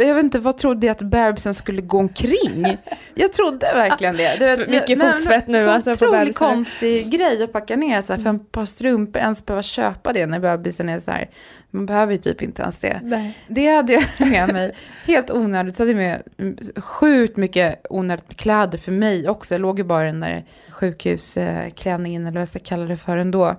jag 0.00 0.14
vet 0.14 0.24
inte, 0.24 0.38
vad 0.38 0.56
trodde 0.58 0.86
jag 0.86 0.94
att 0.94 1.02
bebisen 1.02 1.54
skulle 1.54 1.82
gå 1.82 1.98
omkring? 1.98 2.76
Jag 3.14 3.32
trodde 3.32 3.66
verkligen 3.74 4.16
det. 4.16 4.36
Du 4.56 4.64
Så 4.64 4.70
mycket 4.70 4.88
jag- 4.98 5.12
fotsvett 5.16 5.46
nu, 5.46 5.64
Så 5.64 5.70
alltså, 5.70 5.92
otroligt 5.92 6.36
konstig 6.36 7.10
grej 7.10 7.42
att 7.42 7.52
packa 7.52 7.76
ner 7.76 8.02
så 8.02 8.12
här, 8.12 8.20
fem 8.20 8.38
par 8.38 8.66
strumpor, 8.66 9.22
ens 9.22 9.46
behöva 9.46 9.62
köpa 9.62 10.12
det 10.12 10.26
när 10.26 10.38
bebisen 10.40 10.88
är 10.88 10.98
så 11.00 11.10
här. 11.10 11.30
Man 11.70 11.86
behöver 11.86 12.12
ju 12.12 12.18
typ 12.18 12.42
inte 12.42 12.62
ens 12.62 12.80
det. 12.80 13.00
Nej. 13.02 13.38
Det 13.48 13.66
hade 13.68 13.92
jag 13.92 14.04
med 14.30 14.52
mig. 14.52 14.74
Helt 15.06 15.30
onödigt. 15.30 15.76
Så 15.76 15.82
hade 15.82 15.90
jag 15.90 15.96
med 15.98 16.22
mm, 16.38 16.56
sjukt 16.76 17.36
mycket 17.36 17.86
onödigt 17.90 18.28
med 18.28 18.36
kläder 18.36 18.78
för 18.78 18.92
mig 18.92 19.28
också. 19.28 19.54
Jag 19.54 19.60
låg 19.60 19.78
ju 19.78 19.84
bara 19.84 20.02
i 20.02 20.06
den 20.06 20.20
där 20.20 20.44
sjukhusklänningen 20.70 22.22
eller 22.22 22.32
vad 22.34 22.40
jag 22.40 22.48
ska 22.48 22.58
kalla 22.58 22.84
det 22.84 22.96
för 22.96 23.16
ändå. 23.16 23.56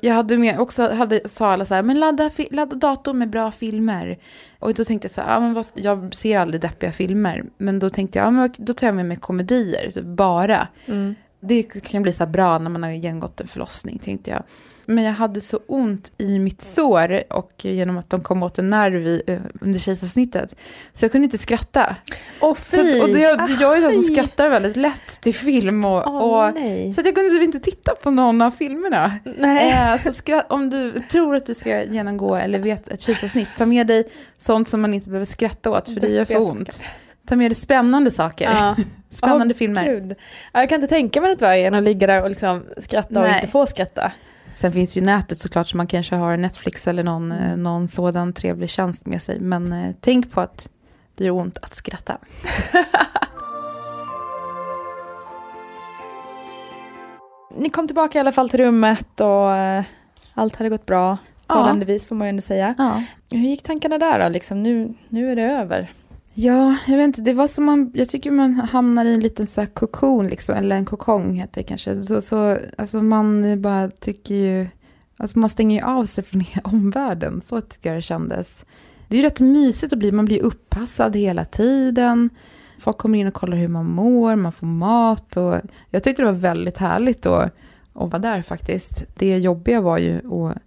Jag 0.00 0.14
hade 0.14 0.38
med, 0.38 0.60
också 0.60 0.88
hade, 0.88 1.28
sa 1.28 1.52
alla 1.52 1.64
så 1.64 1.74
här, 1.74 1.82
men 1.82 2.00
ladda, 2.00 2.30
ladda 2.50 2.76
datorn 2.76 3.18
med 3.18 3.30
bra 3.30 3.50
filmer. 3.50 4.18
Och 4.58 4.74
då 4.74 4.84
tänkte 4.84 5.06
jag 5.06 5.12
så 5.12 5.20
här, 5.20 5.34
ja, 5.34 5.40
men 5.40 5.54
vad, 5.54 5.66
jag 5.74 6.14
ser 6.14 6.38
aldrig 6.38 6.60
deppiga 6.60 6.92
filmer. 6.92 7.44
Men 7.58 7.78
då 7.78 7.90
tänkte 7.90 8.18
jag, 8.18 8.26
ja, 8.26 8.30
men 8.30 8.50
då 8.58 8.74
tar 8.74 8.86
jag 8.86 8.96
med 8.96 9.06
mig 9.06 9.16
komedier, 9.16 9.90
typ 9.90 10.04
bara. 10.04 10.68
Mm. 10.86 11.14
Det 11.40 11.62
kan 11.62 12.02
bli 12.02 12.12
så 12.12 12.24
här 12.24 12.30
bra 12.30 12.58
när 12.58 12.70
man 12.70 12.82
har 12.82 12.90
genomgått 12.90 13.40
en 13.40 13.48
förlossning, 13.48 13.98
tänkte 13.98 14.30
jag. 14.30 14.42
Men 14.90 15.04
jag 15.04 15.12
hade 15.12 15.40
så 15.40 15.60
ont 15.66 16.12
i 16.18 16.38
mitt 16.38 16.60
sår 16.60 17.22
och 17.30 17.52
genom 17.64 17.98
att 17.98 18.10
de 18.10 18.22
kom 18.22 18.42
åt 18.42 18.58
en 18.58 18.70
nerv 18.70 19.06
i, 19.06 19.22
eh, 19.26 19.38
under 19.60 19.78
kejsarsnittet. 19.78 20.56
Så 20.92 21.04
jag 21.04 21.12
kunde 21.12 21.24
inte 21.24 21.38
skratta. 21.38 21.96
Åh 22.40 22.56
Så 22.66 22.80
att, 22.80 23.02
och 23.02 23.08
det, 23.08 23.20
jag, 23.20 23.50
jag 23.60 23.76
är 23.76 23.80
den 23.80 23.92
som 23.92 24.00
Aj. 24.00 24.06
skrattar 24.06 24.48
väldigt 24.48 24.76
lätt 24.76 25.20
till 25.22 25.34
film. 25.34 25.84
Och, 25.84 26.06
Åh, 26.06 26.16
och, 26.16 26.54
så 26.94 27.00
jag 27.04 27.14
kunde 27.14 27.30
typ 27.30 27.42
inte 27.42 27.60
titta 27.60 27.94
på 27.94 28.10
någon 28.10 28.42
av 28.42 28.50
filmerna. 28.50 29.18
Eh, 29.24 30.02
så 30.02 30.12
skratt, 30.12 30.46
om 30.48 30.70
du 30.70 30.92
tror 31.10 31.36
att 31.36 31.46
du 31.46 31.54
ska 31.54 31.84
genomgå 31.84 32.36
eller 32.36 32.58
vet 32.58 32.88
ett 32.88 33.00
kejsarsnitt, 33.00 33.48
ta 33.58 33.66
med 33.66 33.86
dig 33.86 34.08
sånt 34.38 34.68
som 34.68 34.80
man 34.80 34.94
inte 34.94 35.08
behöver 35.08 35.26
skratta 35.26 35.70
åt, 35.70 35.88
för 35.94 36.00
det 36.00 36.08
gör 36.08 36.24
för 36.24 36.50
ont. 36.50 36.82
Ta 37.26 37.36
med 37.36 37.50
dig 37.50 37.56
spännande 37.56 38.10
saker. 38.10 38.44
Ja. 38.44 38.76
Spännande 39.10 39.54
Åh, 39.54 39.58
filmer. 39.58 39.84
Gud. 39.84 40.14
Ja, 40.52 40.60
Jag 40.60 40.68
kan 40.68 40.82
inte 40.82 40.94
tänka 40.94 41.20
mig 41.20 41.32
att 41.32 41.40
vara 41.40 41.56
en 41.56 41.74
och 41.74 41.82
ligga 41.82 42.06
där 42.06 42.22
och 42.22 42.28
liksom 42.28 42.64
skratta 42.76 43.18
och 43.20 43.26
Nej. 43.26 43.34
inte 43.34 43.48
få 43.48 43.66
skratta. 43.66 44.12
Sen 44.54 44.72
finns 44.72 44.96
ju 44.96 45.00
nätet 45.00 45.38
såklart, 45.38 45.68
så 45.68 45.76
man 45.76 45.86
kanske 45.86 46.16
har 46.16 46.36
Netflix 46.36 46.88
eller 46.88 47.02
någon, 47.02 47.32
eh, 47.32 47.56
någon 47.56 47.88
sådan 47.88 48.32
trevlig 48.32 48.70
tjänst 48.70 49.06
med 49.06 49.22
sig. 49.22 49.40
Men 49.40 49.72
eh, 49.72 49.94
tänk 50.00 50.30
på 50.30 50.40
att 50.40 50.70
det 51.14 51.24
gör 51.24 51.32
ont 51.32 51.58
att 51.62 51.74
skratta. 51.74 52.18
Ni 57.56 57.70
kom 57.70 57.86
tillbaka 57.86 58.18
i 58.18 58.20
alla 58.20 58.32
fall 58.32 58.48
till 58.48 58.60
rummet 58.60 59.20
och 59.20 59.56
eh, 59.56 59.84
allt 60.34 60.56
hade 60.56 60.70
gått 60.70 60.86
bra. 60.86 61.18
Ja. 61.46 61.54
Förhållandevis 61.54 62.06
får 62.06 62.14
man 62.14 62.26
ju 62.26 62.28
ändå 62.28 62.40
säga. 62.42 62.74
Ja. 62.78 63.02
Hur 63.30 63.48
gick 63.48 63.62
tankarna 63.62 63.98
där 63.98 64.18
då? 64.18 64.28
Liksom, 64.28 64.62
nu, 64.62 64.94
nu 65.08 65.32
är 65.32 65.36
det 65.36 65.42
över. 65.42 65.90
Ja, 66.40 66.76
jag 66.86 66.96
vet 66.96 67.04
inte, 67.04 67.20
det 67.20 67.32
var 67.32 67.46
som 67.46 67.64
man, 67.64 67.90
jag 67.94 68.08
tycker 68.08 68.30
man 68.30 68.54
hamnar 68.54 69.04
i 69.04 69.14
en 69.14 69.20
liten 69.20 69.46
så 69.46 69.60
här 69.60 69.68
kokon 69.68 70.28
liksom, 70.28 70.54
eller 70.54 70.76
en 70.76 70.84
kokong 70.84 71.34
heter 71.34 71.60
det 71.60 71.62
kanske. 71.62 72.04
Så, 72.04 72.20
så, 72.20 72.58
alltså 72.78 73.02
man 73.02 73.62
bara 73.62 73.90
tycker 73.90 74.34
ju 74.34 74.66
Alltså 75.16 75.38
man 75.38 75.48
stänger 75.48 75.80
ju 75.80 75.86
av 75.86 76.06
sig 76.06 76.24
från 76.24 76.44
omvärlden, 76.64 77.40
så 77.40 77.60
tycker 77.60 77.88
jag 77.88 77.98
det 77.98 78.02
kändes. 78.02 78.64
Det 79.08 79.16
är 79.16 79.20
ju 79.20 79.26
rätt 79.26 79.40
mysigt 79.40 79.92
att 79.92 79.98
bli, 79.98 80.12
man 80.12 80.24
blir 80.24 80.42
uppassad 80.42 81.16
hela 81.16 81.44
tiden. 81.44 82.30
Folk 82.78 82.98
kommer 82.98 83.18
in 83.18 83.26
och 83.26 83.34
kollar 83.34 83.56
hur 83.56 83.68
man 83.68 83.86
mår, 83.86 84.36
man 84.36 84.52
får 84.52 84.66
mat 84.66 85.36
och 85.36 85.56
jag 85.90 86.02
tyckte 86.02 86.22
det 86.22 86.32
var 86.32 86.38
väldigt 86.38 86.78
härligt 86.78 87.26
att, 87.26 87.52
att 87.92 88.10
vara 88.10 88.18
där 88.18 88.42
faktiskt. 88.42 89.04
Det 89.14 89.38
jobbiga 89.38 89.80
var 89.80 89.98
ju 89.98 90.16
att, 90.16 90.58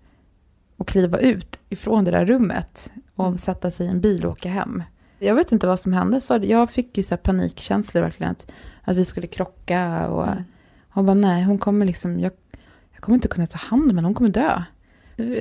att 0.78 0.88
kliva 0.88 1.18
ut 1.18 1.60
ifrån 1.70 2.04
det 2.04 2.12
där 2.12 2.26
rummet 2.26 2.92
och 3.16 3.28
mm. 3.28 3.38
sätta 3.38 3.72
sig 3.72 3.86
i 3.86 3.90
en 3.90 4.02
bil 4.02 4.26
och 4.26 4.32
åka 4.32 4.50
hem. 4.50 4.84
Jag 5.24 5.36
vet 5.36 5.52
inte 5.52 5.68
vad 5.68 5.80
som 5.80 5.94
hände, 5.94 6.22
så 6.22 6.40
jag 6.44 6.70
fick 6.70 6.98
ju 6.98 7.04
så 7.04 7.18
panikkänslor 7.18 8.02
verkligen, 8.02 8.32
att, 8.32 8.52
att 8.84 8.96
vi 8.96 9.06
skulle 9.06 9.28
krocka 9.28 10.08
och, 10.08 10.28
mm. 10.28 10.44
och 10.94 11.04
bara 11.04 11.14
nej, 11.14 11.44
hon 11.44 11.58
kommer 11.58 11.86
liksom, 11.86 12.20
jag, 12.20 12.32
jag 12.92 13.02
kommer 13.02 13.16
inte 13.16 13.28
kunna 13.28 13.48
ta 13.48 13.58
hand 13.58 13.92
om 13.92 13.98
henne, 13.98 14.08
hon 14.08 14.14
kommer 14.14 14.30
dö. 14.30 14.64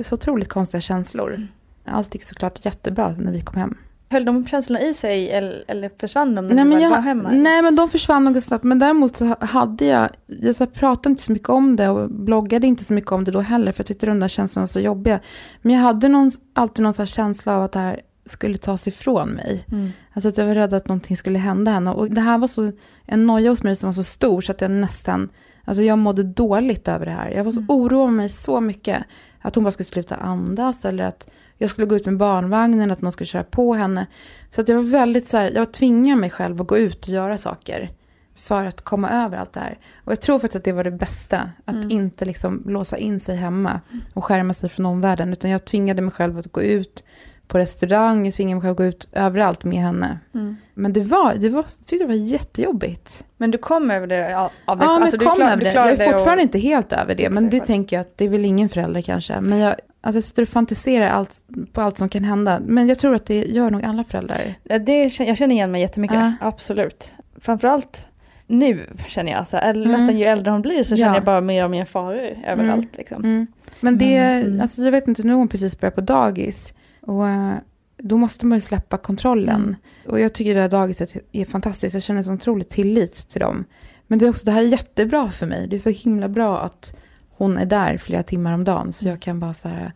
Så 0.03 0.15
otroligt 0.15 0.49
konstiga 0.49 0.81
känslor. 0.81 1.33
Mm. 1.33 1.47
Allt 1.85 2.15
gick 2.15 2.23
såklart 2.23 2.65
jättebra 2.65 3.15
när 3.17 3.31
vi 3.31 3.41
kom 3.41 3.59
hem. 3.59 3.77
Höll 4.09 4.25
de 4.25 4.47
känslorna 4.47 4.81
i 4.81 4.93
sig 4.93 5.31
eller, 5.31 5.63
eller 5.67 5.91
försvann 5.99 6.35
de 6.35 6.47
när 6.47 6.65
nej, 6.65 6.77
du 6.77 6.83
jag, 6.83 6.89
var 6.89 7.01
hemma? 7.01 7.29
Nej, 7.31 7.61
men 7.61 7.75
de 7.75 7.89
försvann 7.89 8.25
nog 8.25 8.43
snabbt. 8.43 8.63
Men 8.63 8.79
däremot 8.79 9.15
så 9.15 9.35
hade 9.39 9.85
jag, 9.85 10.09
jag 10.25 10.55
så 10.55 10.67
pratade 10.67 11.09
inte 11.09 11.23
så 11.23 11.31
mycket 11.31 11.49
om 11.49 11.75
det 11.75 11.89
och 11.89 12.09
bloggade 12.09 12.67
inte 12.67 12.83
så 12.83 12.93
mycket 12.93 13.11
om 13.11 13.23
det 13.23 13.31
då 13.31 13.39
heller, 13.39 13.71
för 13.71 13.79
jag 13.79 13.85
tyckte 13.85 14.05
de 14.05 14.19
där 14.19 14.27
känslorna 14.27 14.61
var 14.61 14.67
så 14.67 14.79
jobbiga. 14.79 15.19
Men 15.61 15.75
jag 15.75 15.81
hade 15.81 16.07
någon, 16.07 16.31
alltid 16.53 16.83
någon 16.83 16.93
så 16.93 17.05
känsla 17.05 17.55
av 17.55 17.63
att 17.63 17.71
det 17.71 17.79
här 17.79 18.01
skulle 18.31 18.57
tas 18.57 18.87
ifrån 18.87 19.29
mig. 19.29 19.65
Mm. 19.71 19.91
Alltså 20.13 20.29
att 20.29 20.37
jag 20.37 20.45
var 20.45 20.55
rädd 20.55 20.73
att 20.73 20.87
någonting 20.87 21.17
skulle 21.17 21.39
hända 21.39 21.71
henne. 21.71 21.91
Och 21.91 22.11
det 22.11 22.21
här 22.21 22.37
var 22.37 22.47
så 22.47 22.71
en 23.05 23.27
noja 23.27 23.49
hos 23.49 23.63
mig 23.63 23.75
som 23.75 23.87
var 23.87 23.93
så 23.93 24.03
stor 24.03 24.41
så 24.41 24.51
att 24.51 24.61
jag 24.61 24.71
nästan, 24.71 25.29
alltså 25.65 25.83
jag 25.83 25.97
mådde 25.97 26.23
dåligt 26.23 26.87
över 26.87 27.05
det 27.05 27.11
här. 27.11 27.29
Jag 27.29 27.43
var 27.43 27.51
så 27.51 27.59
mm. 27.59 27.69
oroad 27.69 28.13
mig 28.13 28.29
så 28.29 28.61
mycket. 28.61 29.03
Att 29.41 29.55
hon 29.55 29.63
bara 29.63 29.71
skulle 29.71 29.85
sluta 29.85 30.15
andas 30.15 30.85
eller 30.85 31.03
att 31.03 31.29
jag 31.57 31.69
skulle 31.69 31.87
gå 31.87 31.95
ut 31.95 32.05
med 32.05 32.17
barnvagnen, 32.17 32.91
att 32.91 33.01
någon 33.01 33.11
skulle 33.11 33.27
köra 33.27 33.43
på 33.43 33.73
henne. 33.73 34.07
Så 34.51 34.61
att 34.61 34.69
jag 34.69 34.75
var 34.75 34.83
väldigt 34.83 35.25
så 35.25 35.37
här, 35.37 35.51
jag 35.55 35.71
tvingade 35.71 36.21
mig 36.21 36.29
själv 36.29 36.61
att 36.61 36.67
gå 36.67 36.77
ut 36.77 37.07
och 37.07 37.13
göra 37.13 37.37
saker. 37.37 37.91
För 38.35 38.65
att 38.65 38.81
komma 38.81 39.09
över 39.09 39.37
allt 39.37 39.53
det 39.53 39.59
här. 39.59 39.77
Och 40.03 40.11
jag 40.11 40.21
tror 40.21 40.39
faktiskt 40.39 40.55
att 40.55 40.63
det 40.63 40.71
var 40.71 40.83
det 40.83 40.91
bästa. 40.91 41.51
Att 41.65 41.75
mm. 41.75 41.91
inte 41.91 42.25
liksom 42.25 42.63
låsa 42.65 42.97
in 42.97 43.19
sig 43.19 43.35
hemma 43.35 43.81
och 44.13 44.25
skärma 44.25 44.53
sig 44.53 44.69
från 44.69 44.85
omvärlden. 44.85 45.31
Utan 45.31 45.51
jag 45.51 45.65
tvingade 45.65 46.01
mig 46.01 46.11
själv 46.11 46.37
att 46.37 46.51
gå 46.51 46.61
ut 46.61 47.03
på 47.51 47.57
restaurang, 47.57 48.25
jag 48.25 48.33
tvingade 48.33 48.55
mig 48.55 48.61
själv 48.61 48.75
gå 48.75 48.83
ut 48.83 49.09
överallt 49.13 49.63
med 49.63 49.79
henne. 49.79 50.19
Mm. 50.33 50.57
Men 50.73 50.93
det 50.93 51.01
var, 51.01 51.35
det 51.35 51.49
var, 51.49 51.59
jag 51.59 51.69
tyckte 51.85 51.97
det 51.97 52.07
var 52.07 52.13
jättejobbigt. 52.13 53.25
Men 53.37 53.51
du 53.51 53.57
kom 53.57 53.91
över 53.91 54.07
det? 54.07 54.35
Av 54.65 54.77
det 54.77 54.85
ja, 54.85 55.01
alltså, 55.01 55.17
men 55.17 55.27
kom 55.27 55.35
klar, 55.35 55.51
över 55.51 55.63
det. 55.63 55.73
Jag 55.73 55.91
är 55.91 55.95
fortfarande 55.95 56.33
och... 56.33 56.41
inte 56.41 56.59
helt 56.59 56.93
över 56.93 57.15
det, 57.15 57.29
men 57.29 57.49
det 57.49 57.59
tänker 57.59 57.95
jag 57.95 58.01
att 58.01 58.17
det 58.17 58.25
är 58.25 58.29
väl 58.29 58.45
ingen 58.45 58.69
förälder 58.69 59.01
kanske. 59.01 59.41
Men 59.41 59.59
jag, 59.59 59.75
Alltså 60.03 60.17
jag 60.17 60.23
sitter 60.23 60.41
och 60.41 60.49
fantiserar 60.49 61.09
allt, 61.09 61.43
på 61.71 61.81
allt 61.81 61.97
som 61.97 62.09
kan 62.09 62.23
hända. 62.23 62.59
Men 62.65 62.89
jag 62.89 62.99
tror 62.99 63.15
att 63.15 63.25
det 63.25 63.43
gör 63.43 63.69
nog 63.69 63.83
alla 63.83 64.03
föräldrar. 64.03 64.41
Det, 64.79 65.19
jag 65.19 65.37
känner 65.37 65.51
igen 65.51 65.71
mig 65.71 65.81
jättemycket, 65.81 66.17
äh. 66.17 66.31
absolut. 66.41 67.13
Framförallt 67.41 68.07
nu 68.47 68.89
känner 69.07 69.31
jag, 69.31 69.47
så 69.47 69.57
här, 69.57 69.69
mm. 69.69 69.91
nästan 69.91 70.17
ju 70.17 70.25
äldre 70.25 70.51
hon 70.51 70.61
blir 70.61 70.83
så 70.83 70.95
känner 70.95 71.11
ja. 71.11 71.15
jag 71.15 71.23
bara 71.23 71.41
mer 71.41 71.63
och 71.63 71.71
mer 71.71 71.85
faror 71.85 72.37
överallt. 72.45 72.73
Mm. 72.73 72.89
Liksom. 72.97 73.23
Mm. 73.23 73.47
Men 73.79 73.97
det, 73.97 74.15
mm. 74.15 74.61
alltså 74.61 74.83
jag 74.83 74.91
vet 74.91 75.07
inte, 75.07 75.23
nu 75.23 75.31
har 75.31 75.37
hon 75.37 75.47
precis 75.47 75.79
börjat 75.79 75.95
på 75.95 76.01
dagis. 76.01 76.73
Och 77.01 77.27
eh, 77.27 77.57
då 77.97 78.17
måste 78.17 78.45
man 78.45 78.55
ju 78.55 78.61
släppa 78.61 78.97
kontrollen. 78.97 79.61
Mm. 79.61 79.75
Och 80.07 80.19
jag 80.19 80.33
tycker 80.33 80.55
det 80.55 80.61
här 80.61 80.69
dagiset 80.69 81.15
är 81.31 81.45
fantastiskt, 81.45 81.93
jag 81.93 82.03
känner 82.03 82.23
så 82.23 82.33
otroligt 82.33 82.69
tillit 82.69 83.13
till 83.29 83.41
dem. 83.41 83.65
Men 84.07 84.19
det, 84.19 84.25
är 84.25 84.29
också, 84.29 84.45
det 84.45 84.51
här 84.51 84.61
är 84.61 84.67
jättebra 84.67 85.29
för 85.31 85.45
mig, 85.45 85.67
det 85.67 85.75
är 85.75 85.79
så 85.79 85.89
himla 85.89 86.29
bra 86.29 86.59
att 86.59 86.95
hon 87.29 87.57
är 87.57 87.65
där 87.65 87.97
flera 87.97 88.23
timmar 88.23 88.53
om 88.53 88.63
dagen. 88.63 88.93
Så 88.93 89.07
jag 89.07 89.19
kan 89.19 89.39
bara 89.39 89.53
så 89.53 89.67
här, 89.67 89.93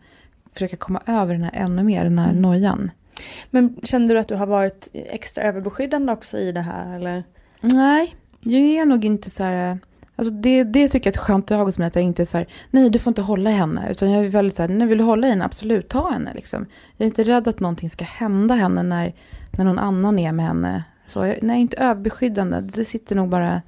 försöka 0.52 0.76
komma 0.76 1.02
över 1.06 1.34
den 1.34 1.42
här 1.42 1.52
ännu 1.54 1.82
mer, 1.82 2.04
den 2.04 2.18
här 2.18 2.30
mm. 2.30 2.42
nojan. 2.42 2.90
Men 3.50 3.76
kände 3.82 4.14
du 4.14 4.20
att 4.20 4.28
du 4.28 4.34
har 4.34 4.46
varit 4.46 4.88
extra 4.92 5.44
överbeskyddande 5.44 6.12
också 6.12 6.38
i 6.38 6.52
det 6.52 6.60
här? 6.60 6.96
Eller? 6.96 7.24
Nej, 7.60 8.16
jag 8.40 8.60
är 8.60 8.86
nog 8.86 9.04
inte 9.04 9.30
så 9.30 9.44
här... 9.44 9.78
Alltså 10.16 10.34
det, 10.34 10.64
det 10.64 10.88
tycker 10.88 11.06
jag 11.06 11.16
är 11.16 11.18
ett 11.18 11.26
skönt 11.26 11.46
drag 11.46 11.64
hos 11.64 11.78
mig, 11.78 11.86
att 11.86 11.94
jag 11.94 12.04
inte 12.04 12.22
är 12.22 12.26
så 12.26 12.38
här, 12.38 12.46
nej 12.70 12.90
du 12.90 12.98
får 12.98 13.10
inte 13.10 13.22
hålla 13.22 13.50
i 13.50 13.52
henne. 13.52 13.88
Utan 13.90 14.10
jag 14.10 14.24
är 14.24 14.28
väldigt 14.28 14.56
så 14.56 14.62
här, 14.62 14.68
nej 14.68 14.86
vill 14.86 14.98
du 14.98 15.04
hålla 15.04 15.26
i 15.26 15.30
henne, 15.30 15.44
absolut, 15.44 15.88
ta 15.88 16.10
henne 16.10 16.34
liksom. 16.34 16.66
Jag 16.96 17.04
är 17.04 17.06
inte 17.06 17.24
rädd 17.24 17.48
att 17.48 17.60
någonting 17.60 17.90
ska 17.90 18.04
hända 18.04 18.54
henne 18.54 18.82
när, 18.82 19.14
när 19.50 19.64
någon 19.64 19.78
annan 19.78 20.18
är 20.18 20.32
med 20.32 20.46
henne. 20.46 20.84
Så 21.06 21.26
jag, 21.26 21.38
nej, 21.42 21.60
inte 21.60 21.76
överbeskyddande, 21.76 22.60
det 22.60 22.84
sitter 22.84 23.16
nog 23.16 23.28
bara 23.28 23.62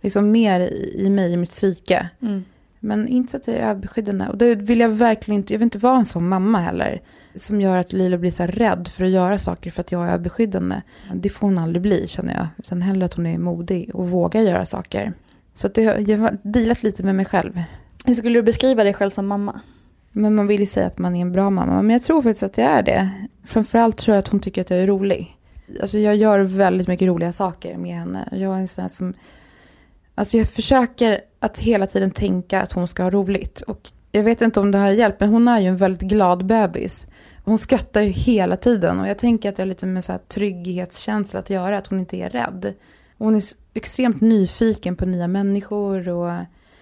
liksom 0.00 0.30
mer 0.30 0.60
i, 0.60 0.94
i 0.98 1.10
mig, 1.10 1.32
i 1.32 1.36
mitt 1.36 1.50
psyke. 1.50 2.08
Mm. 2.22 2.44
Men 2.80 3.08
inte 3.08 3.30
så 3.30 3.36
att 3.36 3.46
jag 3.46 3.56
är 3.56 3.60
överbeskyddande. 3.60 4.26
Och 4.28 4.38
det 4.38 4.54
vill 4.54 4.80
jag 4.80 4.88
verkligen 4.88 5.40
inte, 5.40 5.54
jag 5.54 5.58
vill 5.58 5.66
inte 5.66 5.78
vara 5.78 5.96
en 5.96 6.06
sån 6.06 6.28
mamma 6.28 6.58
heller. 6.58 7.02
Som 7.36 7.60
gör 7.60 7.78
att 7.78 7.92
Lilo 7.92 8.18
blir 8.18 8.30
så 8.30 8.42
här 8.42 8.52
rädd 8.52 8.88
för 8.88 9.04
att 9.04 9.10
göra 9.10 9.38
saker 9.38 9.70
för 9.70 9.80
att 9.80 9.92
jag 9.92 10.04
är 10.04 10.08
överbeskyddande. 10.08 10.82
Det 11.14 11.28
får 11.28 11.46
hon 11.46 11.58
aldrig 11.58 11.82
bli 11.82 12.08
känner 12.08 12.34
jag. 12.34 12.46
Utan 12.58 12.82
hellre 12.82 13.04
att 13.04 13.14
hon 13.14 13.26
är 13.26 13.38
modig 13.38 13.90
och 13.94 14.08
vågar 14.08 14.40
göra 14.40 14.64
saker. 14.64 15.12
Så 15.54 15.66
att 15.66 15.74
det, 15.74 15.82
jag 15.82 16.18
har 16.18 16.38
dealat 16.42 16.82
lite 16.82 17.02
med 17.02 17.14
mig 17.14 17.24
själv. 17.24 17.62
Hur 18.04 18.14
skulle 18.14 18.38
du 18.38 18.42
beskriva 18.42 18.84
dig 18.84 18.94
själv 18.94 19.10
som 19.10 19.26
mamma? 19.26 19.60
Men 20.12 20.34
man 20.34 20.46
vill 20.46 20.60
ju 20.60 20.66
säga 20.66 20.86
att 20.86 20.98
man 20.98 21.16
är 21.16 21.20
en 21.20 21.32
bra 21.32 21.50
mamma. 21.50 21.82
Men 21.82 21.90
jag 21.90 22.02
tror 22.02 22.22
faktiskt 22.22 22.42
att 22.42 22.58
jag 22.58 22.66
är 22.66 22.82
det. 22.82 23.10
Framförallt 23.44 23.96
tror 23.96 24.14
jag 24.14 24.18
att 24.18 24.28
hon 24.28 24.40
tycker 24.40 24.60
att 24.60 24.70
jag 24.70 24.78
är 24.78 24.86
rolig. 24.86 25.36
Alltså 25.80 25.98
jag 25.98 26.16
gör 26.16 26.38
väldigt 26.38 26.88
mycket 26.88 27.08
roliga 27.08 27.32
saker 27.32 27.76
med 27.76 27.94
henne. 27.94 28.28
Jag 28.32 28.54
är 28.54 28.58
en 28.58 28.68
sån 28.68 28.82
här 28.82 28.88
som 28.88 29.14
Alltså 30.14 30.38
jag 30.38 30.48
försöker 30.48 31.20
att 31.38 31.58
hela 31.58 31.86
tiden 31.86 32.10
tänka 32.10 32.62
att 32.62 32.72
hon 32.72 32.88
ska 32.88 33.02
ha 33.02 33.10
roligt. 33.10 33.60
Och 33.60 33.90
jag 34.12 34.24
vet 34.24 34.42
inte 34.42 34.60
om 34.60 34.70
det 34.70 34.78
har 34.78 34.90
hjälpt, 34.90 35.20
men 35.20 35.28
hon 35.28 35.48
är 35.48 35.60
ju 35.60 35.66
en 35.66 35.76
väldigt 35.76 36.08
glad 36.08 36.46
bebis. 36.46 37.06
Hon 37.44 37.58
skrattar 37.58 38.00
ju 38.00 38.10
hela 38.10 38.56
tiden 38.56 39.00
och 39.00 39.08
jag 39.08 39.18
tänker 39.18 39.48
att 39.48 39.56
det 39.56 39.62
har 39.62 39.66
lite 39.66 39.86
med 39.86 40.04
så 40.04 40.12
här 40.12 40.18
trygghetskänsla 40.18 41.40
att 41.40 41.50
göra, 41.50 41.78
att 41.78 41.86
hon 41.86 41.98
inte 41.98 42.16
är 42.16 42.30
rädd. 42.30 42.74
Hon 43.24 43.36
är 43.36 43.42
extremt 43.74 44.20
nyfiken 44.20 44.96
på 44.96 45.06
nya 45.06 45.28
människor 45.28 46.08
och 46.08 46.32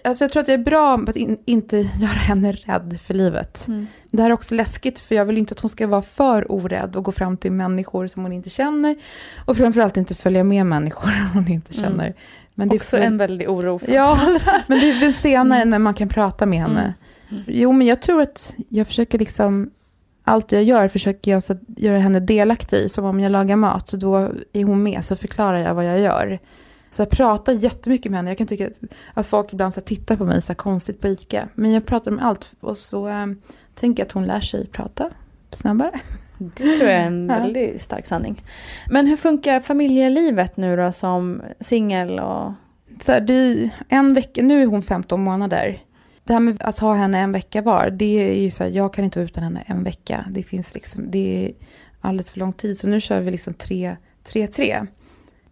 Alltså 0.05 0.25
jag 0.25 0.33
tror 0.33 0.41
att 0.41 0.49
jag 0.49 0.61
är 0.61 0.65
bra 0.65 0.99
på 0.99 1.11
att 1.11 1.17
in, 1.17 1.39
inte 1.45 1.77
göra 2.01 2.13
henne 2.13 2.53
rädd 2.53 2.99
för 3.03 3.15
livet. 3.15 3.69
Mm. 3.69 3.87
Det 4.11 4.23
här 4.23 4.31
är 4.31 4.35
också 4.35 4.55
läskigt 4.55 5.01
för 5.01 5.15
jag 5.15 5.25
vill 5.25 5.39
inte 5.39 5.53
att 5.53 5.61
hon 5.61 5.71
ska 5.71 5.87
vara 5.87 6.03
för 6.03 6.53
orädd 6.53 6.97
och 6.97 7.05
gå 7.05 7.13
fram 7.13 7.37
till 7.37 7.53
människor 7.53 8.07
som 8.07 8.23
hon 8.23 8.33
inte 8.33 8.51
känner. 8.51 8.97
Och 9.45 9.57
framförallt 9.57 9.97
inte 9.97 10.15
följa 10.15 10.45
med 10.45 10.67
människor 10.67 11.11
hon 11.35 11.49
inte 11.49 11.79
mm. 11.79 11.83
känner. 11.91 12.05
Mm. 12.05 12.17
Men 12.55 12.69
det 12.69 12.77
också 12.77 12.97
är 12.97 13.01
för... 13.01 13.07
en 13.07 13.17
väldig 13.17 13.51
oro. 13.51 13.79
För 13.79 13.93
ja, 13.93 14.39
men 14.67 14.81
det 14.81 14.91
är 14.91 15.01
väl 15.01 15.15
senare 15.15 15.59
mm. 15.59 15.71
när 15.71 15.79
man 15.79 15.95
kan 15.95 16.09
prata 16.09 16.47
med 16.47 16.59
henne. 16.59 16.95
Mm. 17.31 17.43
Jo, 17.47 17.73
men 17.73 17.87
jag 17.87 18.03
tror 18.03 18.23
att 18.23 18.55
jag 18.69 18.87
försöker 18.87 19.19
liksom, 19.19 19.71
allt 20.25 20.53
jag 20.53 20.63
gör 20.63 20.89
försöker 20.89 21.31
jag 21.31 21.43
så 21.43 21.57
göra 21.77 21.99
henne 21.99 22.21
delaktig 22.21 22.77
i. 22.77 22.89
Som 22.89 23.05
om 23.05 23.21
jag 23.21 23.33
lagar 23.33 23.57
mat, 23.57 23.89
så 23.89 23.97
då 23.97 24.17
är 24.53 24.65
hon 24.65 24.83
med, 24.83 25.05
så 25.05 25.17
förklarar 25.17 25.59
jag 25.59 25.75
vad 25.75 25.85
jag 25.85 26.01
gör. 26.01 26.39
Så 26.91 27.03
jag 27.03 27.11
pratar 27.11 27.53
jättemycket 27.53 28.11
med 28.11 28.19
henne. 28.19 28.31
Jag 28.31 28.39
kan 28.39 28.47
tycka 28.47 28.71
att 29.15 29.27
folk 29.27 29.53
ibland 29.53 29.75
så 29.75 29.81
tittar 29.81 30.17
på 30.17 30.25
mig 30.25 30.43
så 30.43 30.55
konstigt 30.55 31.01
på 31.01 31.09
ICA. 31.09 31.49
Men 31.55 31.73
jag 31.73 31.87
pratar 31.87 32.11
om 32.11 32.19
allt 32.19 32.53
och 32.61 32.79
så 32.79 33.09
äh, 33.09 33.27
tänker 33.75 34.01
jag 34.01 34.07
att 34.07 34.13
hon 34.13 34.27
lär 34.27 34.41
sig 34.41 34.67
prata 34.67 35.11
snabbare. 35.51 36.01
Det 36.39 36.77
tror 36.77 36.91
jag 36.91 37.01
är 37.01 37.07
en 37.07 37.27
väldigt 37.43 37.83
stark 37.83 38.07
sanning. 38.07 38.43
Men 38.91 39.07
hur 39.07 39.17
funkar 39.17 39.61
familjelivet 39.61 40.57
nu 40.57 40.77
då 40.77 40.93
som 40.93 41.43
singel? 41.61 42.21
Och... 42.21 42.53
Så 43.03 43.21
du, 43.21 43.71
en 43.89 44.15
vecka, 44.15 44.43
nu 44.43 44.63
är 44.63 44.67
hon 44.67 44.83
15 44.83 45.25
månader. 45.25 45.79
Det 46.25 46.33
här 46.33 46.41
med 46.41 46.63
att 46.63 46.79
ha 46.79 46.95
henne 46.95 47.19
en 47.19 47.33
vecka 47.33 47.63
var, 47.63 47.91
det 47.91 48.05
är 48.05 48.43
ju 48.43 48.51
så 48.51 48.65
här, 48.65 48.71
jag 48.71 48.95
kan 48.95 49.05
inte 49.05 49.19
vara 49.19 49.25
utan 49.25 49.45
henne 49.45 49.65
en 49.67 49.85
vecka. 49.85 50.27
Det 50.31 50.43
finns 50.43 50.75
liksom, 50.75 51.11
det 51.11 51.47
är 51.47 51.53
alldeles 52.01 52.31
för 52.31 52.39
lång 52.39 52.53
tid. 52.53 52.79
Så 52.79 52.89
nu 52.89 53.01
kör 53.01 53.21
vi 53.21 53.31
liksom 53.31 53.55
3-3. 53.55 54.87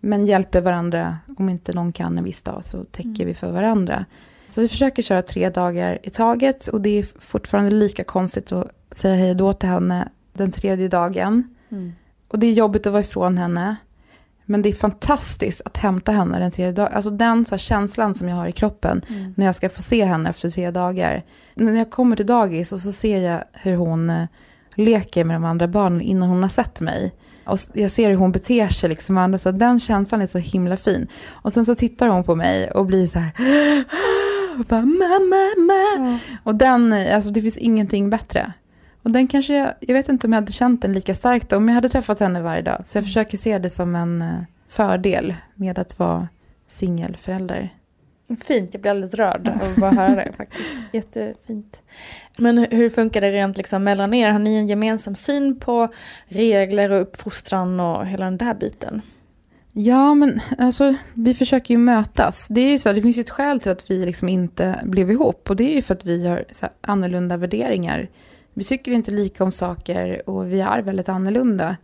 Men 0.01 0.27
hjälper 0.27 0.61
varandra, 0.61 1.19
om 1.39 1.49
inte 1.49 1.73
någon 1.73 1.93
kan 1.93 2.19
en 2.19 2.25
viss 2.25 2.43
dag 2.43 2.65
så 2.65 2.85
täcker 2.85 3.09
mm. 3.09 3.27
vi 3.27 3.35
för 3.35 3.53
varandra. 3.53 4.05
Så 4.47 4.61
vi 4.61 4.69
försöker 4.69 5.03
köra 5.03 5.23
tre 5.23 5.51
dagar 5.51 5.99
i 6.03 6.11
taget 6.11 6.67
och 6.67 6.81
det 6.81 6.99
är 6.99 7.07
fortfarande 7.19 7.71
lika 7.71 8.05
konstigt 8.05 8.53
att 8.53 8.71
säga 8.91 9.15
hej 9.15 9.35
då 9.35 9.53
till 9.53 9.69
henne 9.69 10.09
den 10.33 10.53
tredje 10.53 10.89
dagen. 10.89 11.55
Mm. 11.69 11.93
Och 12.29 12.39
det 12.39 12.47
är 12.47 12.53
jobbigt 12.53 12.87
att 12.87 12.93
vara 12.93 13.01
ifrån 13.01 13.39
henne. 13.39 13.77
Men 14.51 14.63
det 14.63 14.69
är 14.69 14.73
fantastiskt 14.73 15.63
att 15.65 15.77
hämta 15.77 16.13
henne 16.13 16.39
den 16.39 16.51
tredje 16.51 16.73
dagen. 16.73 16.93
Alltså 16.93 17.11
den 17.11 17.47
så 17.47 17.59
känslan 17.59 18.15
som 18.15 18.29
jag 18.29 18.37
har 18.37 18.47
i 18.47 18.53
kroppen 18.53 19.03
mm. 19.09 19.35
när 19.37 19.47
jag 19.47 19.55
ska 19.55 19.69
få 19.69 19.83
se 19.83 20.05
henne 20.05 20.31
efter 20.31 20.51
tre 20.51 20.71
dagar. 20.71 21.25
När 21.55 21.75
jag 21.75 21.91
kommer 21.91 22.17
till 22.17 22.27
dagis 22.27 22.73
och 22.73 22.81
så 22.81 22.93
ser 22.93 23.21
jag 23.21 23.45
hur 23.53 23.77
hon 23.77 24.11
eh, 24.11 24.25
leker 24.75 25.25
med 25.25 25.37
de 25.37 25.45
andra 25.45 25.69
barnen 25.69 26.01
innan 26.01 26.29
hon 26.29 26.43
har 26.43 26.49
sett 26.49 26.81
mig. 26.81 27.13
Och 27.45 27.59
jag 27.73 27.91
ser 27.91 28.11
hur 28.11 28.17
hon 28.17 28.33
beter 28.33 28.69
sig 28.69 28.89
liksom 28.89 29.19
andra, 29.19 29.39
så 29.39 29.51
den 29.51 29.81
känslan 29.81 30.23
är 30.23 30.27
så 30.27 30.39
himla 30.39 30.77
fin. 30.77 31.07
Och 31.31 31.53
sen 31.53 31.67
så 31.67 31.75
tittar 31.75 32.09
hon 32.09 32.25
på 32.25 32.35
mig 32.35 32.71
och 32.71 32.87
blir 32.87 33.07
så 33.07 33.19
här, 33.19 33.33
och 34.59 34.65
bara, 34.69 34.81
mamma, 34.81 35.51
mamma. 35.57 36.07
Mm. 36.07 36.19
Och 36.45 36.55
den, 36.55 36.93
alltså 36.93 37.31
det 37.31 37.43
finns 37.43 37.59
ingenting 37.59 38.11
bättre. 38.11 38.53
Och 39.03 39.11
den 39.11 39.29
kanske, 39.29 39.57
jag, 39.57 39.75
jag 39.81 39.95
vet 39.95 40.09
inte 40.09 40.27
om 40.27 40.33
jag 40.33 40.41
hade 40.41 40.53
känt 40.53 40.83
den 40.83 40.93
lika 40.93 41.15
starkt 41.15 41.53
om 41.53 41.69
jag 41.69 41.75
hade 41.75 41.89
träffat 41.89 42.21
henne 42.21 42.43
varje 42.43 42.63
dag. 42.63 42.83
Så 42.85 42.99
jag 42.99 43.03
mm. 43.03 43.07
försöker 43.07 43.39
se 43.39 43.59
det 43.59 43.71
som 43.71 43.95
en 43.95 44.23
eh, 44.23 44.39
fördel 44.69 45.35
med 45.55 45.79
att 45.79 45.99
vara 45.99 46.29
singelförälder. 46.67 47.75
Fint, 48.45 48.75
jag 48.75 48.81
blir 48.81 48.91
alldeles 48.91 49.15
rörd 49.15 49.49
av 49.49 49.71
att 49.71 49.77
bara 49.77 49.91
höra 49.91 50.25
det 50.25 50.33
faktiskt. 50.37 50.75
Jättefint. 50.93 51.83
Men 52.39 52.59
hur 52.59 52.91
funkar 52.91 53.21
det 53.21 53.33
rent 53.33 53.57
liksom 53.57 53.85
mellan 53.85 54.15
er? 54.15 54.31
Har 54.31 54.39
ni 54.39 54.57
en 54.57 54.69
gemensam 54.69 55.15
syn 55.15 55.61
på 55.61 55.89
regler 56.27 56.93
och 56.93 57.01
uppfostran 57.01 57.81
och 57.81 58.07
hela 58.07 58.25
den 58.25 58.37
där 58.37 58.55
biten? 58.55 59.03
Ja, 59.73 60.15
men 60.15 60.41
alltså 60.59 60.95
vi 61.15 61.35
försöker 61.35 61.75
ju 61.75 61.79
mötas. 61.79 62.49
Det 62.51 62.61
är 62.61 62.71
ju 62.71 62.79
så, 62.79 62.93
det 62.93 63.03
finns 63.03 63.19
ju 63.19 63.21
ett 63.21 63.31
skäl 63.31 63.61
till 63.61 63.73
att 63.73 63.91
vi 63.91 64.07
liksom 64.07 64.29
inte 64.29 64.81
blev 64.83 65.11
ihop 65.11 65.51
och 65.51 65.57
det 65.57 65.73
är 65.73 65.75
ju 65.75 65.83
för 65.83 65.95
att 65.95 66.05
vi 66.05 66.27
har 66.27 66.45
så 66.53 66.67
annorlunda 66.81 67.37
värderingar. 67.37 68.09
Vi 68.55 68.65
tycker 68.65 68.93
inte 68.93 69.11
lika 69.11 69.45
om 69.45 69.53
saker 69.53 70.29
och 70.31 70.53
vi 70.53 70.61
är 70.61 70.83
väldigt 70.83 71.09
annorlunda. 71.09 71.77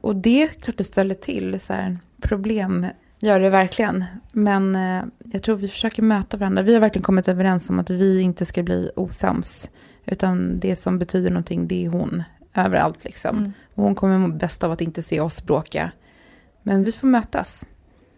Och 0.00 0.16
det 0.16 0.42
är 0.42 0.48
klart 0.48 0.78
det 0.78 0.84
ställer 0.84 1.14
till 1.14 1.60
så 1.60 1.72
här, 1.72 1.98
problem, 2.20 2.86
gör 3.18 3.40
det 3.40 3.50
verkligen. 3.50 4.04
Men 4.32 4.76
eh, 4.76 5.02
jag 5.24 5.42
tror 5.42 5.56
vi 5.56 5.68
försöker 5.68 6.02
möta 6.02 6.36
varandra. 6.36 6.62
Vi 6.62 6.74
har 6.74 6.80
verkligen 6.80 7.04
kommit 7.04 7.28
överens 7.28 7.70
om 7.70 7.78
att 7.78 7.90
vi 7.90 8.20
inte 8.20 8.44
ska 8.44 8.62
bli 8.62 8.90
osams. 8.96 9.70
Utan 10.06 10.58
det 10.60 10.76
som 10.76 10.98
betyder 10.98 11.30
någonting, 11.30 11.68
det 11.68 11.84
är 11.84 11.88
hon 11.88 12.22
överallt 12.54 13.04
liksom. 13.04 13.38
Mm. 13.38 13.52
Och 13.74 13.84
hon 13.84 13.94
kommer 13.94 14.18
må 14.18 14.28
bäst 14.28 14.64
av 14.64 14.72
att 14.72 14.80
inte 14.80 15.02
se 15.02 15.20
oss 15.20 15.44
bråka. 15.44 15.92
Men 16.62 16.84
vi 16.84 16.92
får 16.92 17.06
mötas. 17.06 17.66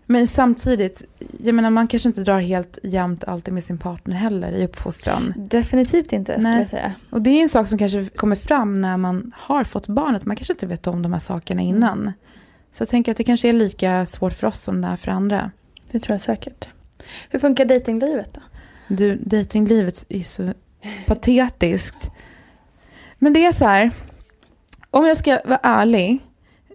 Men 0.07 0.27
samtidigt, 0.27 1.05
jag 1.39 1.55
menar 1.55 1.71
man 1.71 1.89
kanske 1.89 2.09
inte 2.09 2.21
drar 2.21 2.41
helt 2.41 2.79
jämnt 2.83 3.25
alltid 3.25 3.55
med 3.55 3.65
sin 3.65 3.79
partner 3.79 4.17
heller 4.17 4.53
i 4.53 4.65
uppfostran. 4.65 5.35
Definitivt 5.37 6.13
inte 6.13 6.33
skulle 6.33 6.59
jag 6.59 6.69
säga. 6.69 6.95
Och 7.11 7.23
det 7.23 7.31
är 7.31 7.43
en 7.43 7.49
sak 7.49 7.69
som 7.69 7.79
kanske 7.79 8.07
kommer 8.07 8.37
fram 8.37 8.81
när 8.81 8.97
man 8.97 9.33
har 9.37 9.65
fått 9.65 9.89
barnet. 9.89 10.25
Man 10.25 10.37
kanske 10.37 10.53
inte 10.53 10.67
vet 10.67 10.87
om 10.87 11.03
de 11.03 11.13
här 11.13 11.21
sakerna 11.21 11.63
mm. 11.63 11.77
innan. 11.77 12.13
Så 12.73 12.83
jag 12.83 12.89
tänker 12.89 13.13
att 13.13 13.19
det 13.19 13.25
kanske 13.25 13.49
är 13.49 13.53
lika 13.53 14.07
svårt 14.07 14.33
för 14.33 14.47
oss 14.47 14.61
som 14.61 14.81
det 14.81 14.89
är 14.89 14.97
för 14.97 15.11
andra. 15.11 15.51
Det 15.91 16.01
tror 16.01 16.15
jag 16.15 16.21
säkert. 16.21 16.69
Hur 17.31 17.39
funkar 17.39 17.65
dejtinglivet 17.65 18.35
då? 18.35 18.41
Du, 18.89 19.17
dejtinglivet 19.17 20.07
är 20.09 20.23
så 20.23 20.53
patetiskt. 21.07 22.11
Men 23.19 23.33
det 23.33 23.47
är 23.47 23.53
så 23.53 23.65
här, 23.65 23.91
om 24.91 25.07
jag 25.07 25.17
ska 25.17 25.41
vara 25.45 25.61
ärlig, 25.63 26.19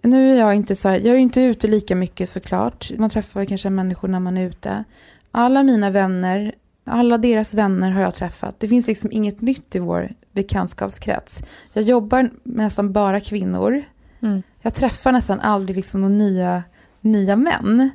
nu 0.02 0.32
är 0.32 0.38
jag 0.38 0.54
inte 0.54 0.76
så 0.76 0.88
här, 0.88 0.96
jag 0.96 1.14
är 1.14 1.18
inte 1.18 1.40
ute 1.40 1.68
lika 1.68 1.96
mycket 1.96 2.28
såklart. 2.28 2.90
Man 2.98 3.10
träffar 3.10 3.44
kanske 3.44 3.70
människor 3.70 4.08
när 4.08 4.20
man 4.20 4.36
är 4.36 4.46
ute. 4.46 4.84
Alla 5.30 5.62
mina 5.62 5.90
vänner, 5.90 6.54
alla 6.84 7.18
deras 7.18 7.54
vänner 7.54 7.90
har 7.90 8.02
jag 8.02 8.14
träffat. 8.14 8.60
Det 8.60 8.68
finns 8.68 8.86
liksom 8.86 9.12
inget 9.12 9.40
nytt 9.40 9.74
i 9.74 9.78
vår 9.78 10.14
bekantskapskrets. 10.32 11.42
Jag 11.72 11.84
jobbar 11.84 12.22
med 12.22 12.30
nästan 12.42 12.92
bara 12.92 13.20
kvinnor. 13.20 13.82
Mm. 14.22 14.42
Jag 14.60 14.74
träffar 14.74 15.12
nästan 15.12 15.40
aldrig 15.40 15.76
liksom 15.76 16.00
några 16.00 16.14
nya, 16.14 16.62
nya 17.00 17.36
män. 17.36 17.90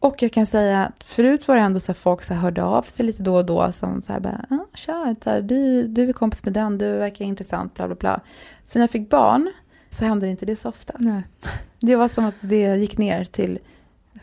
Och 0.00 0.22
jag 0.22 0.32
kan 0.32 0.46
säga 0.46 0.84
att 0.84 1.04
förut 1.04 1.48
var 1.48 1.56
det 1.56 1.62
ändå 1.62 1.80
så 1.80 1.94
folk 1.94 2.22
så 2.22 2.34
här 2.34 2.40
hörde 2.40 2.62
av 2.62 2.82
sig 2.82 3.06
lite 3.06 3.22
då 3.22 3.36
och 3.36 3.46
då 3.46 3.72
som 3.72 4.02
så 4.02 4.12
här 4.12 4.20
bara, 4.20 4.44
ah, 4.50 4.66
tja, 4.74 5.14
du, 5.40 5.86
du 5.86 6.08
är 6.08 6.12
kompis 6.12 6.44
med 6.44 6.52
den, 6.52 6.78
du 6.78 6.98
verkar 6.98 7.24
intressant, 7.24 7.74
bla 7.74 7.86
bla 7.86 7.96
bla. 7.96 8.20
Sen 8.66 8.82
jag 8.82 8.90
fick 8.90 9.10
barn 9.10 9.52
så 9.98 10.04
händer 10.04 10.28
inte 10.28 10.46
det 10.46 10.56
så 10.56 10.68
ofta. 10.68 10.94
Nej. 10.98 11.22
Det 11.80 11.96
var 11.96 12.08
som 12.08 12.24
att 12.24 12.34
det 12.40 12.76
gick 12.76 12.98
ner 12.98 13.24
till 13.24 13.58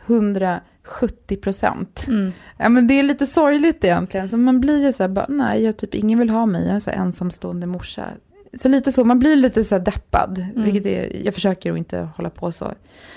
170 0.06 1.36
procent. 1.36 2.06
Mm. 2.08 2.32
Ja, 2.56 2.68
men 2.68 2.86
det 2.86 2.94
är 2.94 3.02
lite 3.02 3.26
sorgligt 3.26 3.84
egentligen. 3.84 4.28
Så 4.28 4.36
man 4.36 4.60
blir 4.60 4.86
ju 4.86 4.92
så 4.92 5.02
här, 5.02 5.08
bara, 5.08 5.26
nej, 5.28 5.62
jag 5.62 5.76
typ, 5.76 5.94
ingen 5.94 6.18
vill 6.18 6.30
ha 6.30 6.46
mig, 6.46 6.66
jag 6.66 6.76
är 6.76 6.80
så 6.80 6.90
ensamstående 6.90 7.66
morsa. 7.66 8.08
Så 8.54 8.68
lite 8.68 8.92
så, 8.92 9.04
man 9.04 9.18
blir 9.18 9.36
lite 9.36 9.64
så 9.64 9.74
här 9.74 9.82
deppad, 9.82 10.38
mm. 10.38 10.64
vilket 10.64 10.86
är, 10.86 11.24
jag 11.24 11.34
försöker 11.34 11.72
att 11.72 11.78
inte 11.78 12.08
hålla 12.16 12.30
på 12.30 12.52
så. 12.52 12.72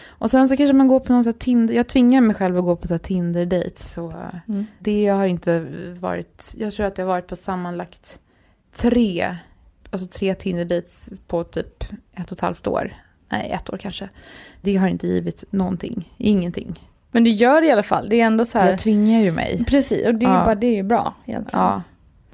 Och 0.08 0.32
sen 0.32 0.50
så 0.50 0.58
kanske 0.58 0.74
man 0.74 0.88
går 0.88 1.00
på 1.00 1.14
någon 1.14 1.24
så 1.24 1.34
Tinder, 1.34 1.74
jag 1.74 1.88
tvingar 1.88 2.22
mig 2.22 2.36
själv 2.36 2.58
att 2.58 2.64
gå 2.64 2.76
på 2.76 2.88
så 2.88 2.98
Tinder-date. 2.98 3.84
Så 3.84 4.14
mm. 4.48 4.66
det 4.80 5.08
har 5.08 5.26
inte 5.26 5.68
varit, 6.00 6.56
jag 6.58 6.74
tror 6.74 6.86
att 6.86 6.98
jag 6.98 7.06
har 7.06 7.14
varit 7.14 7.28
på 7.28 7.36
sammanlagt 7.36 8.20
tre, 8.76 9.38
alltså 9.92 10.08
tre 10.08 10.34
Tinder-dates 10.34 11.10
på 11.28 11.44
typ 11.44 11.84
ett 12.14 12.32
och 12.32 12.38
ett 12.38 12.42
halvt 12.42 12.68
år. 12.68 12.94
Nej, 13.30 13.52
ett 13.52 13.70
år 13.70 13.78
kanske. 13.78 14.10
Det 14.62 14.76
har 14.76 14.88
inte 14.88 15.08
givit 15.08 15.44
någonting, 15.50 16.14
ingenting. 16.18 16.90
Men 17.12 17.24
du 17.24 17.30
gör 17.30 17.62
det 17.62 17.68
i 17.68 17.72
alla 17.72 17.84
fall, 17.84 18.08
det 18.10 18.22
är 18.22 18.26
ändå 18.26 18.46
så 18.46 18.60
här. 18.60 18.70
Jag 18.70 18.80
tvingar 18.80 19.20
ju 19.20 19.32
mig. 19.32 19.66
Precis, 19.68 20.08
och 20.08 20.16
det 20.16 20.26
är 20.26 20.40
ju 20.40 20.46
bara, 20.46 20.56
det 20.56 20.68
är 20.68 20.76
ju 20.76 20.84
bra 20.84 21.16
egentligen. 21.26 21.66
Ja. 21.66 21.82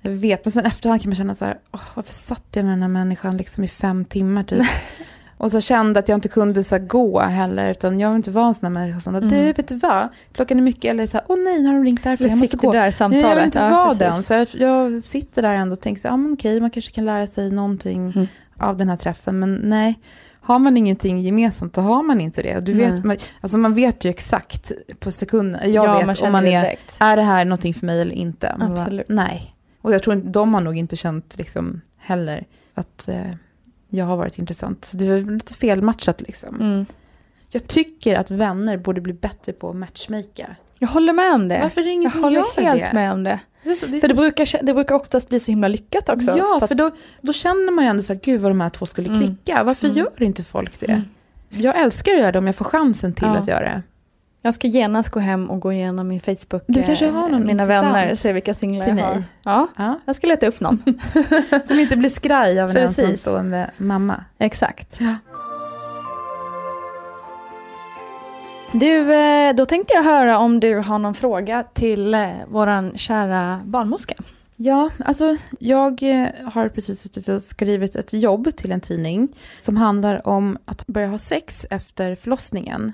Jag 0.02 0.12
vet, 0.12 0.46
men 0.46 0.52
sen 0.52 0.66
efterhand 0.66 1.02
kan 1.02 1.10
man 1.10 1.16
känna 1.16 1.36
så 1.36 1.46
här, 1.46 1.60
oh, 1.72 1.82
varför 1.94 2.14
satt 2.14 2.44
jag 2.52 2.66
med 2.66 2.74
den 2.74 2.82
här 2.82 2.90
människan 2.90 3.38
liksom 3.38 3.64
i 3.64 3.68
fem 3.68 4.06
timmar 4.06 4.44
typ? 4.44 4.66
Och 5.38 5.52
så 5.52 5.62
kände 5.62 6.00
att 6.00 6.10
jag 6.10 6.18
inte 6.18 6.30
kunde 6.30 6.64
så 6.64 6.78
gå 6.80 7.20
heller, 7.20 7.72
utan 7.72 8.00
jag 8.00 8.10
vill 8.10 8.16
inte 8.16 8.32
vara 8.32 8.46
en 8.46 8.54
sån 8.54 8.66
här 8.66 8.74
människa 8.82 9.00
som, 9.00 9.16
mm. 9.16 9.30
du 9.30 9.54
vet 9.54 9.68
du 9.68 9.76
vad, 9.76 10.10
klockan 10.32 10.58
är 10.58 10.62
mycket, 10.62 10.86
eller 10.86 11.08
så 11.08 11.18
här, 11.18 11.26
åh 11.30 11.38
nej, 11.38 11.62
nu 11.62 11.68
har 11.68 11.76
de 11.76 11.84
ringt 11.84 12.04
därför, 12.04 12.28
jag 12.28 12.38
måste 12.38 12.58
gå. 12.58 12.72
Det 12.72 12.78
där 12.78 12.92
samtalet. 12.92 13.28
Jag 13.28 13.36
vill 13.36 13.46
inte 13.46 13.60
ja, 13.60 13.70
vara 13.70 13.94
den, 13.94 14.24
så 14.24 14.34
jag, 14.34 14.48
jag, 14.54 15.04
sitter 15.04 15.42
där 15.42 15.54
ändå 15.54 15.74
och 15.74 15.82
tänker 15.82 16.02
så 16.02 16.08
ja 16.08 16.18
men 16.18 16.34
okej, 16.34 16.60
man 16.60 16.70
kanske 16.70 16.92
kan 16.92 17.06
lära 17.06 17.28
sig 17.28 17.52
någonting 17.52 18.12
mm. 18.16 18.28
av 18.60 18.78
den 18.78 18.90
här 18.90 18.98
träffen, 18.98 19.40
men 19.40 19.56
nej. 19.56 20.00
Har 20.42 20.60
man 20.60 20.78
ingenting 20.78 21.22
gemensamt, 21.22 21.74
då 21.74 21.82
har 21.82 22.04
man 22.04 22.22
inte 22.22 22.42
det. 22.42 22.60
Du 22.60 22.74
vet, 22.74 23.04
man, 23.04 23.18
alltså 23.42 23.58
man 23.58 23.74
vet 23.74 24.06
ju 24.06 24.10
exakt 24.10 24.72
på 25.00 25.12
sekunden, 25.12 25.74
jag 25.74 25.86
ja, 25.86 25.98
vet 25.98 26.06
man 26.06 26.16
om 26.22 26.32
man 26.32 26.48
är, 26.48 26.62
direkt. 26.62 26.98
är 27.00 27.16
det 27.16 27.22
här 27.22 27.46
någonting 27.46 27.74
för 27.74 27.86
mig 27.86 28.02
eller 28.02 28.16
inte? 28.16 28.56
Man 28.60 28.72
Absolut. 28.72 29.08
Bara, 29.08 29.14
nej. 29.14 29.56
Och 29.82 29.94
jag 29.94 30.04
tror 30.04 30.16
inte, 30.16 30.28
de 30.28 30.54
har 30.54 30.62
nog 30.62 30.78
inte 30.78 30.96
känt 30.96 31.38
liksom 31.38 31.82
heller 31.98 32.46
att 32.74 33.08
eh, 33.08 33.32
jag 33.96 34.06
har 34.06 34.18
varit 34.18 34.40
intressant. 34.40 34.86
Så 34.86 34.98
det 34.98 35.10
var 35.10 35.32
lite 35.32 35.54
felmatchat 35.54 36.22
liksom. 36.22 36.56
Mm. 36.62 36.86
Jag 37.50 37.68
tycker 37.68 38.16
att 38.16 38.32
vänner 38.32 38.78
borde 38.78 39.02
bli 39.02 39.14
bättre 39.14 39.54
på 39.54 39.70
att 39.70 39.76
matchmaka. 39.76 40.56
Jag 40.80 40.88
håller 40.88 41.14
med 41.14 41.34
om 41.34 41.48
det. 41.48 41.60
Varför 41.62 41.82
är 41.82 41.86
det 41.86 41.92
ingen 41.92 42.04
jag 42.04 42.12
som 42.12 42.24
håller 42.24 42.38
gör 42.38 42.64
helt 42.64 42.82
det? 42.82 42.94
med 42.94 43.12
om 43.12 43.24
det. 43.24 43.40
det, 43.64 43.76
så, 43.76 43.86
det 43.86 44.02
för 44.02 44.08
det 44.08 44.14
brukar, 44.14 44.64
det 44.66 44.74
brukar 44.74 44.96
oftast 44.96 45.30
bli 45.30 45.40
så 45.40 45.52
himla 45.52 45.68
lyckat 45.68 46.10
också. 46.10 46.38
Ja, 46.38 46.58
för, 46.60 46.68
för 46.68 46.76
då, 46.76 46.92
då 47.22 47.34
känner 47.34 47.72
man 47.72 47.86
ju 47.86 47.90
ändå 47.90 48.02
så 48.02 48.14
här, 48.14 48.20
gud 48.24 48.42
vad 48.42 48.52
de 48.52 48.62
här 48.62 48.70
två 48.70 48.86
skulle 48.86 49.08
mm. 49.08 49.20
klicka. 49.20 49.64
Varför 49.64 49.88
mm. 49.88 49.98
gör 49.98 50.24
inte 50.24 50.44
folk 50.44 50.80
det? 50.80 50.86
Mm. 50.92 51.04
Jag 51.50 51.82
älskar 51.82 52.14
att 52.14 52.20
göra 52.20 52.32
det 52.32 52.40
om 52.40 52.46
jag 52.46 52.56
får 52.56 52.66
chansen 52.66 53.14
till 53.14 53.28
ja. 53.28 53.38
att 53.38 53.48
göra 53.48 53.66
det. 53.66 53.82
Jag 54.46 54.54
ska 54.54 54.68
genast 54.68 55.10
gå 55.10 55.20
hem 55.20 55.50
och 55.50 55.60
gå 55.60 55.74
igenom 55.74 56.08
min 56.08 56.20
Facebook, 56.20 56.64
du 56.68 56.84
kanske 56.84 57.08
har 57.08 57.30
någon 57.30 57.46
mina 57.46 57.66
vänner, 57.66 58.12
och 58.12 58.20
se 58.20 58.34
vilka 58.34 58.54
singlar 58.54 58.88
jag 58.88 58.96
har. 58.96 59.24
Ja, 59.44 59.68
ja, 59.78 60.00
jag 60.06 60.16
ska 60.16 60.28
leta 60.28 60.48
upp 60.48 60.60
någon. 60.60 60.84
Som 61.66 61.80
inte 61.80 61.98
blir 61.98 62.10
skraj 62.10 62.60
av 62.60 62.70
en 62.70 62.76
Precis. 62.76 63.00
ensamstående 63.00 63.72
mamma. 63.78 64.24
Exakt. 64.38 64.98
Ja. 65.00 65.16
Du, 68.74 69.14
eh, 69.14 69.56
då 69.56 69.66
tänkte 69.66 69.94
jag 69.94 70.04
höra 70.04 70.38
om 70.38 70.60
du 70.60 70.76
har 70.76 71.00
någon 71.00 71.16
fråga 71.16 71.64
till 71.74 72.14
eh, 72.14 72.30
våran 72.48 72.98
kära 72.98 73.62
barnmorska. 73.66 74.16
Ja, 74.56 74.90
alltså 75.06 75.38
jag 75.60 76.04
eh, 76.04 76.28
har 76.54 76.70
precis 76.70 77.02
suttit 77.02 77.28
och 77.28 77.42
skrivit 77.42 77.96
ett 77.96 78.14
jobb 78.14 78.56
till 78.56 78.72
en 78.72 78.82
tidning 78.82 79.28
som 79.60 79.78
handlar 79.78 80.28
om 80.28 80.58
att 80.66 80.88
börja 80.88 81.08
ha 81.08 81.18
sex 81.18 81.68
efter 81.70 82.16
förlossningen 82.16 82.94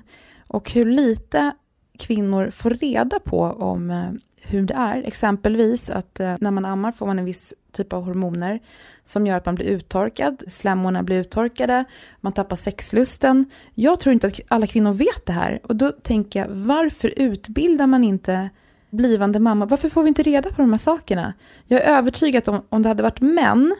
och 0.52 0.70
hur 0.70 0.84
lite 0.84 1.52
kvinnor 1.98 2.50
får 2.50 2.70
reda 2.70 3.18
på 3.20 3.40
om 3.40 3.90
eh, 3.90 4.10
hur 4.40 4.62
det 4.62 4.74
är. 4.74 5.02
Exempelvis 5.02 5.90
att 5.90 6.20
eh, 6.20 6.34
när 6.40 6.50
man 6.50 6.64
ammar 6.64 6.92
får 6.92 7.06
man 7.06 7.18
en 7.18 7.24
viss 7.24 7.54
typ 7.72 7.92
av 7.92 8.04
hormoner 8.04 8.60
som 9.04 9.26
gör 9.26 9.36
att 9.36 9.46
man 9.46 9.54
blir 9.54 9.66
uttorkad, 9.66 10.42
slemmorna 10.48 11.02
blir 11.02 11.20
uttorkade, 11.20 11.84
man 12.20 12.32
tappar 12.32 12.56
sexlusten. 12.56 13.50
Jag 13.74 14.00
tror 14.00 14.12
inte 14.12 14.26
att 14.26 14.40
alla 14.48 14.66
kvinnor 14.66 14.92
vet 14.92 15.26
det 15.26 15.32
här. 15.32 15.60
Och 15.62 15.76
då 15.76 15.92
tänker 15.92 16.40
jag, 16.40 16.48
varför 16.48 17.12
utbildar 17.16 17.86
man 17.86 18.04
inte 18.04 18.50
blivande 18.90 19.40
mamma? 19.40 19.66
Varför 19.66 19.88
får 19.88 20.02
vi 20.02 20.08
inte 20.08 20.22
reda 20.22 20.50
på 20.50 20.62
de 20.62 20.70
här 20.70 20.78
sakerna? 20.78 21.32
Jag 21.66 21.82
är 21.82 21.96
övertygad 21.98 22.48
om, 22.48 22.62
om 22.68 22.82
det 22.82 22.88
hade 22.88 23.02
varit 23.02 23.20
män 23.20 23.76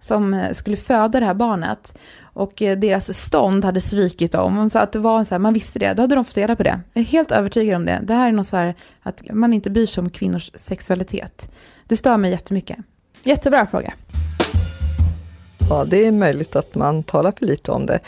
som 0.00 0.34
eh, 0.34 0.52
skulle 0.52 0.76
föda 0.76 1.20
det 1.20 1.26
här 1.26 1.34
barnet 1.34 1.98
och 2.22 2.62
eh, 2.62 2.78
deras 2.78 3.18
stånd 3.18 3.64
hade 3.64 3.80
svikit 3.80 4.32
dem. 4.32 4.70
Så 4.70 4.78
att 4.78 4.92
det 4.92 4.98
var 4.98 5.24
så 5.24 5.34
här, 5.34 5.38
man 5.38 5.54
visste 5.54 5.78
det, 5.78 5.94
då 5.94 6.02
hade 6.02 6.14
de 6.14 6.24
fått 6.24 6.36
reda 6.36 6.56
på 6.56 6.62
det. 6.62 6.80
Jag 6.92 7.00
är 7.00 7.06
helt 7.06 7.30
övertygad 7.30 7.76
om 7.76 7.84
det. 7.84 8.00
Det 8.02 8.14
här 8.14 8.28
är 8.28 8.32
något 8.32 8.46
så 8.46 8.56
här 8.56 8.74
att 9.02 9.22
man 9.32 9.52
inte 9.52 9.70
bryr 9.70 9.86
sig 9.86 10.00
om 10.00 10.10
kvinnors 10.10 10.50
sexualitet. 10.54 11.50
Det 11.86 11.96
stör 11.96 12.16
mig 12.16 12.30
jättemycket. 12.30 12.78
Jättebra 13.22 13.66
fråga. 13.66 13.94
Ja, 15.68 15.84
det 15.84 16.06
är 16.06 16.12
möjligt 16.12 16.56
att 16.56 16.74
man 16.74 17.02
talar 17.02 17.32
för 17.32 17.46
lite 17.46 17.72
om 17.72 17.86
det. 17.86 18.00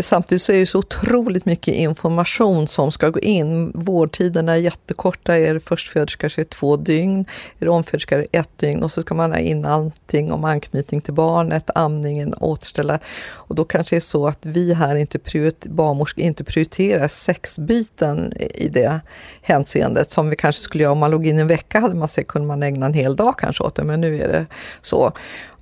Samtidigt 0.00 0.42
så 0.42 0.52
är 0.52 0.60
det 0.60 0.66
så 0.66 0.78
otroligt 0.78 1.44
mycket 1.44 1.74
information 1.74 2.68
som 2.68 2.92
ska 2.92 3.10
gå 3.10 3.20
in. 3.20 3.72
Vårdtiderna 3.74 4.52
är 4.52 4.56
jättekorta. 4.56 5.38
Är 5.38 5.54
det 5.54 5.60
förstföderska 5.60 6.30
så 6.30 6.40
är 6.40 6.44
det 6.44 6.50
två 6.50 6.76
dygn. 6.76 7.24
Är 7.58 7.64
det 7.64 7.70
omföderska 7.70 8.14
är 8.14 8.18
det 8.18 8.38
ett 8.38 8.58
dygn. 8.58 8.82
Och 8.82 8.92
så 8.92 9.02
ska 9.02 9.14
man 9.14 9.32
ha 9.32 9.38
in 9.38 9.64
allting 9.64 10.32
om 10.32 10.44
anknytning 10.44 11.00
till 11.00 11.14
barnet, 11.14 11.70
amningen, 11.74 12.34
återställa. 12.40 12.98
Och 13.30 13.54
då 13.54 13.64
kanske 13.64 13.96
det 13.96 13.98
är 13.98 14.00
så 14.00 14.26
att 14.26 14.46
vi 14.46 14.74
här 14.74 14.94
inte 14.94 15.18
prioriter, 15.18 15.70
barnmorskor 15.70 16.24
inte 16.24 16.44
prioriterar 16.44 17.08
sexbiten 17.08 18.32
i 18.54 18.68
det 18.68 19.00
hänseendet 19.42 20.10
som 20.10 20.30
vi 20.30 20.36
kanske 20.36 20.62
skulle 20.62 20.82
göra 20.82 20.92
om 20.92 20.98
man 20.98 21.10
låg 21.10 21.26
in 21.26 21.38
en 21.38 21.46
vecka 21.46 21.80
hade 21.80 21.94
man 21.94 22.08
sett 22.08 22.28
kunde 22.28 22.48
man 22.48 22.62
ägna 22.62 22.86
en 22.86 22.94
hel 22.94 23.16
dag 23.16 23.38
kanske 23.38 23.64
åt 23.64 23.74
det, 23.74 23.84
men 23.84 24.00
nu 24.00 24.20
är 24.20 24.28
det 24.28 24.46
så. 24.82 25.12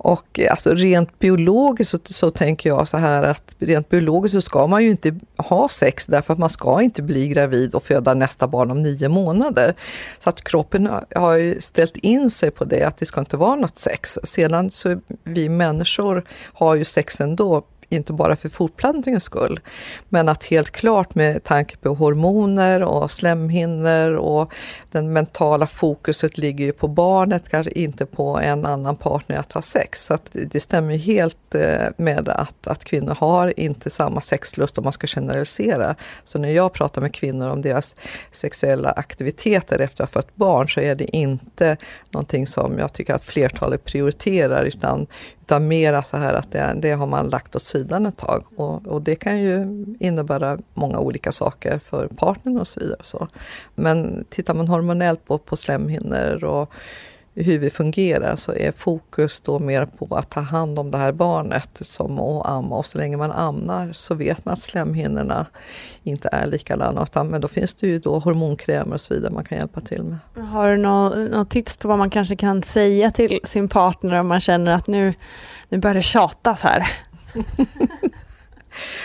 Och 0.02 0.40
alltså 0.50 0.74
rent 0.74 1.18
biologiskt 1.18 1.90
så, 1.90 1.98
så 2.04 2.30
tänker 2.30 2.70
jag 2.70 2.88
så 2.88 2.96
här 2.96 3.22
att 3.22 3.56
rent 3.58 3.88
biologiskt 3.88 4.21
biologiskt 4.22 4.34
så 4.34 4.42
ska 4.42 4.66
man 4.66 4.82
ju 4.82 4.90
inte 4.90 5.14
ha 5.36 5.68
sex 5.68 6.06
därför 6.06 6.32
att 6.32 6.38
man 6.38 6.50
ska 6.50 6.82
inte 6.82 7.02
bli 7.02 7.28
gravid 7.28 7.74
och 7.74 7.82
föda 7.82 8.14
nästa 8.14 8.48
barn 8.48 8.70
om 8.70 8.82
nio 8.82 9.08
månader. 9.08 9.74
Så 10.18 10.30
att 10.30 10.44
kroppen 10.44 10.88
har 11.14 11.36
ju 11.36 11.60
ställt 11.60 11.96
in 11.96 12.30
sig 12.30 12.50
på 12.50 12.64
det, 12.64 12.84
att 12.84 12.98
det 12.98 13.06
ska 13.06 13.20
inte 13.20 13.36
vara 13.36 13.56
något 13.56 13.78
sex. 13.78 14.18
Sedan 14.24 14.70
så 14.70 15.00
vi 15.24 15.48
människor 15.48 16.24
har 16.54 16.74
ju 16.74 16.84
sex 16.84 17.20
ändå 17.20 17.64
inte 17.92 18.12
bara 18.12 18.36
för 18.36 18.48
fortplantningens 18.48 19.24
skull. 19.24 19.60
Men 20.08 20.28
att 20.28 20.44
helt 20.44 20.70
klart 20.70 21.14
med 21.14 21.44
tanke 21.44 21.76
på 21.76 21.94
hormoner 21.94 22.82
och 22.82 23.10
slemhinnor 23.10 24.12
och 24.12 24.52
den 24.90 25.12
mentala 25.12 25.66
fokuset 25.66 26.38
ligger 26.38 26.64
ju 26.64 26.72
på 26.72 26.88
barnet, 26.88 27.48
kanske 27.48 27.72
inte 27.72 28.06
på 28.06 28.38
en 28.38 28.66
annan 28.66 28.96
partner 28.96 29.36
att 29.36 29.52
ha 29.52 29.62
sex. 29.62 30.04
Så 30.04 30.18
det 30.32 30.60
stämmer 30.60 30.96
helt 30.96 31.54
eh, 31.54 31.86
med 31.96 32.28
att, 32.28 32.66
att 32.66 32.84
kvinnor 32.84 33.14
har 33.14 33.60
inte 33.60 33.90
samma 33.90 34.20
sexlust 34.20 34.78
om 34.78 34.84
man 34.84 34.92
ska 34.92 35.06
generalisera. 35.06 35.94
Så 36.24 36.38
när 36.38 36.50
jag 36.50 36.72
pratar 36.72 37.00
med 37.00 37.14
kvinnor 37.14 37.48
om 37.48 37.62
deras 37.62 37.94
sexuella 38.32 38.90
aktiviteter 38.90 39.78
efter 39.78 40.04
att 40.04 40.14
ha 40.14 40.22
fött 40.22 40.36
barn 40.36 40.68
så 40.68 40.80
är 40.80 40.94
det 40.94 41.16
inte 41.16 41.76
någonting 42.10 42.46
som 42.46 42.78
jag 42.78 42.92
tycker 42.92 43.14
att 43.14 43.24
flertalet 43.24 43.84
prioriterar 43.84 44.64
utan, 44.64 45.06
utan 45.52 45.68
mera 45.68 46.02
så 46.02 46.16
här 46.16 46.34
att 46.34 46.52
det, 46.52 46.74
det 46.76 46.92
har 46.92 47.06
man 47.06 47.28
lagt 47.28 47.56
åt 47.56 47.62
sidan 47.62 48.06
ett 48.06 48.18
tag. 48.18 48.44
Och, 48.56 48.86
och, 48.86 49.02
det 49.02 49.16
kan 49.16 49.40
ju 49.40 49.84
innebära 50.00 50.58
många 50.74 50.98
olika 50.98 51.32
saker 51.32 51.78
för 51.78 52.06
partnern 52.06 52.58
och 52.58 52.66
så 52.66 52.80
vidare. 52.80 52.96
Och 52.98 53.06
så. 53.06 53.28
Men 53.74 54.24
tittar 54.30 54.54
man 54.54 54.68
hormonellt 54.68 55.24
på, 55.24 55.38
på 55.38 55.56
slemhinnor 55.56 56.44
och 56.44 56.70
hur 57.34 57.58
vi 57.58 57.70
fungerar 57.70 58.36
så 58.36 58.52
är 58.52 58.72
fokus 58.72 59.40
då 59.40 59.58
mer 59.58 59.86
på 59.86 60.16
att 60.16 60.30
ta 60.30 60.40
hand 60.40 60.78
om 60.78 60.90
det 60.90 60.98
här 60.98 61.12
barnet 61.12 61.78
som 61.80 62.18
att 62.18 62.46
amma. 62.46 62.76
Och 62.76 62.86
så 62.86 62.98
länge 62.98 63.16
man 63.16 63.32
ammar 63.32 63.92
så 63.92 64.14
vet 64.14 64.44
man 64.44 64.54
att 64.54 64.60
slemhinnorna 64.60 65.46
inte 66.02 66.28
är 66.32 66.46
likadana. 66.46 67.02
Utan, 67.02 67.28
men 67.28 67.40
då 67.40 67.48
finns 67.48 67.74
det 67.74 67.86
ju 67.86 67.98
då 67.98 68.18
hormonkrämer 68.18 68.94
och 68.94 69.00
så 69.00 69.14
vidare 69.14 69.32
man 69.32 69.44
kan 69.44 69.58
hjälpa 69.58 69.80
till 69.80 70.02
med. 70.02 70.44
Har 70.44 70.68
du 70.68 70.76
något 70.76 71.50
tips 71.50 71.76
på 71.76 71.88
vad 71.88 71.98
man 71.98 72.10
kanske 72.10 72.36
kan 72.36 72.62
säga 72.62 73.10
till 73.10 73.40
sin 73.44 73.68
partner 73.68 74.20
om 74.20 74.28
man 74.28 74.40
känner 74.40 74.72
att 74.72 74.86
nu, 74.86 75.14
nu 75.68 75.78
börjar 75.78 75.94
det 75.94 76.02
tjatas 76.02 76.62
här? 76.62 76.90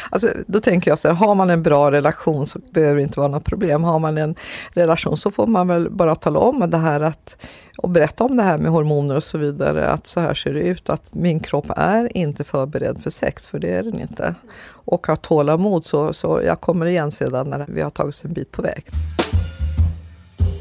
Alltså, 0.10 0.28
då 0.48 0.60
tänker 0.60 0.92
jag 0.92 1.00
så 1.00 1.08
här, 1.08 1.16
har 1.16 1.36
man 1.36 1.50
en 1.50 1.64
bra 1.64 1.92
relation 1.92 2.46
så 2.46 2.60
behöver 2.72 2.96
det 2.96 3.02
inte 3.02 3.20
vara 3.20 3.32
något 3.32 3.46
problem. 3.46 3.84
Har 3.84 4.00
man 4.00 4.18
en 4.18 4.36
relation 4.70 5.18
så 5.18 5.32
får 5.32 5.48
man 5.48 5.68
väl 5.68 5.90
bara 5.90 6.16
tala 6.16 6.40
om 6.40 6.70
det 6.70 6.78
här 6.78 7.02
att, 7.02 7.38
och 7.78 7.90
berätta 7.90 8.24
om 8.24 8.38
det 8.38 8.44
här 8.44 8.58
med 8.58 8.72
hormoner 8.72 9.16
och 9.16 9.24
så 9.24 9.38
vidare, 9.38 9.90
att 9.90 10.08
så 10.08 10.20
här 10.20 10.34
ser 10.34 10.54
det 10.54 10.60
ut, 10.60 10.90
att 10.90 11.14
min 11.14 11.40
kropp 11.40 11.72
är 11.78 12.18
inte 12.18 12.44
förberedd 12.44 13.02
för 13.04 13.10
sex, 13.10 13.48
för 13.48 13.60
det 13.60 13.70
är 13.70 13.84
den 13.84 14.00
inte. 14.00 14.36
Och 14.70 15.08
ha 15.08 15.16
tålamod, 15.16 15.86
så, 15.86 16.14
så 16.14 16.42
jag 16.46 16.62
kommer 16.62 16.86
igen 16.86 17.12
sedan 17.12 17.50
när 17.50 17.66
vi 17.68 17.82
har 17.82 17.90
tagit 17.90 18.10
oss 18.10 18.26
en 18.26 18.34
bit 18.34 18.52
på 18.52 18.62
väg. 18.62 18.86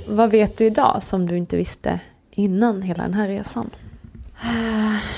Vad 0.08 0.30
vet 0.30 0.58
du 0.58 0.66
idag 0.66 1.02
som 1.02 1.26
du 1.26 1.36
inte 1.36 1.56
visste 1.56 2.00
innan 2.30 2.82
hela 2.82 3.02
den 3.02 3.14
här 3.14 3.28
resan? 3.28 3.70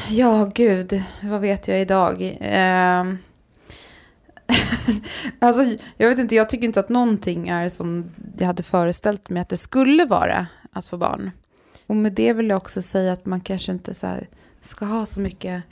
Ja, 0.08 0.50
gud, 0.54 1.02
vad 1.22 1.40
vet 1.40 1.68
jag 1.68 1.80
idag? 1.80 2.22
Uh... 2.22 3.27
alltså, 5.38 5.76
jag 5.96 6.08
vet 6.08 6.18
inte, 6.18 6.34
jag 6.34 6.48
tycker 6.48 6.64
inte 6.64 6.80
att 6.80 6.88
någonting 6.88 7.48
är 7.48 7.68
som 7.68 8.10
jag 8.38 8.46
hade 8.46 8.62
föreställt 8.62 9.30
mig 9.30 9.42
att 9.42 9.48
det 9.48 9.56
skulle 9.56 10.04
vara 10.04 10.46
att 10.72 10.86
få 10.86 10.96
barn. 10.96 11.30
Och 11.86 11.96
med 11.96 12.12
det 12.12 12.32
vill 12.32 12.48
jag 12.48 12.56
också 12.56 12.82
säga 12.82 13.12
att 13.12 13.26
man 13.26 13.40
kanske 13.40 13.72
inte 13.72 13.94
så 13.94 14.14
ska 14.60 14.84
ha 14.84 15.06
så 15.06 15.20
mycket 15.20 15.62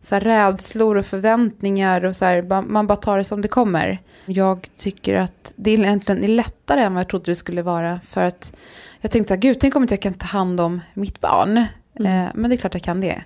så 0.00 0.14
här 0.14 0.20
rädslor 0.20 0.96
och 0.96 1.06
förväntningar 1.06 2.04
och 2.04 2.16
så 2.16 2.24
här, 2.24 2.62
man 2.62 2.86
bara 2.86 2.96
tar 2.96 3.18
det 3.18 3.24
som 3.24 3.42
det 3.42 3.48
kommer. 3.48 3.98
Jag 4.26 4.68
tycker 4.76 5.14
att 5.14 5.52
det 5.56 5.70
egentligen 5.70 6.24
är 6.24 6.28
lättare 6.28 6.80
än 6.80 6.94
vad 6.94 7.00
jag 7.00 7.08
trodde 7.08 7.30
det 7.30 7.34
skulle 7.34 7.62
vara. 7.62 8.00
För 8.00 8.22
att 8.22 8.56
jag 9.00 9.10
tänkte 9.10 9.28
så 9.28 9.34
här, 9.34 9.40
gud, 9.40 9.60
tänk 9.60 9.76
om 9.76 9.82
inte 9.82 9.94
jag 9.94 10.02
kan 10.02 10.14
ta 10.14 10.26
hand 10.26 10.60
om 10.60 10.80
mitt 10.94 11.20
barn. 11.20 11.64
Mm. 11.94 12.26
Eh, 12.26 12.30
men 12.34 12.50
det 12.50 12.56
är 12.56 12.58
klart 12.58 12.74
jag 12.74 12.82
kan 12.82 13.00
det. 13.00 13.22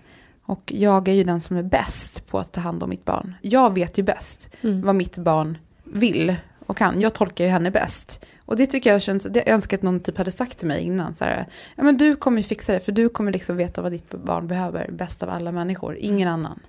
Och 0.47 0.73
jag 0.75 1.09
är 1.09 1.13
ju 1.13 1.25
den 1.25 1.41
som 1.41 1.57
är 1.57 1.63
bäst 1.63 2.27
på 2.27 2.39
att 2.39 2.53
ta 2.53 2.61
hand 2.61 2.83
om 2.83 2.91
mitt 2.91 3.05
barn. 3.05 3.35
Jag 3.43 3.75
vet 3.75 3.99
ju 3.99 4.03
bäst 4.03 4.57
mm. 4.61 4.83
vad 4.83 4.95
mitt 4.95 5.19
barn 5.19 5.59
vill 5.85 6.37
och 6.67 6.77
kan. 6.77 7.01
Jag 7.01 7.15
tolkar 7.15 7.45
ju 7.45 7.51
henne 7.51 7.71
bäst. 7.71 8.27
Och 8.45 8.57
det 8.57 8.67
tycker 8.67 8.93
jag 8.93 9.03
känns, 9.03 9.27
det 9.31 9.51
önskar 9.51 9.77
att 9.77 9.83
någon 9.83 10.01
typ 10.01 10.19
hade 10.19 10.31
sagt 10.31 10.59
till 10.59 10.69
mig 10.69 10.83
innan. 10.83 11.15
Så 11.15 11.25
här, 11.25 11.47
ja 11.77 11.83
men 11.83 11.97
du 11.97 12.17
kommer 12.17 12.43
fixa 12.43 12.73
det, 12.73 12.81
för 12.81 12.93
du 12.93 13.09
kommer 13.09 13.33
liksom 13.33 13.57
veta 13.57 13.83
vad 13.83 13.93
ditt 13.93 14.11
barn 14.11 14.47
behöver 14.47 14.91
bäst 14.91 15.23
av 15.23 15.31
alla 15.31 15.53
människor, 15.53 15.97
ingen 15.97 16.29
annan. 16.29 16.61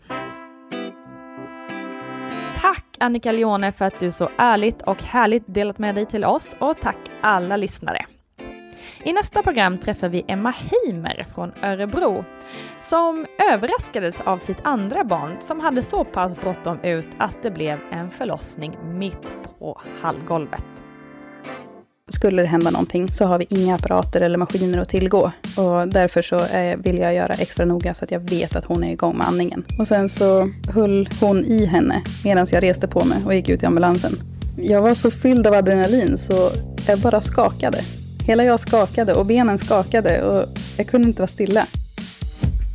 Tack 2.62 2.86
Annika 3.00 3.32
Leone 3.32 3.72
för 3.72 3.86
att 3.86 4.00
du 4.00 4.12
så 4.12 4.30
ärligt 4.38 4.82
och 4.82 5.04
härligt 5.04 5.44
delat 5.46 5.78
med 5.78 5.96
dig 5.96 6.06
till 6.06 6.26
oss 6.26 6.56
och 6.60 6.82
tack 6.82 6.98
alla 7.22 7.58
lyssnare. 7.58 8.06
I 9.04 9.14
nästa 9.14 9.44
program 9.44 9.78
träffar 9.78 10.10
vi 10.10 10.26
Emma 10.28 10.52
Heimer 10.52 11.26
från 11.36 11.52
Örebro 11.64 12.26
som 12.94 13.26
överraskades 13.52 14.22
av 14.22 14.40
sitt 14.40 14.58
andra 14.64 15.04
barn 15.04 15.38
som 15.42 15.60
hade 15.60 15.82
så 15.82 16.04
pass 16.06 16.36
bråttom 16.42 16.80
ut 16.84 17.08
att 17.18 17.36
det 17.42 17.52
blev 17.52 17.80
en 17.92 18.12
förlossning 18.12 18.78
mitt 18.94 19.34
på 19.60 19.82
hallgolvet. 20.02 20.66
Skulle 22.12 22.42
det 22.42 22.48
hända 22.48 22.72
någonting 22.72 23.08
så 23.08 23.26
har 23.26 23.38
vi 23.40 23.46
inga 23.50 23.76
apparater 23.76 24.22
eller 24.22 24.38
maskiner 24.38 24.78
att 24.78 24.90
tillgå. 24.90 25.32
Och 25.58 25.88
därför 25.88 26.22
så 26.22 26.46
eh, 26.46 26.78
vill 26.78 26.98
jag 26.98 27.14
göra 27.14 27.34
extra 27.34 27.66
noga 27.66 27.94
så 27.94 28.04
att 28.04 28.12
jag 28.12 28.20
vet 28.20 28.56
att 28.56 28.66
hon 28.66 28.84
är 28.84 28.92
igång 28.92 29.18
med 29.18 29.28
andningen. 29.28 29.66
Och 29.80 29.88
sen 29.88 30.10
så 30.10 30.50
höll 30.74 31.10
hon 31.22 31.46
i 31.46 31.66
henne 31.66 32.02
medan 32.24 32.48
jag 32.52 32.64
reste 32.64 32.88
på 32.88 33.06
mig 33.06 33.18
och 33.26 33.36
gick 33.36 33.50
ut 33.50 33.64
i 33.64 33.66
ambulansen. 33.66 34.12
Jag 34.58 34.82
var 34.82 34.94
så 34.94 35.12
fylld 35.12 35.48
av 35.48 35.54
adrenalin 35.54 36.18
så 36.18 36.50
jag 36.88 37.00
bara 37.00 37.22
skakade. 37.22 37.82
Hela 38.28 38.44
jag 38.44 38.60
skakade 38.60 39.14
och 39.14 39.26
benen 39.26 39.58
skakade 39.58 40.24
och 40.24 40.46
jag 40.78 40.88
kunde 40.88 41.08
inte 41.08 41.22
vara 41.22 41.28
stilla. 41.28 41.68